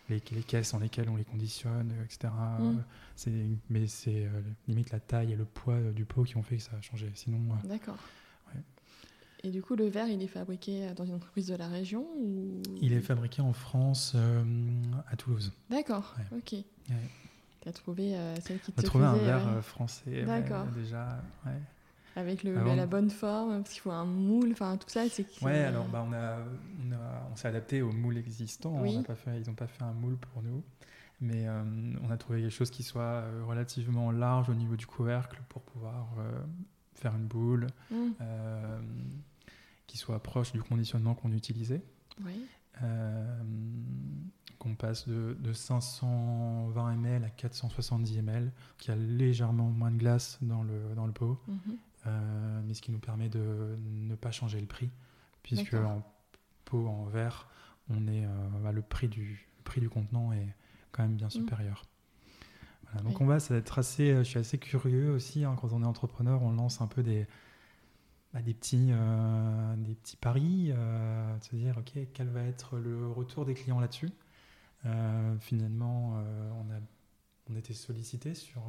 les, 0.08 0.22
les, 0.32 0.44
caisses 0.44 0.74
dans 0.74 0.80
lesquelles 0.80 1.10
on 1.10 1.16
les 1.16 1.26
conditionne, 1.26 1.92
etc. 2.06 2.32
Mm. 2.60 3.56
mais 3.72 3.88
c'est 3.88 4.30
limite 4.68 4.92
la 4.92 5.00
taille 5.00 5.32
et 5.32 5.36
le 5.36 5.46
poids 5.46 5.80
du 5.80 6.06
pot 6.06 6.24
qui 6.24 6.38
ont 6.38 6.44
fait 6.44 6.58
que 6.58 6.64
ça 6.64 6.76
a 6.78 6.82
changé. 6.82 7.12
Sinon. 7.16 7.40
D'accord. 7.64 7.98
Et 9.46 9.52
du 9.52 9.62
coup, 9.62 9.76
le 9.76 9.88
verre, 9.88 10.08
il 10.08 10.22
est 10.24 10.28
fabriqué 10.28 10.88
euh, 10.88 10.94
dans 10.94 11.06
une 11.06 11.16
entreprise 11.16 11.48
de 11.48 11.56
la 11.56 11.68
région 11.68 12.06
ou... 12.18 12.62
Il 12.82 12.94
est 12.94 13.02
fabriqué 13.02 13.42
en 13.42 13.52
France, 13.54 14.14
euh, 14.16 14.42
à 15.12 15.16
Toulouse. 15.18 15.52
D'accord, 15.70 16.16
ok. 16.36 16.56
Tu 17.62 17.70
as 17.70 17.74
trouvé 17.74 18.16
euh, 18.16 18.36
celle 18.42 18.60
qui 18.60 18.72
te 18.72 18.80
a 18.80 18.84
trouvé 18.84 19.06
un 19.06 19.16
verre 19.16 19.64
français 19.64 20.26
déjà. 20.76 21.22
Ouais. 21.46 21.52
Avec 22.16 22.44
le, 22.44 22.54
la 22.76 22.86
bonne 22.86 23.10
forme, 23.10 23.64
parce 23.64 23.72
qu'il 23.74 23.82
faut 23.82 23.92
un 23.92 24.06
moule, 24.06 24.52
enfin 24.52 24.78
tout 24.78 24.88
ça, 24.90 25.10
c'est 25.10 25.26
Ouais, 25.42 25.64
alors 25.64 25.88
bah, 25.88 26.06
on, 26.08 26.14
a, 26.14 26.38
on, 26.88 26.92
a- 26.94 27.30
on 27.32 27.36
s'est 27.36 27.48
adapté 27.48 27.82
au 27.82 27.92
moule 27.92 28.18
existant. 28.18 28.80
Oui. 28.82 28.92
On 28.96 28.98
n'a 29.00 29.04
pas 29.04 29.16
fait, 29.16 29.42
ils 29.42 29.48
n'ont 29.48 29.56
pas 29.56 29.66
fait 29.68 29.84
un 29.84 29.94
moule 29.94 30.18
pour 30.18 30.44
nous. 30.44 30.62
Mais 31.22 31.48
euh, 31.48 31.64
on 32.04 32.12
a 32.12 32.18
trouvé 32.18 32.42
quelque 32.42 32.52
chose 32.54 32.70
qui 32.70 32.84
soit 32.84 33.02
euh, 33.02 33.44
relativement 33.48 34.12
large 34.12 34.50
au 34.50 34.54
niveau 34.54 34.76
du 34.76 34.86
couvercle 34.86 35.42
pour 35.50 35.62
pouvoir 35.64 36.08
euh, 36.20 36.32
faire 36.94 37.16
une 37.16 37.26
boule, 37.26 37.68
Mm. 37.92 37.96
Qui 39.88 39.98
soit 39.98 40.22
proche 40.22 40.52
du 40.54 40.62
conditionnement 40.62 41.16
qu'on 41.16 41.32
utilisait. 41.32 41.84
Oui. 42.24 42.46
Euh, 42.82 43.44
qu'on 44.60 44.76
passe 44.76 45.08
de, 45.08 45.36
de 45.40 45.52
520 45.54 46.92
ml 46.94 47.24
à 47.26 47.30
470 47.30 48.18
ml, 48.20 48.52
qui 48.78 48.92
a 48.92 48.96
légèrement 48.96 49.70
moins 49.70 49.92
de 49.92 49.98
glace 49.98 50.38
dans 50.42 50.64
le, 50.64 50.94
dans 50.96 51.06
le 51.06 51.12
pot, 51.12 51.40
Mhm. 51.48 51.58
euh, 52.08 52.62
mais 52.66 52.74
ce 52.74 52.82
qui 52.82 52.92
nous 52.92 53.00
permet 53.00 53.30
de 53.30 53.78
ne 53.86 54.16
pas 54.16 54.32
changer 54.32 54.60
le 54.60 54.66
prix, 54.68 54.90
puisque 55.44 55.74
en 55.74 56.02
pot 56.66 56.88
en 56.88 57.06
verre, 57.06 57.48
on 57.90 58.08
est, 58.08 58.26
euh, 58.26 58.30
bah, 58.64 58.72
le, 58.72 58.82
prix 58.82 59.08
du, 59.10 59.46
le 59.60 59.64
prix 59.64 59.82
du 59.82 59.90
contenant 59.90 60.32
est 60.32 60.48
quand 60.92 61.04
même 61.04 61.16
bien 61.16 61.30
supérieur. 61.30 61.84
Voilà, 62.86 63.02
donc 63.02 63.20
Oui. 63.20 63.24
on 63.24 63.26
va, 63.26 63.40
ça 63.40 63.54
va 63.54 63.60
être 63.60 63.78
assez, 63.80 64.16
je 64.16 64.24
suis 64.24 64.40
assez 64.40 64.58
curieux 64.58 65.12
aussi, 65.12 65.44
hein, 65.44 65.56
quand 65.60 65.74
on 65.74 65.84
est 65.84 65.86
entrepreneur, 65.86 66.42
on 66.42 66.52
lance 66.54 66.80
un 66.82 66.88
peu 66.88 67.04
des, 67.04 67.28
bah, 68.34 68.42
des, 68.42 68.54
petits, 68.54 68.90
euh, 68.92 69.76
des 69.78 69.96
petits 69.96 70.18
paris, 70.18 70.72
euh, 70.72 71.38
de 71.38 71.44
se 71.44 71.56
dire, 71.56 71.78
ok, 71.78 71.92
quel 72.14 72.30
va 72.30 72.42
être 72.44 72.78
le 72.78 73.08
retour 73.10 73.46
des 73.46 73.54
clients 73.54 73.80
là-dessus? 73.80 74.10
Euh, 74.86 75.38
Finalement, 75.40 76.14
on, 76.60 76.72
a, 76.74 76.80
on 77.50 77.56
était 77.56 77.74
sollicité 77.74 78.34
sur, 78.36 78.64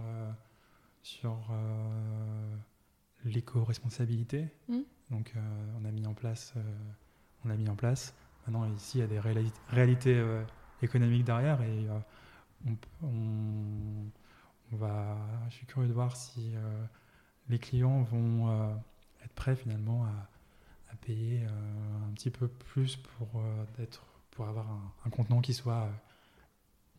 sur 1.02 1.50
l'éco-responsabilité. 3.24 4.48
Mm. 4.68 4.80
Donc 5.10 5.34
on 5.80 5.84
a 5.84 5.90
mis 5.90 6.06
en 6.06 6.14
place, 6.14 6.54
on 7.44 7.50
a 7.50 7.56
mis 7.56 7.68
en 7.68 7.76
place. 7.76 8.14
Maintenant 8.46 8.64
ici 8.74 8.98
il 8.98 9.00
y 9.00 9.04
a 9.04 9.06
des 9.06 9.20
réali- 9.20 9.52
réalités 9.68 10.22
économiques 10.82 11.24
derrière 11.24 11.60
et 11.62 11.86
on, 12.66 12.74
p- 12.74 12.88
on- 13.02 14.10
on 14.72 14.76
va. 14.76 15.16
Je 15.50 15.54
suis 15.56 15.66
curieux 15.66 15.88
de 15.88 15.92
voir 15.92 16.16
si 16.16 16.54
les 17.48 17.58
clients 17.58 18.02
vont 18.02 18.74
être 19.24 19.32
prêts 19.34 19.56
finalement 19.56 20.04
à, 20.04 20.28
à 20.92 20.96
payer 20.96 21.42
euh, 21.44 22.08
un 22.08 22.12
petit 22.14 22.30
peu 22.30 22.48
plus 22.48 22.96
pour 22.96 23.28
euh, 23.36 23.86
pour 24.30 24.48
avoir 24.48 24.68
un, 24.70 24.92
un 25.06 25.10
contenant 25.10 25.40
qui 25.40 25.54
soit 25.54 25.82
euh, 25.84 25.90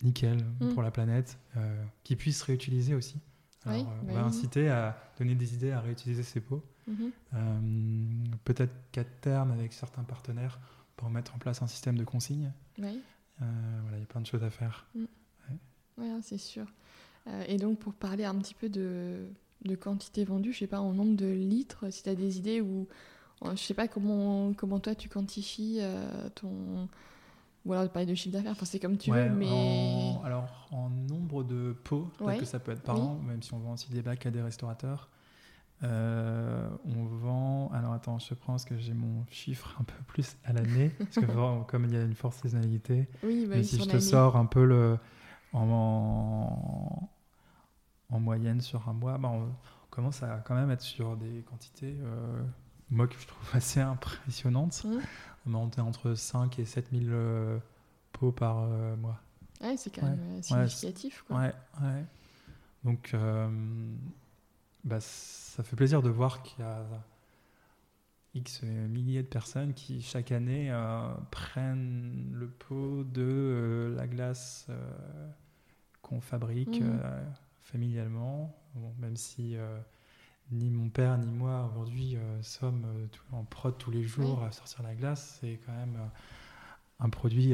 nickel 0.04 0.44
Mm. 0.60 0.74
pour 0.74 0.84
la 0.84 0.92
planète, 0.92 1.38
qui 2.04 2.16
puisse 2.16 2.40
se 2.40 2.46
réutiliser 2.46 2.94
aussi. 2.96 3.20
Alors, 3.66 3.78
Oui, 3.80 3.86
on 4.02 4.06
bah 4.06 4.14
va 4.14 4.22
oui. 4.22 4.28
inciter 4.28 4.70
à 4.70 4.96
donner 5.18 5.36
des 5.36 5.54
idées 5.56 5.72
à 5.72 5.80
réutiliser 5.82 6.24
ces 6.24 6.40
pots. 6.40 6.64
Mhm. 6.88 7.12
Euh, 7.34 8.36
Peut-être 8.44 8.74
qu'à 8.92 9.04
terme, 9.04 9.52
avec 9.52 9.74
certains 9.74 10.04
partenaires, 10.04 10.60
pour 10.96 11.10
mettre 11.10 11.34
en 11.36 11.40
place 11.40 11.62
un 11.62 11.68
système 11.68 11.98
de 11.98 12.04
consigne. 12.04 12.52
Oui. 12.78 13.02
Euh, 13.42 13.80
voilà, 13.82 13.98
il 13.98 14.02
y 14.02 14.04
a 14.04 14.06
plein 14.06 14.22
de 14.22 14.28
choses 14.28 14.44
à 14.44 14.50
faire. 14.50 14.86
Ouais, 15.98 16.10
hein, 16.10 16.20
c'est 16.22 16.38
sûr. 16.38 16.66
Euh, 17.28 17.44
et 17.48 17.58
donc, 17.58 17.80
pour 17.80 17.94
parler 17.96 18.24
un 18.26 18.36
petit 18.38 18.54
peu 18.54 18.70
de, 18.70 19.28
de 19.66 19.76
quantité 19.76 20.24
vendue, 20.26 20.54
je 20.54 20.60
sais 20.60 20.68
pas, 20.68 20.80
en 20.80 20.94
nombre 20.94 21.16
de 21.16 21.26
litres, 21.28 21.86
si 21.92 22.04
tu 22.04 22.10
as 22.10 22.16
des 22.16 22.38
idées 22.38 22.62
ou 22.62 22.88
euh, 23.44 23.52
je 23.52 23.62
sais 23.62 23.74
pas 23.74 23.88
comment, 23.88 24.54
comment 24.54 24.80
toi 24.80 24.96
tu 24.96 25.10
quantifies 25.10 25.78
euh, 25.82 26.30
ton. 26.36 26.88
Ou 27.66 27.74
alors 27.74 27.86
de 27.86 27.90
parler 27.90 28.06
de 28.06 28.14
chiffre 28.16 28.34
d'affaires, 28.34 28.52
enfin, 28.52 28.66
c'est 28.66 28.80
comme 28.80 28.98
tu 28.98 29.10
Ouais, 29.12 29.28
veux, 29.28 29.36
mais. 29.36 29.48
en- 29.50 30.24
alors, 30.24 30.68
en 30.72 30.90
nombre 30.90 31.44
de 31.44 31.76
pots, 31.84 32.04
peut-être 32.18 32.28
Ouais. 32.28 32.38
que 32.38 32.46
ça 32.46 32.60
peut 32.60 32.72
être 32.72 32.84
par 32.84 32.96
Oui. 32.96 33.02
an, 33.02 33.20
même 33.28 33.42
si 33.42 33.54
on 33.56 33.60
vend 33.60 33.74
aussi 33.74 33.90
des 33.92 34.02
bacs 34.04 34.26
à 34.26 34.32
des 34.32 34.42
restaurateurs. 34.42 35.10
Euh, 35.84 36.70
on 36.86 37.04
vend. 37.06 37.70
Alors, 37.74 37.94
attends, 37.94 38.18
je 38.20 38.34
prends 38.34 38.54
parce 38.54 38.66
que 38.66 38.78
j'ai 38.78 38.94
mon 38.94 39.26
chiffre 39.30 39.76
un 39.80 39.84
peu 39.84 39.94
plus 40.08 40.38
à 40.46 40.54
l'année. 40.54 40.90
parce 41.00 41.16
que 41.18 41.26
vraiment, 41.26 41.64
comme 41.64 41.86
il 41.86 41.94
y 41.94 41.98
a 41.98 42.04
une 42.04 42.14
forte 42.16 42.36
saisonnalité, 42.42 43.10
Oui, 43.24 43.46
bah 43.48 43.56
mais 43.58 43.64
si 43.64 43.78
je 43.78 43.84
te 43.84 44.00
sors 44.00 44.36
un 44.38 44.46
peu 44.46 44.64
le. 44.64 44.98
En, 45.54 47.10
en 48.10 48.20
moyenne 48.20 48.62
sur 48.62 48.88
un 48.90 48.94
mois, 48.94 49.18
bah, 49.18 49.30
on, 49.30 49.44
on 49.44 49.90
commence 49.90 50.24
à 50.24 50.38
quand 50.46 50.56
même 50.56 50.72
être 50.72 50.82
sur 50.82 51.18
des 51.18 51.42
quantités, 51.44 51.96
euh, 52.02 52.44
moi 52.90 53.08
que 53.08 53.16
je 53.20 53.28
trouve 53.28 53.50
assez 53.56 53.80
impressionnantes. 53.82 54.84
Mhm. 54.86 55.02
On 55.48 55.50
monter 55.52 55.82
entre 55.82 56.16
5 56.16 56.58
et 56.60 56.66
7 56.66 56.90
000 56.92 57.04
euh, 57.10 57.60
pots 58.12 58.32
par 58.32 58.60
euh, 58.64 58.96
mois. 58.96 59.20
Ouais, 59.62 59.78
c'est 59.78 59.90
quand 59.94 60.04
Ouais. 60.04 60.16
même 60.16 60.42
significatif. 60.44 61.24
quoi. 61.28 61.38
Ouais, 61.38 61.54
ouais. 61.82 62.06
Donc, 62.84 63.16
bah, 64.84 65.00
ça 65.00 65.64
fait 65.64 65.76
plaisir 65.76 66.02
de 66.04 66.10
voir 66.10 66.44
qu'il 66.44 66.60
y 66.64 66.68
a 66.68 66.84
X 68.36 68.64
milliers 68.64 69.24
de 69.24 69.28
personnes 69.28 69.74
qui, 69.74 70.02
chaque 70.02 70.32
année, 70.32 70.72
prennent 71.32 72.30
le 72.34 72.48
pot 72.48 73.04
de 73.04 73.94
la 73.96 74.08
glace 74.08 74.68
qu'on 76.02 76.22
fabrique 76.22 76.82
Mhm. 76.82 77.00
Familialement. 77.66 78.56
Bon, 78.76 78.94
même 79.00 79.16
si 79.18 79.56
euh, 79.58 79.80
ni 80.52 80.70
mon 80.70 80.90
père 80.90 81.18
ni 81.18 81.32
moi, 81.32 81.68
aujourd'hui, 81.72 82.16
euh, 82.16 82.42
sommes 82.42 82.86
euh, 82.86 83.08
en 83.32 83.44
prod 83.44 83.78
tous 83.78 83.92
les 83.92 84.04
jours 84.04 84.44
à 84.44 84.52
sortir 84.52 84.84
la 84.84 84.96
glace, 84.96 85.38
c'est 85.42 85.60
quand 85.66 85.74
même 85.74 85.98
un 87.00 87.10
produit 87.10 87.54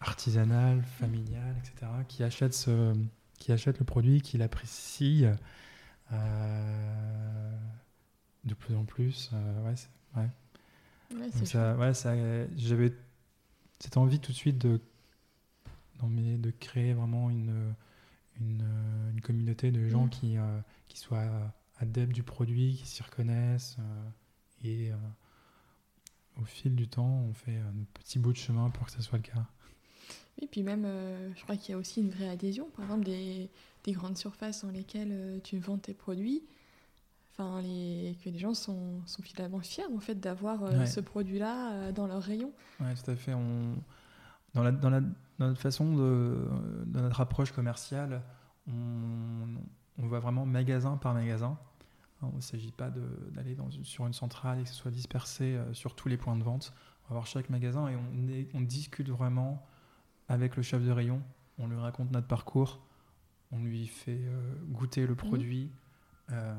artisanal, 0.00 0.82
familial, 0.82 1.54
etc., 1.58 1.92
qui 2.08 2.24
achète, 2.24 2.54
ce, 2.54 2.94
qui 3.38 3.52
achète 3.52 3.78
le 3.78 3.84
produit, 3.84 4.20
qui 4.22 4.38
l'apprécie 4.38 5.24
de 8.44 8.54
plus 8.54 8.74
en 8.74 8.84
plus. 8.84 9.30
ouais, 9.64 9.76
c'est- 9.76 9.88
ouais. 10.16 10.28
Ouais, 11.14 11.30
ça, 11.46 11.76
ouais, 11.76 11.94
ça, 11.94 12.14
j'avais 12.56 12.92
cette 13.78 13.96
envie 13.96 14.20
tout 14.20 14.32
de 14.32 14.36
suite 14.36 14.58
de, 14.58 14.80
non, 16.02 16.08
mais 16.08 16.36
de 16.36 16.50
créer 16.50 16.94
vraiment 16.94 17.30
une, 17.30 17.74
une, 18.40 18.62
euh, 18.62 19.10
une 19.12 19.20
communauté 19.20 19.70
de 19.70 19.86
gens 19.88 20.06
Mm. 20.06 20.10
qui, 20.10 20.36
euh, 20.38 20.60
qui 20.88 20.98
soient 20.98 21.52
adeptes 21.78 22.12
du 22.12 22.22
produit, 22.22 22.74
qui 22.76 22.86
s'y 22.86 23.02
reconnaissent. 23.02 23.76
euh, 23.78 24.10
et 24.64 24.92
euh, 24.92 24.96
au 26.40 26.44
fil 26.44 26.74
du 26.74 26.88
temps, 26.88 27.24
on 27.28 27.32
fait 27.32 27.56
un 27.56 27.74
petit 27.94 28.18
bout 28.18 28.32
de 28.32 28.38
chemin 28.38 28.70
pour 28.70 28.86
que 28.86 28.92
ce 28.92 29.02
soit 29.02 29.18
le 29.18 29.24
cas. 29.24 29.46
Oui, 30.40 30.48
puis 30.50 30.62
même, 30.62 30.84
euh, 30.84 31.30
je 31.36 31.42
crois 31.42 31.56
qu'il 31.56 31.72
y 31.72 31.74
a 31.74 31.78
aussi 31.78 32.00
une 32.00 32.10
vraie 32.10 32.28
adhésion. 32.28 32.68
Par 32.76 32.84
exemple, 32.86 33.04
des, 33.04 33.50
des 33.84 33.92
grandes 33.92 34.16
surfaces 34.16 34.64
dans 34.64 34.70
lesquelles 34.70 35.12
euh, 35.12 35.38
tu 35.42 35.58
vends 35.58 35.76
tes 35.78 35.92
produits, 35.94 36.42
enfin, 37.32 37.60
les, 37.62 38.16
que 38.24 38.30
les 38.30 38.38
gens 38.38 38.54
sont, 38.54 39.00
sont 39.06 39.22
finalement 39.22 39.60
fiers 39.60 39.84
en 39.94 39.98
fait 40.00 40.18
d'avoir 40.18 40.62
euh, 40.64 40.78
Ouais. 40.80 40.86
ce 40.86 41.00
produit-là 41.00 41.72
euh, 41.72 41.92
dans 41.92 42.06
leur 42.06 42.22
rayon. 42.22 42.52
Ouais, 42.80 42.94
tout 42.94 43.10
à 43.10 43.16
fait. 43.16 43.34
On... 43.34 43.74
Dans, 44.54 44.62
la, 44.62 44.72
dans, 44.72 44.90
la, 44.90 45.00
dans 45.40 45.48
notre 45.48 45.60
façon 45.60 45.94
de. 45.96 46.48
Dans 46.86 47.00
notre 47.02 47.20
approche 47.20 47.50
commerciale, 47.50 48.22
on, 48.68 49.56
on 49.98 50.06
va 50.06 50.20
vraiment 50.20 50.46
magasin 50.46 50.96
par 50.96 51.14
magasin. 51.14 51.58
Hein, 52.22 52.28
Il 52.32 52.36
ne 52.36 52.40
s'agit 52.42 52.70
pas 52.72 52.90
d'aller 52.90 53.56
sur 53.82 54.06
une 54.06 54.12
centrale 54.12 54.60
et 54.60 54.62
que 54.62 54.68
ce 54.68 54.74
soit 54.74 54.90
dispersé 54.90 55.56
euh, 55.56 55.72
sur 55.74 55.96
tous 55.96 56.08
les 56.08 56.16
points 56.18 56.36
de 56.36 56.44
vente. 56.44 56.72
On 57.06 57.08
va 57.08 57.14
voir 57.14 57.26
chaque 57.26 57.50
magasin 57.50 57.88
et 57.88 57.96
on, 57.96 58.28
est- 58.28 58.48
on 58.54 58.60
discute 58.60 59.08
vraiment 59.08 59.66
avec 60.28 60.56
le 60.56 60.62
chef 60.62 60.84
de 60.84 60.90
rayon. 60.92 61.22
On 61.58 61.66
lui 61.66 61.76
raconte 61.78 62.10
notre 62.12 62.28
parcours. 62.28 62.80
On 63.50 63.58
lui 63.58 63.86
fait 63.86 64.20
euh, 64.22 64.54
goûter 64.68 65.06
le 65.06 65.14
produit. 65.16 65.72
Euh, 66.30 66.54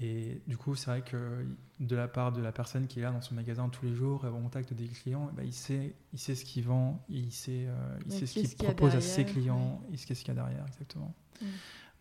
et 0.00 0.40
du 0.46 0.56
coup, 0.56 0.74
c'est 0.74 0.90
vrai 0.90 1.02
que 1.02 1.44
de 1.78 1.96
la 1.96 2.08
part 2.08 2.32
de 2.32 2.40
la 2.40 2.52
personne 2.52 2.86
qui 2.86 3.00
est 3.00 3.02
là 3.02 3.10
dans 3.10 3.20
son 3.20 3.34
magasin 3.34 3.68
tous 3.68 3.84
les 3.84 3.94
jours, 3.94 4.24
au 4.24 4.30
contact 4.30 4.72
des 4.72 4.86
clients, 4.86 5.30
ben, 5.36 5.44
il, 5.44 5.52
sait, 5.52 5.94
il 6.12 6.18
sait 6.18 6.34
ce 6.34 6.44
qu'il 6.44 6.64
vend, 6.64 7.04
et 7.10 7.18
il 7.18 7.32
sait, 7.32 7.66
euh, 7.66 7.98
il 8.06 8.12
Ouais, 8.12 8.18
sait 8.18 8.26
ce 8.26 8.56
qu'il 8.56 8.66
a 8.66 8.72
propose 8.72 8.96
à 8.96 9.00
ses 9.02 9.24
clients, 9.24 9.82
il 9.90 9.98
sait 9.98 10.14
ce 10.14 10.20
qu'il 10.24 10.34
y 10.34 10.38
a 10.38 10.42
derrière, 10.42 10.66
exactement. 10.66 11.14
Mm. 11.42 11.46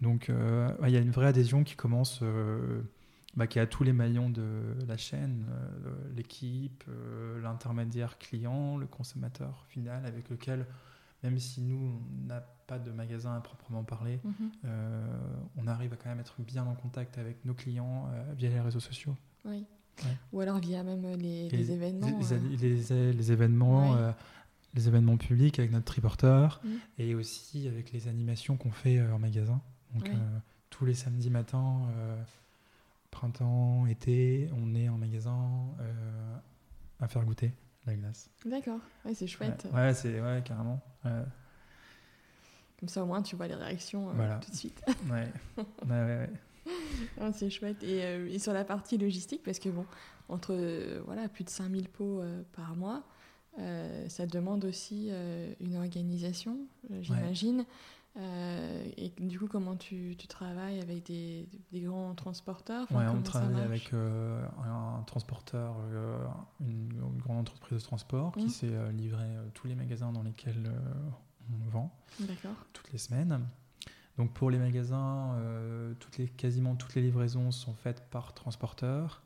Donc, 0.02 0.30
euh, 0.30 0.76
ouais, 0.78 0.91
il 0.91 0.93
y 0.93 0.97
a 0.97 1.02
une 1.02 1.12
vraie 1.12 1.28
adhésion 1.28 1.66
qui 1.66 1.76
commence, 1.76 2.20
euh, 2.22 2.82
bah, 3.36 3.47
qui 3.47 3.60
est 3.60 3.62
à 3.62 3.68
tous 3.68 3.84
les 3.84 3.91
maillons 3.91 4.30
de 4.30 4.76
la 4.88 4.95
chaîne, 4.95 5.45
euh, 5.50 5.91
l'équipe, 6.16 6.86
l'intermédiaire 7.41 8.18
client, 8.18 8.78
le 8.78 8.88
consommateur 8.88 9.66
final, 9.68 10.06
avec 10.06 10.30
lequel, 10.30 10.66
même 11.24 11.38
si 11.38 11.62
nous, 11.62 12.02
on 12.24 12.28
n'a 12.28 12.45
pas 12.70 12.78
de 12.78 12.91
magasin 12.91 13.36
à 13.36 13.41
proprement 13.41 13.84
parler, 13.84 14.20
euh, 14.64 15.08
on 15.49 15.49
arrive 15.70 15.93
à 15.93 15.95
quand 15.95 16.09
même 16.09 16.20
être 16.20 16.36
bien 16.41 16.65
en 16.65 16.76
contact 16.76 17.17
avec 17.17 17.43
nos 17.45 17.53
clients 17.53 18.07
euh, 18.11 18.34
via 18.38 18.49
les 18.49 18.59
réseaux 18.59 18.80
sociaux. 18.80 19.15
Oui. 19.45 19.65
Ouais. 20.03 20.17
Ou 20.32 20.39
alors 20.41 20.59
via 20.59 20.84
même 20.84 21.05
les, 21.17 21.47
Et 21.47 21.49
les 21.49 21.72
événements. 21.72 22.07
Les, 22.07 22.34
euh, 22.91 23.11
les- 23.13 23.32
événements, 23.32 23.91
Ouais. 23.91 23.97
euh, 23.99 24.11
les 24.76 24.88
événements 24.88 25.17
publics 25.17 25.59
avec 25.59 25.72
notre 25.72 25.86
triporteur 25.86 26.61
Mm. 26.63 26.70
et 26.99 27.15
aussi 27.15 27.67
avec 27.67 27.91
les 27.91 28.07
animations 28.07 28.55
qu'on 28.57 28.72
fait 28.72 28.97
euh, 28.99 29.13
en 29.13 29.20
magasin. 29.20 29.61
Donc 29.93 30.03
Ouais. 30.03 30.11
euh, 30.13 30.38
tous 30.70 30.86
les 30.86 30.93
samedis 30.93 31.30
matins, 31.30 31.82
euh, 31.97 32.22
printemps, 33.11 33.88
été, 33.88 34.49
on 34.55 34.74
est 34.76 34.88
en 34.88 34.97
magasin 34.97 35.49
euh, 35.82 36.36
à 37.01 37.07
faire 37.07 37.24
goûter 37.26 37.53
la 37.86 37.95
glace. 37.95 38.30
D'accord, 38.45 38.80
c'est 39.13 39.28
chouette. 39.28 39.67
Ouais, 39.74 39.80
ouais, 39.80 39.93
c'est 39.93 40.22
ouais, 40.22 40.41
carrément. 40.45 40.80
Ouais. 42.80 42.86
Comme 42.86 42.90
ça, 42.90 43.04
au 43.04 43.06
moins, 43.06 43.22
tu 43.22 43.36
vois 43.36 43.48
les 43.48 43.56
réactions 43.56 44.08
tout 44.42 44.52
de 44.52 44.56
suite. 44.56 44.82
ouais. 45.12 45.28
ouais, 45.90 46.30
ouais, 47.20 47.32
c'est 47.34 47.50
chouette. 47.50 47.84
Et, 47.84 48.00
et, 48.34 48.40
sur 48.40 48.54
la 48.54 48.64
partie 48.64 48.98
logistique, 48.98 49.42
parce 49.44 49.60
que 49.60 49.70
bon, 49.70 49.86
entre 50.28 50.56
voilà, 51.06 51.28
plus 51.28 51.44
de 51.44 51.50
5000 51.50 51.90
pots 51.90 52.22
par 52.54 52.76
mois, 52.76 53.04
ça 54.08 54.26
demande 54.26 54.66
aussi 54.66 55.12
une 55.60 55.76
organisation, 55.76 56.58
j'imagine. 57.02 57.66
Euh, 58.18 58.86
et 58.98 59.10
du 59.20 59.40
coup, 59.40 59.48
comment 59.48 59.76
tu, 59.76 60.16
tu 60.18 60.28
travailles 60.28 60.80
avec 60.82 61.06
des, 61.06 61.48
des, 61.72 61.82
grands 61.82 62.16
transporteurs? 62.16 62.86
Enfin, 62.90 63.14
on 63.16 63.22
travaille 63.22 63.62
avec 63.62 63.94
euh, 63.94 64.44
un 64.66 65.04
transporteur, 65.04 65.76
euh, 65.92 66.26
une, 66.60 66.90
grande 67.20 67.38
entreprise 67.38 67.78
de 67.78 67.84
transport 67.84 68.34
qui 68.34 68.46
mmh. 68.46 68.50
sait 68.50 68.92
livrer 68.94 69.30
tous 69.54 69.68
les 69.68 69.76
magasins 69.76 70.12
dans 70.12 70.24
lesquels 70.24 70.72
on 71.52 71.70
vend 71.70 71.95
toutes 72.74 72.91
les 72.91 72.97
semaines. 72.97 73.47
Donc 74.18 74.34
pour 74.34 74.50
les 74.50 74.58
magasins, 74.58 75.38
toutes 76.00 76.18
les, 76.18 76.28
quasiment 76.28 76.76
toutes 76.76 76.95
les 76.95 77.02
livraisons 77.02 77.52
sont 77.52 77.74
faites 77.74 78.10
par 78.10 78.34
transporteur. 78.34 79.24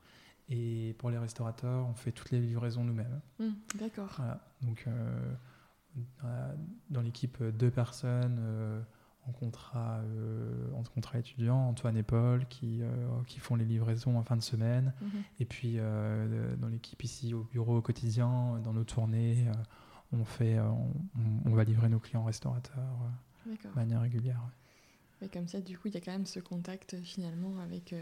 Et 0.49 0.95
pour 0.99 1.09
les 1.09 1.17
restaurateurs, 1.17 1.87
on 1.87 1.95
fait 1.95 2.11
toutes 2.11 2.29
les 2.29 2.39
livraisons 2.39 2.83
nous-mêmes. 2.83 3.21
Mmh, 3.39 3.49
d'accord. 3.79 4.13
Voilà. 4.17 4.39
Donc 4.61 4.87
dans 6.89 7.01
l'équipe 7.01 7.41
deux 7.43 7.71
personnes 7.71 8.37
euh, 8.39 8.81
en 9.27 9.31
contrat, 9.31 9.99
euh, 9.99 10.71
en 10.73 10.83
contrat 10.83 11.19
étudiant, 11.19 11.69
Antoine 11.69 11.95
et 11.95 12.03
Paul, 12.03 12.45
qui, 12.47 12.81
euh, 12.81 13.07
qui 13.27 13.39
font 13.39 13.55
les 13.55 13.65
livraisons 13.65 14.17
en 14.17 14.23
fin 14.23 14.35
de 14.35 14.41
semaine. 14.41 14.93
Mhm. 15.01 15.09
Et 15.39 15.45
puis 15.45 15.77
dans 16.57 16.67
l'équipe 16.67 17.03
ici 17.03 17.33
au 17.33 17.43
bureau 17.43 17.77
au 17.77 17.81
quotidien, 17.81 18.59
dans 18.63 18.73
nos 18.73 18.83
tournées, 18.83 19.45
on, 20.13 20.25
fait, 20.25 20.57
on, 21.45 21.49
va 21.51 21.63
livrer 21.63 21.89
nos 21.89 21.99
clients 21.99 22.23
restaurateurs 22.23 22.99
de 23.45 23.75
manière 23.75 24.01
régulière. 24.01 24.41
Et 25.21 25.27
comme 25.27 25.47
ça, 25.47 25.61
du 25.61 25.77
coup, 25.77 25.87
il 25.87 25.93
y 25.93 25.97
a 25.97 26.01
quand 26.01 26.11
même 26.11 26.25
ce 26.25 26.39
contact 26.39 26.97
finalement 27.03 27.59
avec. 27.59 27.95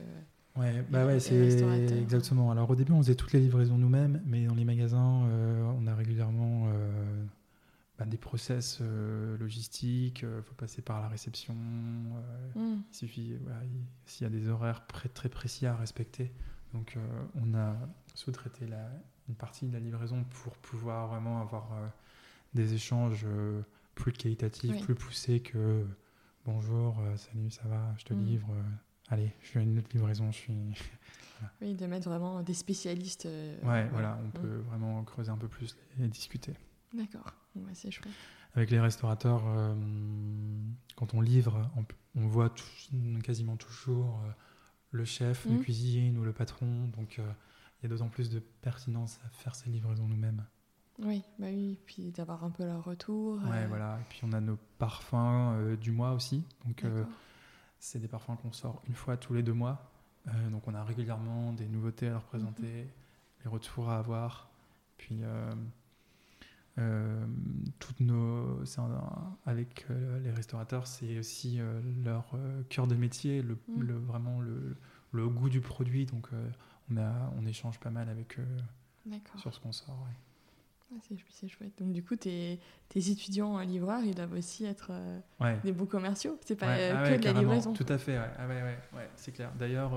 Ouais, 0.58 0.84
bah 0.90 1.06
ouais, 1.06 1.20
c'est 1.20 1.98
exactement. 1.98 2.52
Alors 2.52 2.70
au 2.70 2.76
début, 2.76 2.92
on 2.92 3.02
faisait 3.02 3.16
toutes 3.16 3.34
les 3.34 3.40
livraisons 3.40 3.78
nous-mêmes, 3.78 4.22
mais 4.26 4.46
dans 4.46 4.56
les 4.56 4.66
magasins, 4.66 5.28
on 5.80 5.88
a 5.88 5.96
régulièrement 5.96 6.70
des 8.06 8.18
process 8.18 8.80
euh, 8.82 9.38
logistiques, 9.38 10.22
il 10.22 10.28
euh, 10.28 10.42
faut 10.42 10.54
passer 10.56 10.82
par 10.82 11.02
la 11.02 11.08
réception. 11.08 11.56
Euh, 11.56 12.60
mm. 12.60 12.84
Il 12.92 12.96
suffit, 12.96 13.34
s'il 14.06 14.24
y 14.26 14.28
a 14.28 14.30
des 14.30 14.48
horaires 14.50 14.86
très 14.88 15.30
précis 15.30 15.66
à 15.66 15.76
respecter. 15.76 16.32
Donc, 16.74 16.98
on 17.36 17.54
a 17.54 17.76
sous-traité 18.16 18.66
une 19.28 19.36
partie 19.36 19.66
de 19.68 19.74
la 19.74 19.80
livraison 19.80 20.24
pour 20.24 20.56
pouvoir 20.58 21.08
vraiment 21.08 21.42
avoir 21.42 21.70
des 22.54 22.74
échanges 22.74 23.26
plus 23.96 24.14
qualitatifs, 24.14 24.82
plus 24.84 24.96
poussés 24.96 25.42
que 25.42 25.86
bonjour, 26.46 26.98
salut, 27.18 27.52
ça 27.52 27.64
va, 27.66 27.94
je 27.98 28.06
te 28.06 28.14
mm. 28.14 28.24
livre. 28.24 28.48
allez, 29.10 29.34
je 29.42 29.48
fais 29.50 29.64
une 29.64 29.78
autre 29.80 29.90
livraison, 29.94 30.32
je 30.32 30.38
suis. 30.38 30.54
Oui, 31.60 31.74
de 31.74 31.88
mettre 31.88 32.08
vraiment 32.08 32.44
des 32.44 32.54
spécialistes. 32.54 33.26
ouais, 33.26 33.88
voilà, 33.90 34.20
on 34.22 34.28
mm. 34.28 34.42
peut 34.42 34.58
vraiment 34.70 35.04
creuser 35.04 35.32
un 35.32 35.38
peu 35.38 35.48
plus 35.48 35.76
et 36.00 36.08
discuter. 36.08 36.54
D'accord, 36.94 37.34
c'est 37.74 37.90
chouette. 37.90 38.14
Avec 38.54 38.70
les 38.70 38.80
restaurateurs, 38.80 39.44
euh, 39.48 39.74
quand 40.98 41.14
on 41.14 41.22
livre, 41.22 41.70
on, 42.16 42.28
voit 42.28 42.54
quasiment 43.24 43.56
toujours 43.56 44.20
euh, 44.26 44.32
le 44.92 45.06
chef 45.06 45.48
de 45.48 45.54
mmh. 45.54 45.62
cuisine 45.62 46.18
ou 46.18 46.24
le 46.24 46.34
patron, 46.34 46.88
donc 46.98 47.20
euh, 47.20 47.32
il 47.80 47.84
y 47.84 47.86
a 47.86 47.90
d'autant 47.90 48.10
plus 48.10 48.30
de 48.30 48.40
pertinence 48.40 49.20
à 49.26 49.30
faire 49.30 49.56
ces 49.56 49.70
livraisons 49.70 50.08
nous-mêmes. 50.08 50.46
Oui, 51.00 51.24
bah 51.40 51.48
oui, 51.50 51.80
puis 51.86 52.12
d'avoir 52.12 52.44
un 52.44 52.52
peu 52.52 52.64
leur 52.66 52.84
retour. 52.84 53.42
Ouais, 53.50 53.66
voilà. 53.68 53.98
Et 54.00 54.04
puis 54.10 54.20
on 54.24 54.34
a 54.34 54.42
nos 54.42 54.58
parfums 54.78 55.76
du 55.80 55.92
mois 55.92 56.12
aussi. 56.12 56.44
Donc 56.66 56.84
c'est 57.80 58.00
des 58.00 58.08
parfums 58.08 58.38
qu'on 58.42 58.52
sort 58.52 58.84
une 58.88 58.94
fois 58.94 59.18
tous 59.18 59.34
les 59.34 59.42
deux 59.42 59.54
mois. 59.54 59.92
donc 60.52 60.68
on 60.68 60.76
a 60.76 60.84
régulièrement 60.84 61.54
des 61.54 61.68
nouveautés 61.68 62.08
à 62.08 62.12
leur 62.12 62.24
présenter, 62.24 62.84
mmh. 62.84 62.88
les 63.46 63.50
retours 63.50 63.90
à 63.90 63.98
avoir. 63.98 64.52
Puis 64.98 65.22
euh, 66.78 67.26
toutes 67.80 68.00
nos, 68.00 68.64
avec 69.46 69.86
euh, 69.90 70.20
les 70.22 70.32
restaurateurs, 70.32 70.88
c'est 70.88 71.20
aussi 71.20 71.60
euh, 71.60 71.82
leur 72.06 72.34
cœur 72.70 72.88
de 72.88 72.96
métier, 72.96 73.42
le, 73.42 73.56
mm. 73.56 73.82
le 73.82 73.94
vraiment 73.96 74.40
le, 74.40 74.78
le, 75.12 75.28
goût 75.28 75.50
du 75.50 75.60
produit. 75.60 76.06
Donc, 76.06 76.30
on, 76.90 76.98
a, 76.98 77.34
on 77.38 77.46
échange 77.46 77.80
pas 77.80 77.90
mal 77.90 78.10
avec 78.10 78.40
eux 78.40 79.12
sur 79.38 79.54
ce 79.54 79.60
qu'on 79.60 79.72
sort. 79.72 80.00
Ouais. 80.08 80.16
Ah, 80.94 81.16
c'est 81.30 81.48
chouette. 81.48 81.72
Donc, 81.80 81.94
du 81.94 82.04
coup, 82.04 82.16
tes, 82.16 82.60
tes 82.90 83.10
étudiants 83.10 83.60
livreurs, 83.60 84.04
ils 84.04 84.16
doivent 84.16 84.34
aussi 84.34 84.66
être 84.66 84.92
des 85.64 85.72
beaux 85.72 85.86
commerciaux. 85.86 86.38
C'est 86.46 86.56
pas 86.56 86.74
ah 86.74 87.10
que 87.10 87.18
de 87.18 87.26
la 87.26 87.34
livraison. 87.34 87.74
Tout 87.74 87.86
à 87.90 87.98
fait, 87.98 88.18
ah 88.18 88.48
ouais, 88.48 89.10
c'est 89.16 89.34
clair. 89.34 89.52
D'ailleurs, 89.58 89.92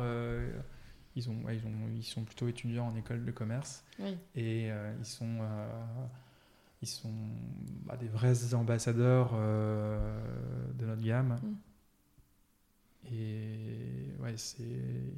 ils, 1.16 1.30
ont, 1.30 1.42
ils, 1.50 1.66
ont, 1.66 1.88
ils 1.96 2.04
sont 2.04 2.24
plutôt 2.24 2.48
étudiants 2.48 2.88
en 2.88 2.96
école 2.96 3.24
de 3.24 3.30
commerce. 3.30 3.84
Et 4.34 4.68
ils 4.68 5.04
sont 5.06 5.38
ils 6.84 6.86
sont 6.86 7.14
bah, 7.86 7.96
des 7.96 8.08
vrais 8.08 8.54
ambassadeurs 8.54 9.30
euh, 9.34 10.22
de 10.78 10.84
notre 10.84 11.02
gamme. 11.02 11.40
Mm. 11.42 13.14
Et 13.14 14.14
ouais, 14.20 14.34
c'est. 14.36 15.16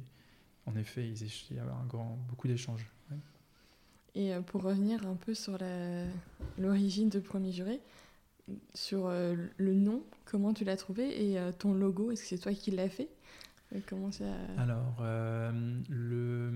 En 0.65 0.75
effet, 0.75 1.07
il 1.07 1.55
y 1.55 1.59
a 1.59 1.63
un 1.63 1.85
grand, 1.85 2.17
beaucoup 2.29 2.47
d'échanges. 2.47 2.89
Et 4.15 4.33
euh, 4.33 4.41
pour 4.41 4.63
revenir 4.63 5.05
un 5.05 5.15
peu 5.15 5.33
sur 5.33 5.57
l'origine 6.57 7.09
de 7.09 7.19
Premier 7.19 7.51
Juré, 7.51 7.79
sur 8.73 9.07
euh, 9.07 9.35
le 9.57 9.73
nom, 9.73 10.03
comment 10.25 10.53
tu 10.53 10.63
l'as 10.65 10.77
trouvé 10.77 11.31
et 11.31 11.37
ton 11.59 11.73
logo, 11.73 12.11
est-ce 12.11 12.21
que 12.23 12.27
c'est 12.27 12.37
toi 12.37 12.53
qui 12.53 12.71
l'as 12.71 12.89
fait? 12.89 13.09
Comment 13.87 14.11
ça... 14.11 14.25
Alors, 14.57 15.01
le 15.89 16.51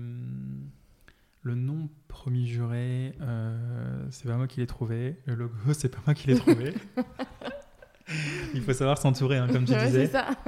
le 1.42 1.54
nom 1.56 1.90
premier 2.08 2.46
juré, 2.46 3.14
euh, 3.20 4.06
c'est 4.10 4.28
pas 4.28 4.36
moi 4.36 4.46
qui 4.46 4.60
l'ai 4.60 4.66
trouvé. 4.66 5.16
Le 5.26 5.34
logo, 5.34 5.54
c'est 5.72 5.88
pas 5.88 5.98
moi 6.06 6.14
qui 6.14 6.28
l'ai 6.28 6.36
trouvé. 6.36 6.74
Il 8.54 8.62
faut 8.62 8.72
savoir 8.72 8.98
s'entourer, 8.98 9.38
hein, 9.38 9.48
comme 9.50 9.64
tu 9.64 9.74
disais. 9.74 10.06
Ça. 10.06 10.30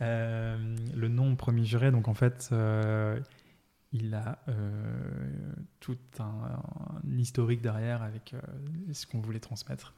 Euh, 0.00 0.56
le 0.96 1.06
nom 1.06 1.36
premier 1.36 1.64
juré, 1.64 1.92
donc 1.92 2.08
en 2.08 2.14
fait, 2.14 2.48
euh, 2.50 3.20
il 3.92 4.12
a 4.14 4.44
tout 5.78 5.96
un, 6.18 6.60
historique 7.16 7.62
derrière 7.62 8.02
avec 8.02 8.34
ce 8.90 9.06
qu'on 9.06 9.20
voulait 9.20 9.38
transmettre. 9.38 9.94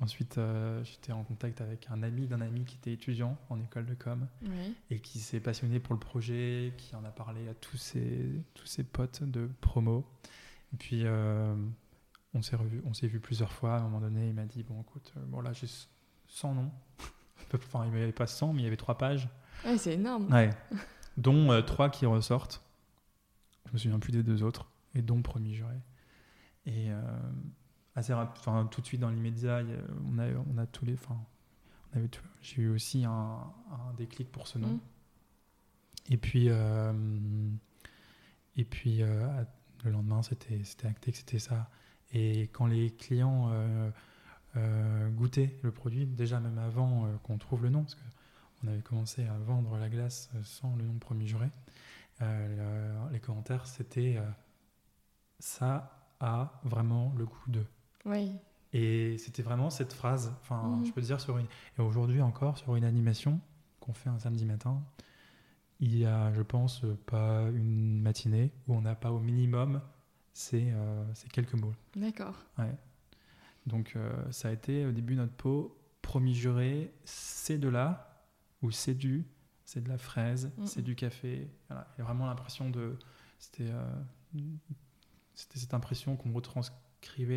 Ensuite, 0.00 0.38
euh, 0.38 0.82
j'étais 0.82 1.12
en 1.12 1.22
contact 1.22 1.60
avec 1.60 1.86
un 1.88 2.02
ami 2.02 2.26
d'un 2.26 2.40
ami 2.40 2.64
qui 2.64 2.76
était 2.76 2.92
étudiant 2.92 3.38
en 3.48 3.60
école 3.60 3.86
de 3.86 3.94
com 3.94 4.26
et 4.90 4.98
qui 4.98 5.20
s'est 5.20 5.38
passionné 5.38 5.78
pour 5.78 5.94
le 5.94 6.00
projet, 6.00 6.72
qui 6.76 6.96
en 6.96 7.04
a 7.04 7.10
parlé 7.10 7.48
à 7.48 7.54
tous 7.54 7.76
ses, 7.76 8.42
tous 8.54 8.66
ses 8.66 8.82
potes 8.82 9.22
de 9.22 9.48
promo. 9.60 10.04
Et 10.72 10.76
puis, 10.76 11.02
euh, 11.04 11.54
on 12.34 12.42
s'est 12.42 12.56
on 12.84 12.92
s'est 12.92 13.06
vu 13.06 13.20
plusieurs 13.20 13.52
fois. 13.52 13.76
À 13.76 13.78
un 13.78 13.82
moment 13.82 14.00
donné, 14.00 14.28
il 14.28 14.34
m'a 14.34 14.46
dit 14.46 14.64
Bon, 14.64 14.80
écoute, 14.80 15.12
euh, 15.16 15.20
bon, 15.26 15.40
là, 15.40 15.52
j'ai 15.52 15.68
100 16.26 16.54
noms. 16.54 16.72
enfin, 17.54 17.84
il 17.86 17.92
n'y 17.92 18.02
avait 18.02 18.12
pas 18.12 18.26
100, 18.26 18.52
mais 18.52 18.62
il 18.62 18.64
y 18.64 18.66
avait 18.66 18.76
3 18.76 18.98
pages. 18.98 19.28
Ouais, 19.64 19.78
c'est 19.78 19.94
énorme. 19.94 20.30
Ouais. 20.32 20.50
dont 21.16 21.62
3 21.62 21.90
qui 21.90 22.04
ressortent. 22.04 22.64
Je 23.66 23.72
me 23.72 23.78
souviens 23.78 24.00
plus 24.00 24.12
des 24.12 24.24
deux 24.24 24.42
autres. 24.42 24.66
Et 24.96 25.02
dont 25.02 25.22
Premier 25.22 25.54
Juré. 25.54 25.76
Et 26.66 26.88
assez 27.94 28.12
enfin, 28.12 28.66
tout 28.70 28.80
de 28.80 28.86
suite 28.86 29.00
dans 29.00 29.10
l'immédiat, 29.10 29.62
on 30.12 30.18
a, 30.18 30.28
on 30.28 30.58
a 30.58 30.66
tous 30.66 30.84
les. 30.84 30.94
Enfin, 30.94 31.18
j'ai 32.40 32.62
eu 32.62 32.68
aussi 32.70 33.04
un, 33.04 33.10
un, 33.10 33.92
déclic 33.96 34.30
pour 34.30 34.46
ce 34.46 34.58
nom. 34.58 34.68
Mm. 34.68 34.80
Et 36.10 36.16
puis, 36.16 36.48
euh, 36.50 36.92
et 38.56 38.64
puis 38.64 39.02
euh, 39.02 39.26
le 39.84 39.90
lendemain, 39.90 40.22
c'était 40.22 40.60
acté 40.86 41.12
que 41.12 41.18
c'était 41.18 41.38
ça. 41.38 41.70
Et 42.12 42.42
quand 42.52 42.66
les 42.66 42.90
clients 42.90 43.50
euh, 44.56 45.10
goûtaient 45.10 45.58
le 45.62 45.72
produit, 45.72 46.06
déjà 46.06 46.40
même 46.40 46.58
avant 46.58 47.08
qu'on 47.22 47.38
trouve 47.38 47.62
le 47.62 47.70
nom, 47.70 47.82
parce 47.82 47.96
qu'on 47.96 48.68
avait 48.68 48.82
commencé 48.82 49.24
à 49.26 49.36
vendre 49.38 49.76
la 49.78 49.88
glace 49.88 50.30
sans 50.42 50.76
le 50.76 50.84
nom 50.84 50.98
premier 50.98 51.26
juré, 51.26 51.48
les 52.20 53.20
commentaires, 53.20 53.66
c'était 53.66 54.20
ça 55.40 56.08
a 56.20 56.60
vraiment 56.64 57.12
le 57.16 57.26
goût 57.26 57.44
de. 57.48 57.64
Oui. 58.04 58.32
Et 58.72 59.18
c'était 59.18 59.42
vraiment 59.42 59.70
cette 59.70 59.92
phrase, 59.92 60.34
enfin, 60.40 60.62
mhm. 60.62 60.86
je 60.86 60.92
peux 60.92 61.00
dire, 61.00 61.20
sur 61.20 61.38
une. 61.38 61.46
Et 61.78 61.82
aujourd'hui 61.82 62.20
encore, 62.20 62.58
sur 62.58 62.74
une 62.74 62.84
animation 62.84 63.40
qu'on 63.80 63.92
fait 63.92 64.10
un 64.10 64.18
samedi 64.18 64.44
matin, 64.44 64.82
il 65.80 65.96
y 65.96 66.04
a, 66.04 66.32
je 66.34 66.42
pense, 66.42 66.82
pas 67.06 67.42
une 67.54 68.00
matinée 68.00 68.52
où 68.66 68.74
on 68.74 68.80
n'a 68.80 68.94
pas 68.94 69.12
au 69.12 69.20
minimum 69.20 69.80
ces, 70.32 70.72
euh, 70.72 71.04
ces 71.14 71.28
quelques 71.28 71.54
mots. 71.54 71.74
D'accord. 71.94 72.34
Ouais. 72.58 72.74
Donc, 73.66 73.92
euh, 73.94 74.12
ça 74.32 74.48
a 74.48 74.52
été 74.52 74.84
au 74.86 74.92
début 74.92 75.14
notre 75.14 75.32
peau, 75.32 75.78
promis 76.02 76.34
juré, 76.34 76.92
c'est 77.04 77.58
de 77.58 77.68
là, 77.68 78.26
ou 78.62 78.70
c'est 78.70 78.94
du, 78.94 79.24
c'est 79.64 79.82
de 79.82 79.88
la 79.88 79.98
fraise, 79.98 80.50
mhm. 80.58 80.66
c'est 80.66 80.82
du 80.82 80.96
café. 80.96 81.48
Il 81.70 81.74
y 81.98 82.00
a 82.00 82.04
vraiment 82.04 82.26
l'impression 82.26 82.70
de. 82.70 82.98
C'était. 83.38 83.70
Euh, 83.70 83.94
c'était 85.34 85.58
cette 85.58 85.74
impression 85.74 86.16
qu'on 86.16 86.32
retranscrit 86.32 86.76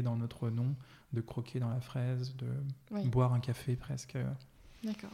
dans 0.04 0.16
notre 0.16 0.50
nom, 0.50 0.76
de 1.14 1.22
croquer 1.22 1.60
dans 1.60 1.70
la 1.70 1.80
fraise, 1.80 2.36
de 2.36 2.48
Oui, 2.92 3.08
boire 3.08 3.34
un 3.34 3.40
café 3.40 3.76
presque. 3.76 4.18
d'accord. 4.84 5.12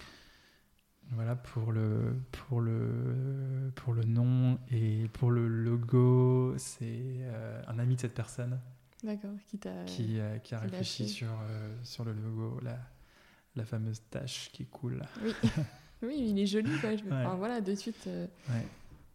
Voilà 1.12 1.36
pour 1.36 1.72
le, 1.72 2.16
pour 2.32 2.62
le, 2.62 3.72
pour 3.76 3.94
le 3.94 4.04
nom 4.04 4.58
et 4.72 5.08
pour 5.14 5.32
le 5.32 5.48
logo, 5.48 6.56
c'est 6.58 6.86
euh, 6.88 7.62
un 7.68 7.78
ami 7.78 7.96
de 7.96 8.02
cette 8.02 8.14
personne 8.14 8.60
D'accord, 9.04 9.32
qui 9.48 9.58
t'a... 9.58 9.84
qui, 9.86 10.20
euh, 10.20 10.38
qui 10.40 10.56
a 10.56 10.60
qui 10.60 10.64
réfléchi 10.66 11.10
sur, 11.10 11.28
euh, 11.28 11.76
sur 11.84 12.06
le 12.06 12.14
logo, 12.14 12.60
la, 12.64 12.80
la 13.56 13.66
fameuse 13.66 14.02
tache 14.10 14.50
qui 14.54 14.66
coule. 14.66 15.02
Oui. 15.22 15.34
oui, 16.04 16.16
il 16.30 16.40
est 16.40 16.46
joli, 16.48 16.72
quoi. 16.80 16.96
Je... 16.96 17.04
Ouais. 17.04 17.12
Enfin, 17.12 17.36
voilà, 17.36 17.60
de 17.60 17.76
suite, 17.76 18.08
Ouais. 18.50 18.66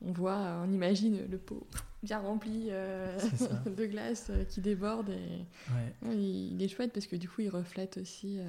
On 0.05 0.13
voit, 0.13 0.37
euh, 0.37 0.65
on 0.67 0.73
imagine 0.73 1.27
le 1.31 1.39
pot 1.39 1.67
bien 2.03 2.19
rempli 2.21 2.69
euh, 2.71 3.19
C'est 3.37 3.75
de 3.77 3.87
glace 3.87 4.29
euh, 4.31 4.45
qui 4.45 4.61
déborde. 4.61 5.11
Et... 5.11 5.45
Ouais. 5.73 6.13
Il, 6.15 6.53
il 6.55 6.63
est 6.63 6.69
chouette 6.69 6.93
parce 6.93 7.07
que 7.07 7.17
du 7.17 7.29
coup, 7.29 7.41
il 7.43 7.49
reflète 7.49 7.99
aussi 7.99 8.39
euh, 8.39 8.45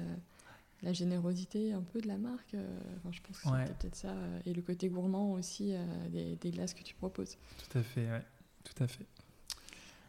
la 0.82 0.92
générosité 0.92 1.72
un 1.72 1.82
peu 1.82 2.00
de 2.00 2.06
la 2.08 2.16
marque. 2.16 2.54
enfin, 2.98 3.10
je 3.12 3.20
pense 3.20 3.38
que 3.40 3.48
Ouais. 3.48 3.64
c'était 3.66 3.74
peut-être 3.74 3.96
ça. 3.96 4.14
et 4.46 4.52
le 4.54 4.62
côté 4.62 4.88
gourmand 4.88 5.32
aussi 5.32 5.74
euh, 5.74 5.84
des, 6.10 6.36
des 6.36 6.50
glaces 6.50 6.74
que 6.74 6.82
tu 6.82 6.94
proposes. 6.94 7.36
Tout 7.70 7.78
à 7.78 7.82
fait, 7.82 8.08
ouais. 8.10 8.22
Tout 8.64 8.82
à 8.84 8.86
fait. 8.86 9.06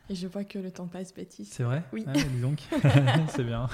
Et 0.10 0.16
je 0.16 0.28
vois 0.28 0.44
que 0.44 0.60
le 0.60 0.72
temps 0.72 0.88
passe, 0.88 1.14
Baptiste. 1.14 1.54
C'est 1.54 1.64
vrai 1.64 1.84
Oui. 1.94 2.04
Ah, 2.08 2.14
dis 2.14 2.42
donc. 2.42 2.60
c'est 3.30 3.44
bien. 3.44 3.68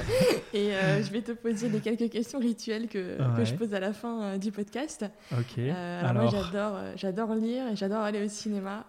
Et 0.53 0.75
euh, 0.75 1.01
je 1.03 1.11
vais 1.11 1.21
te 1.21 1.31
poser 1.31 1.69
les 1.69 1.79
quelques 1.79 2.09
questions 2.09 2.39
rituelles 2.39 2.87
que, 2.87 3.17
je 3.43 3.53
pose 3.55 3.73
à 3.73 3.79
la 3.79 3.93
fin 3.93 4.21
euh, 4.21 4.37
du 4.37 4.51
podcast. 4.51 5.05
Ok. 5.31 5.57
Euh, 5.57 5.99
alors, 5.99 6.09
Alors, 6.11 6.23
moi 6.23 6.31
j'adore, 6.31 6.79
j'adore 6.95 7.35
lire 7.35 7.67
et 7.67 7.75
j'adore 7.75 8.01
aller 8.01 8.23
au 8.23 8.29
cinéma. 8.29 8.85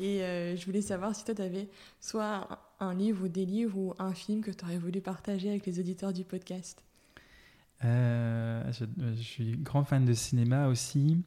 Et 0.00 0.20
je 0.56 0.64
voulais 0.64 0.82
savoir 0.82 1.14
si 1.14 1.24
toi 1.24 1.34
tu 1.34 1.42
avais 1.42 1.68
soit 2.00 2.48
un, 2.80 2.94
livre 2.94 3.24
ou 3.24 3.28
des 3.28 3.44
livres 3.44 3.78
ou 3.78 3.94
un 3.98 4.12
film 4.12 4.42
que 4.42 4.50
tu 4.50 4.64
aurais 4.64 4.78
voulu 4.78 5.00
partager 5.00 5.50
avec 5.50 5.66
les 5.66 5.78
auditeurs 5.78 6.12
du 6.12 6.24
podcast. 6.24 6.82
je, 7.82 8.84
je 8.98 9.22
suis 9.22 9.56
grand 9.58 9.84
fan 9.84 10.04
de 10.04 10.14
cinéma 10.14 10.68
aussi. 10.68 11.22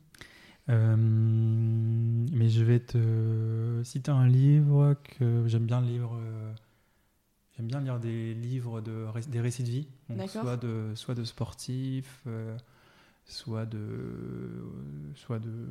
Euh, 0.70 0.96
mais 0.98 2.50
je 2.50 2.64
vais 2.64 2.80
te 2.80 3.82
citer 3.84 4.12
un 4.12 4.28
livre 4.28 4.96
que 5.04 5.48
j'aime 5.48 5.66
bien 5.66 5.82
lire. 5.82 6.10
euh, 6.16 6.54
j'aime 7.56 7.68
bien 7.68 7.82
lire 7.82 8.00
des 8.00 8.34
livres 8.34 8.82
de 8.82 9.06
des 9.30 9.42
récits 9.42 9.64
de 9.64 9.70
vie, 9.70 9.88
donc 10.10 10.30
soit 10.30 10.58
de 10.58 10.92
soit 10.96 11.16
de 11.16 11.24
sportifs, 11.24 12.24
euh, 12.28 12.58
soit 13.26 13.66
de 13.66 13.80
soit 15.16 15.40
de 15.40 15.68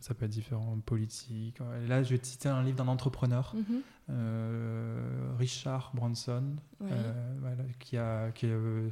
ça 0.00 0.14
peut 0.14 0.24
être 0.26 0.30
différent 0.30 0.78
politique. 0.84 1.58
Là, 1.88 2.02
je 2.02 2.10
vais 2.10 2.18
te 2.18 2.26
citer 2.26 2.48
un 2.48 2.62
livre 2.62 2.76
d'un 2.76 2.88
entrepreneur, 2.88 3.54
Mhm. 3.56 3.80
euh, 4.10 5.32
Richard 5.38 5.90
Branson, 5.94 6.56
euh, 6.82 7.34
voilà, 7.40 7.64
qui, 7.78 7.96
a, 7.96 8.30
qui 8.32 8.46
est 8.46 8.50
euh, 8.50 8.90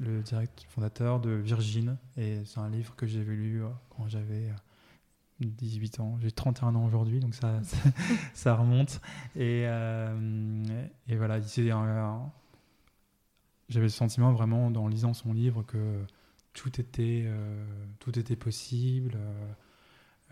le 0.00 0.20
direct 0.22 0.66
fondateur 0.68 1.20
de 1.20 1.30
Virgin. 1.30 1.96
Et 2.16 2.44
c'est 2.44 2.58
un 2.60 2.68
livre 2.68 2.94
que 2.96 3.06
j'ai 3.06 3.22
lu 3.24 3.62
quand 3.90 4.08
j'avais 4.08 4.50
euh, 4.50 4.54
18 5.40 6.00
ans. 6.00 6.18
J'ai 6.20 6.32
31 6.32 6.74
ans 6.74 6.84
aujourd'hui, 6.86 7.20
donc 7.20 7.34
ça, 7.34 7.62
ça, 7.62 7.76
ça 8.34 8.54
remonte. 8.56 9.00
Et, 9.36 9.62
et 9.62 11.16
voilà, 11.16 11.40
j'avais 13.68 13.86
le 13.86 13.88
sentiment 13.90 14.32
vraiment, 14.32 14.66
en 14.66 14.88
lisant 14.88 15.14
son 15.14 15.32
livre, 15.32 15.62
que 15.62 16.02
tout 16.54 16.80
était, 16.80 17.30
tout 18.00 18.18
était 18.18 18.34
possible. 18.36 19.16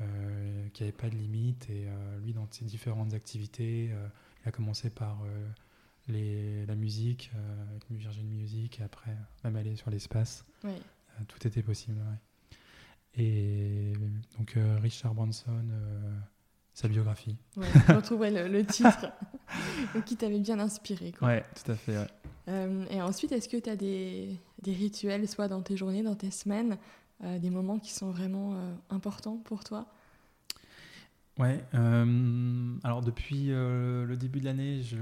Euh, 0.01 0.69
qu'il 0.75 0.85
n'y 0.85 0.91
avait 0.91 0.97
pas 0.99 1.09
de 1.09 1.17
limite 1.17 1.69
et 1.71 1.87
euh, 1.89 2.19
lui 2.21 2.33
dans 2.33 2.47
ses 2.51 2.65
différentes 2.65 3.15
activités 3.15 3.91
euh, 3.93 4.07
il 4.45 4.49
a 4.49 4.53
commencé 4.53 4.91
par 4.91 5.19
euh, 5.25 5.49
les, 6.09 6.67
la 6.67 6.75
musique 6.75 7.31
avec 7.71 7.85
Virgin 7.91 8.27
Music 8.29 8.79
et 8.81 8.83
après 8.83 9.17
même 9.45 9.57
aller 9.57 9.75
sur 9.77 9.91
l'espace 9.91 10.45
Ouais. 10.65 10.79
Tout 11.29 11.47
était 11.47 11.63
possible 11.63 11.99
ouais. 11.99 13.23
et 13.25 13.93
donc 14.39 14.57
Richard 14.83 15.15
Branson 15.15 15.65
sa 16.75 16.89
biographie 16.89 17.37
Ouais, 17.57 17.67
je 17.89 17.93
retrouverai 17.95 18.31
le, 18.31 18.49
le 18.49 18.65
titre 18.67 19.07
qui 20.05 20.17
t'avait 20.17 20.41
bien 20.41 20.59
inspiré. 20.59 21.13
Quoi. 21.13 21.29
ouais 21.29 21.45
tout 21.65 21.73
à 21.73 21.75
fait 21.75 21.97
ouais. 21.97 22.07
Et 22.91 23.01
ensuite, 23.03 23.33
est-ce 23.33 23.49
que 23.49 23.57
tu 23.57 23.69
as 23.71 23.77
des, 23.77 24.39
des 24.63 24.73
rituels, 24.73 25.27
soit 25.27 25.49
dans 25.49 25.63
tes 25.63 25.77
journées, 25.77 26.03
dans 26.03 26.15
tes 26.15 26.31
semaines, 26.31 26.77
des 27.21 27.51
moments 27.51 27.79
qui 27.79 27.93
sont 27.93 28.11
vraiment 28.11 28.55
euh, 28.55 28.75
importants 28.91 29.37
pour 29.39 29.65
toi? 29.65 29.87
Ouais, 31.39 31.63
euh, 31.75 32.77
alors 32.83 33.03
depuis 33.03 33.53
euh, 33.53 34.07
le 34.07 34.17
début 34.17 34.41
de 34.41 34.47
l'année, 34.47 34.81
je, 34.83 34.97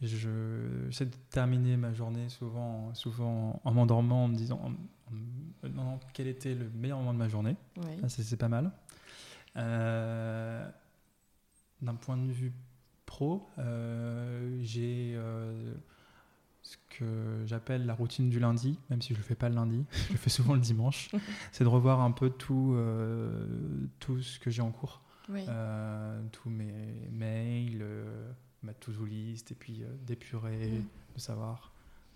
je, 0.00 0.86
j'essaie 0.88 1.06
de 1.06 1.14
terminer 1.30 1.76
ma 1.76 1.92
journée 1.92 2.28
souvent, 2.30 2.94
souvent 2.94 3.60
en 3.64 3.72
m'endormant, 3.72 4.24
en 4.24 4.28
me 4.28 4.36
disant 4.36 4.60
en- 4.64 5.98
quel 6.14 6.26
était 6.26 6.54
le 6.54 6.70
meilleur 6.70 6.98
moment 6.98 7.12
de 7.12 7.18
ma 7.18 7.28
journée. 7.28 7.56
C'est, 8.08 8.22
c'est 8.22 8.36
pas 8.36 8.48
mal. 8.48 8.70
Euh, 9.56 10.68
d'un 11.82 11.94
point 11.94 12.16
de 12.16 12.32
vue 12.32 12.52
pro, 13.06 13.48
euh, 13.58 14.58
j'ai 14.62 15.14
euh, 15.16 15.74
ce 16.68 16.76
que 16.90 17.42
j'appelle 17.46 17.86
la 17.86 17.94
routine 17.94 18.28
du 18.28 18.38
lundi, 18.38 18.78
même 18.90 19.00
si 19.00 19.14
je 19.14 19.18
le 19.18 19.24
fais 19.24 19.34
pas 19.34 19.48
le 19.48 19.54
lundi, 19.54 19.86
je 20.08 20.12
le 20.12 20.18
fais 20.18 20.28
souvent 20.28 20.52
le 20.54 20.60
dimanche. 20.60 21.08
c'est 21.52 21.64
de 21.64 21.68
revoir 21.68 22.00
un 22.02 22.10
peu 22.10 22.28
tout, 22.28 22.74
euh, 22.74 23.46
tout 24.00 24.20
ce 24.20 24.38
que 24.38 24.50
j'ai 24.50 24.60
en 24.60 24.70
cours. 24.70 25.00
Ouais. 25.30 25.44
Euh, 25.48 26.22
tous 26.30 26.50
mes 26.50 27.08
mails, 27.10 27.80
euh, 27.80 28.30
ma 28.62 28.74
to-do 28.74 29.04
list, 29.06 29.50
et 29.50 29.54
puis 29.54 29.82
d'épurer, 30.06 30.80
Mm. 30.80 30.84
de 31.14 31.20
savoir 31.20 31.72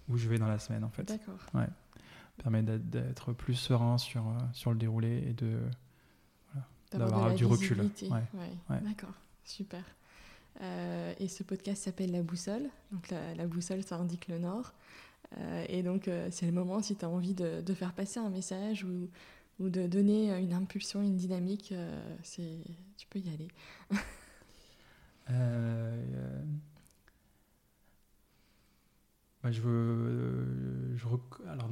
où 0.08 0.16
je 0.18 0.28
vais 0.28 0.38
dans 0.38 0.48
la 0.48 0.58
semaine 0.58 0.84
en 0.84 0.90
fait. 0.90 1.04
D'accord. 1.04 1.38
Permet 2.36 2.62
d'être, 2.62 3.32
plus 3.32 3.54
serein 3.54 3.96
sur, 3.98 4.24
sur 4.52 4.70
le 4.72 4.76
déroulé 4.78 5.24
et 5.28 5.32
de... 5.32 5.60
D'avoir 6.92 7.34
du 7.34 7.46
recul. 7.46 7.80
Ouais. 7.80 7.88
Ouais. 8.10 8.22
Ouais. 8.68 8.80
D'accord, 8.82 9.14
super. 9.44 9.82
Euh, 10.60 11.14
et 11.18 11.28
ce 11.28 11.42
podcast 11.42 11.82
s'appelle 11.84 12.12
La 12.12 12.22
Boussole. 12.22 12.68
Donc 12.92 13.08
la, 13.10 13.34
la 13.34 13.46
boussole, 13.46 13.82
ça 13.82 13.96
indique 13.96 14.28
le 14.28 14.38
nord. 14.38 14.74
Euh, 15.38 15.64
et 15.68 15.82
donc 15.82 16.08
euh, 16.08 16.28
c'est 16.30 16.46
le 16.46 16.52
moment, 16.52 16.82
si 16.82 16.94
tu 16.96 17.04
as 17.04 17.08
envie 17.08 17.34
de, 17.34 17.62
de 17.62 17.74
faire 17.74 17.94
passer 17.94 18.20
un 18.20 18.28
message 18.30 18.84
ou, 18.84 19.08
ou 19.60 19.70
de 19.70 19.86
donner 19.86 20.30
une 20.38 20.52
impulsion, 20.52 21.02
une 21.02 21.16
dynamique, 21.16 21.72
c'est, 22.22 22.58
tu 22.96 23.06
peux 23.08 23.18
y 23.18 23.28
aller. 23.32 23.48
Ouais, 29.44 29.52
je 29.52 29.60
veux... 29.60 30.96
je 30.96 31.06
rec- 31.06 31.46
alors, 31.48 31.68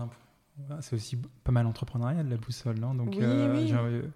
c'est 0.80 0.96
aussi 0.96 1.16
pas 1.44 1.52
mal 1.52 1.66
entrepreneurial, 1.66 2.28
la 2.28 2.36
boussole, 2.36 2.78
non? 2.78 2.94
Donc, 2.94 3.14
Oui, 3.18 3.24
oui. 3.26 3.68
j'ai- 3.68 4.10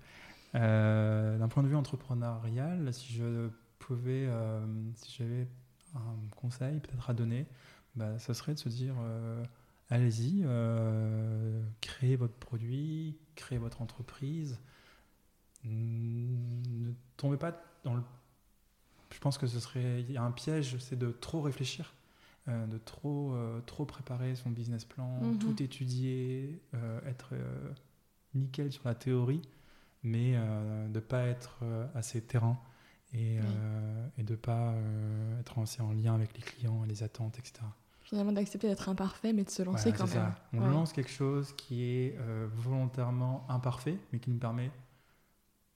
d'un 0.55 1.49
point 1.49 1.63
de 1.63 1.69
vue 1.69 1.77
entrepreneurial, 1.77 2.93
si 2.93 3.13
je 3.13 3.49
pouvais, 3.87 4.27
euh, 4.27 4.65
si 4.95 5.17
j'avais 5.19 5.47
un 5.95 6.17
conseil 6.37 6.81
peut-être 6.81 7.11
à 7.11 7.15
donner, 7.15 7.47
bah, 7.95 8.19
ça 8.19 8.35
serait 8.35 8.55
de 8.55 8.59
se 8.59 8.69
dire, 8.69 8.95
euh, 9.01 9.45
allez-y, 9.91 10.43
euh, 10.45 11.63
créez 11.81 12.17
votre 12.17 12.35
produit, 12.35 13.17
créez 13.37 13.59
votre 13.59 13.83
entreprise. 13.83 14.59
Ne 15.65 16.93
tombez 17.17 17.37
pas 17.37 17.53
dans 17.85 17.95
le... 17.95 18.03
Je 19.13 19.19
pense 19.21 19.39
que 19.39 19.47
ce 19.47 19.61
serait... 19.61 20.01
Il 20.03 20.11
y 20.11 20.17
a 20.17 20.23
un 20.23 20.33
piège, 20.33 20.79
c'est 20.79 20.99
de 20.99 21.11
trop 21.11 21.41
réfléchir, 21.43 21.95
euh, 22.49 22.67
de 22.67 22.79
trop, 22.79 23.37
trop 23.67 23.85
préparer 23.85 24.35
son 24.35 24.51
business 24.51 24.85
plan, 24.85 25.21
Mhm. 25.21 25.39
tout 25.39 25.63
étudier, 25.63 26.61
être 27.07 27.35
nickel 28.35 28.73
sur 28.73 28.83
la 28.87 28.95
théorie, 28.95 29.43
mais 30.03 30.33
de 30.35 30.89
ne 30.89 31.01
pas 31.01 31.27
être 31.27 31.61
assez 31.95 32.21
terrain 32.21 32.59
et, 33.15 33.39
euh, 33.41 34.09
et 34.19 34.23
de 34.25 34.33
ne 34.33 34.37
pas 34.37 34.73
euh, 34.73 35.41
être 35.41 35.59
assez 35.59 35.81
en 35.81 35.93
lien 35.93 36.15
avec 36.15 36.35
les 36.37 36.43
clients, 36.43 36.85
les 36.85 37.03
attentes, 37.03 37.39
etc. 37.39 37.65
Finalement, 38.03 38.33
d'accepter 38.33 38.69
d'être 38.69 38.89
imparfait, 38.89 39.33
mais 39.33 39.45
de 39.45 39.51
se 39.51 39.63
lancer 39.63 39.93
Voilà, 39.93 39.97
quand 39.97 40.05
même. 40.07 40.33
ça. 40.35 40.35
On 40.53 40.61
Ouais. 40.61 40.69
lance 40.69 40.93
quelque 40.93 41.11
chose 41.11 41.53
qui 41.57 41.83
est 41.85 42.17
euh, 42.19 42.47
volontairement 42.53 43.47
imparfait, 43.49 43.97
mais 44.13 44.19
qui 44.19 44.31
nous 44.31 44.39
permet 44.39 44.71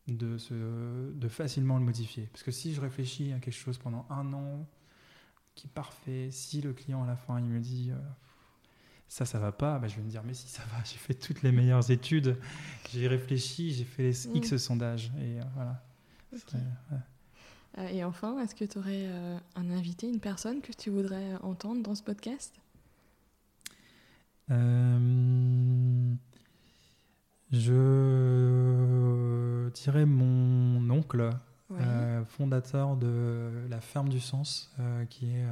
de, 0.08 0.38
se, 0.38 1.12
de 1.12 1.28
facilement 1.28 1.78
le 1.78 1.84
modifier. 1.84 2.28
Parce 2.32 2.42
que 2.42 2.50
si 2.50 2.74
je 2.74 2.80
réfléchis 2.80 3.32
à 3.32 3.38
quelque 3.38 3.54
chose 3.54 3.78
pendant 3.78 4.06
un 4.10 4.32
an 4.32 4.66
qui 5.54 5.66
est 5.66 5.70
parfait, 5.70 6.28
si 6.30 6.60
le 6.60 6.72
client 6.72 7.02
à 7.02 7.06
la 7.06 7.16
fin 7.16 7.38
il 7.38 7.44
me 7.46 7.60
dit 7.60 7.90
euh, 7.92 7.98
ça, 9.08 9.24
ça 9.24 9.38
va 9.38 9.52
pas, 9.52 9.78
bah, 9.78 9.88
je 9.88 9.96
vais 9.96 10.02
me 10.02 10.08
dire 10.10 10.22
mais 10.24 10.34
si 10.34 10.48
ça 10.48 10.62
va, 10.72 10.82
j'ai 10.84 10.96
fait 10.98 11.14
toutes 11.14 11.42
les 11.42 11.52
meilleures 11.52 11.90
études, 11.90 12.36
j'ai 12.90 13.08
réfléchi, 13.08 13.72
j'ai 13.72 13.84
fait 13.84 14.02
les 14.10 14.28
Mm. 14.30 14.36
X 14.36 14.56
sondages 14.56 15.12
et 15.18 15.40
euh, 15.40 15.44
voilà. 15.54 15.82
Ok. 16.32 16.40
C'est- 16.46 16.56
ouais. 16.56 17.00
Euh, 17.76 17.88
et 17.88 18.04
enfin, 18.04 18.38
est-ce 18.40 18.54
que 18.54 18.64
tu 18.64 18.78
aurais 18.78 19.06
euh, 19.06 19.36
un 19.54 19.70
invité, 19.70 20.08
une 20.08 20.20
personne 20.20 20.62
que 20.62 20.72
tu 20.72 20.88
voudrais 20.90 21.34
euh, 21.34 21.38
entendre 21.42 21.82
dans 21.82 21.94
ce 21.94 22.02
podcast? 22.02 22.58
Euh, 24.50 26.14
je 27.52 27.68
dirais 29.74 30.06
mon 30.06 30.88
oncle, 30.90 31.30
fondateur 32.26 32.96
de 32.96 33.66
la 33.68 33.80
Ferme 33.80 34.08
du 34.08 34.20
Sens, 34.20 34.74
qui 35.10 35.26
est 35.26 35.44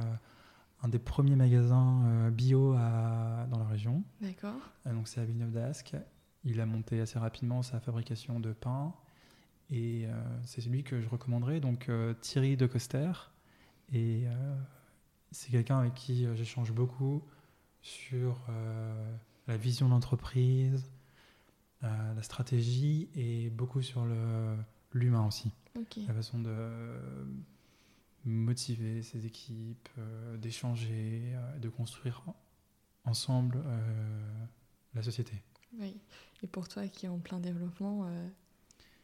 un 0.81 0.87
des 0.87 0.97
premiers 0.97 1.35
magasins 1.35 2.29
bio 2.31 2.73
dans 2.73 3.59
la 3.59 3.67
région. 3.69 4.01
D'accord. 4.21 4.71
donc 4.85 5.07
c'est 5.07 5.21
à 5.21 5.25
Villeneuve-d'Ascq. 5.25 5.95
Il 6.43 6.59
a 6.59 6.65
monté 6.65 6.99
assez 6.99 7.19
rapidement 7.19 7.61
sa 7.61 7.79
fabrication 7.79 8.39
de 8.39 8.51
pain. 8.51 8.93
Et 9.69 10.07
c'est 10.45 10.61
celui 10.61 10.83
que 10.83 11.01
je 11.01 11.09
recommanderais. 11.09 11.59
Donc 11.59 11.89
Thierry 12.21 12.55
de 12.55 12.65
Coster. 12.67 13.11
Et 13.93 14.23
c'est 15.31 15.51
quelqu'un 15.51 15.79
avec 15.79 15.93
qui 15.93 16.25
j'échange 16.35 16.71
beaucoup 16.71 17.21
sur 17.81 18.45
la 19.47 19.57
vision 19.57 19.89
d'entreprise, 19.89 20.85
euh, 21.83 22.13
la 22.13 22.23
stratégie 22.23 23.07
et 23.15 23.49
beaucoup 23.49 23.81
sur 23.81 24.05
l'humain 24.93 25.25
aussi. 25.27 25.51
La 26.07 26.13
façon 26.13 26.39
de 26.39 26.71
motiver 28.25 29.03
ses 29.03 29.25
équipes, 29.25 29.87
euh, 29.99 30.37
d'échanger, 30.37 31.21
euh, 31.35 31.59
de 31.59 31.69
construire 31.69 32.23
ensemble 33.05 33.63
la 34.93 35.01
société. 35.03 35.33
Oui, 35.79 35.95
et 36.41 36.47
pour 36.47 36.67
toi 36.67 36.87
qui 36.87 37.05
est 37.05 37.09
en 37.09 37.19
plein 37.19 37.39
développement, 37.39 38.09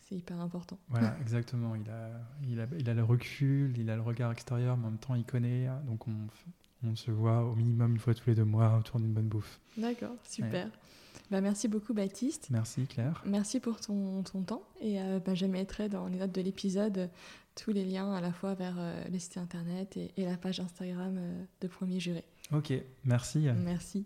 c'est 0.07 0.15
hyper 0.15 0.39
important. 0.39 0.77
Voilà, 0.89 1.15
exactement. 1.21 1.75
Il 1.75 1.89
a, 1.89 2.09
il, 2.47 2.59
a, 2.59 2.67
il 2.77 2.89
a 2.89 2.93
le 2.93 3.03
recul, 3.03 3.77
il 3.77 3.89
a 3.89 3.95
le 3.95 4.01
regard 4.01 4.31
extérieur, 4.31 4.77
mais 4.77 4.87
en 4.87 4.91
même 4.91 4.99
temps 4.99 5.15
il 5.15 5.25
connaît, 5.25 5.67
donc 5.87 6.07
on, 6.07 6.27
on 6.85 6.95
se 6.95 7.11
voit 7.11 7.43
au 7.43 7.55
minimum 7.55 7.93
une 7.93 7.99
fois 7.99 8.13
tous 8.13 8.29
les 8.29 8.35
deux 8.35 8.45
mois 8.45 8.77
autour 8.77 8.99
d'une 8.99 9.13
bonne 9.13 9.27
bouffe. 9.27 9.59
D'accord, 9.77 10.15
super. 10.23 10.69
Bah, 11.31 11.41
merci 11.41 11.67
beaucoup 11.67 11.93
Baptiste. 11.93 12.49
Merci 12.51 12.85
Claire. 12.85 13.23
Merci 13.25 13.59
pour 13.59 13.79
ton, 13.79 14.23
ton 14.23 14.41
temps. 14.43 14.63
Et 14.81 15.01
euh, 15.01 15.19
bah, 15.19 15.33
je 15.33 15.45
mettrai 15.45 15.89
dans 15.89 16.07
les 16.07 16.17
notes 16.17 16.31
de 16.31 16.41
l'épisode 16.41 17.09
tous 17.55 17.71
les 17.71 17.85
liens 17.85 18.13
à 18.13 18.21
la 18.21 18.31
fois 18.31 18.53
vers 18.55 18.75
euh, 18.77 19.03
le 19.11 19.19
site 19.19 19.37
internet 19.37 19.97
et, 19.97 20.25
la 20.25 20.37
page 20.37 20.59
Instagram 20.59 21.15
euh, 21.17 21.43
de 21.61 21.67
Premier 21.67 21.99
Juré. 21.99 22.23
Ok, 22.51 22.73
merci. 23.05 23.47
Merci. 23.63 24.05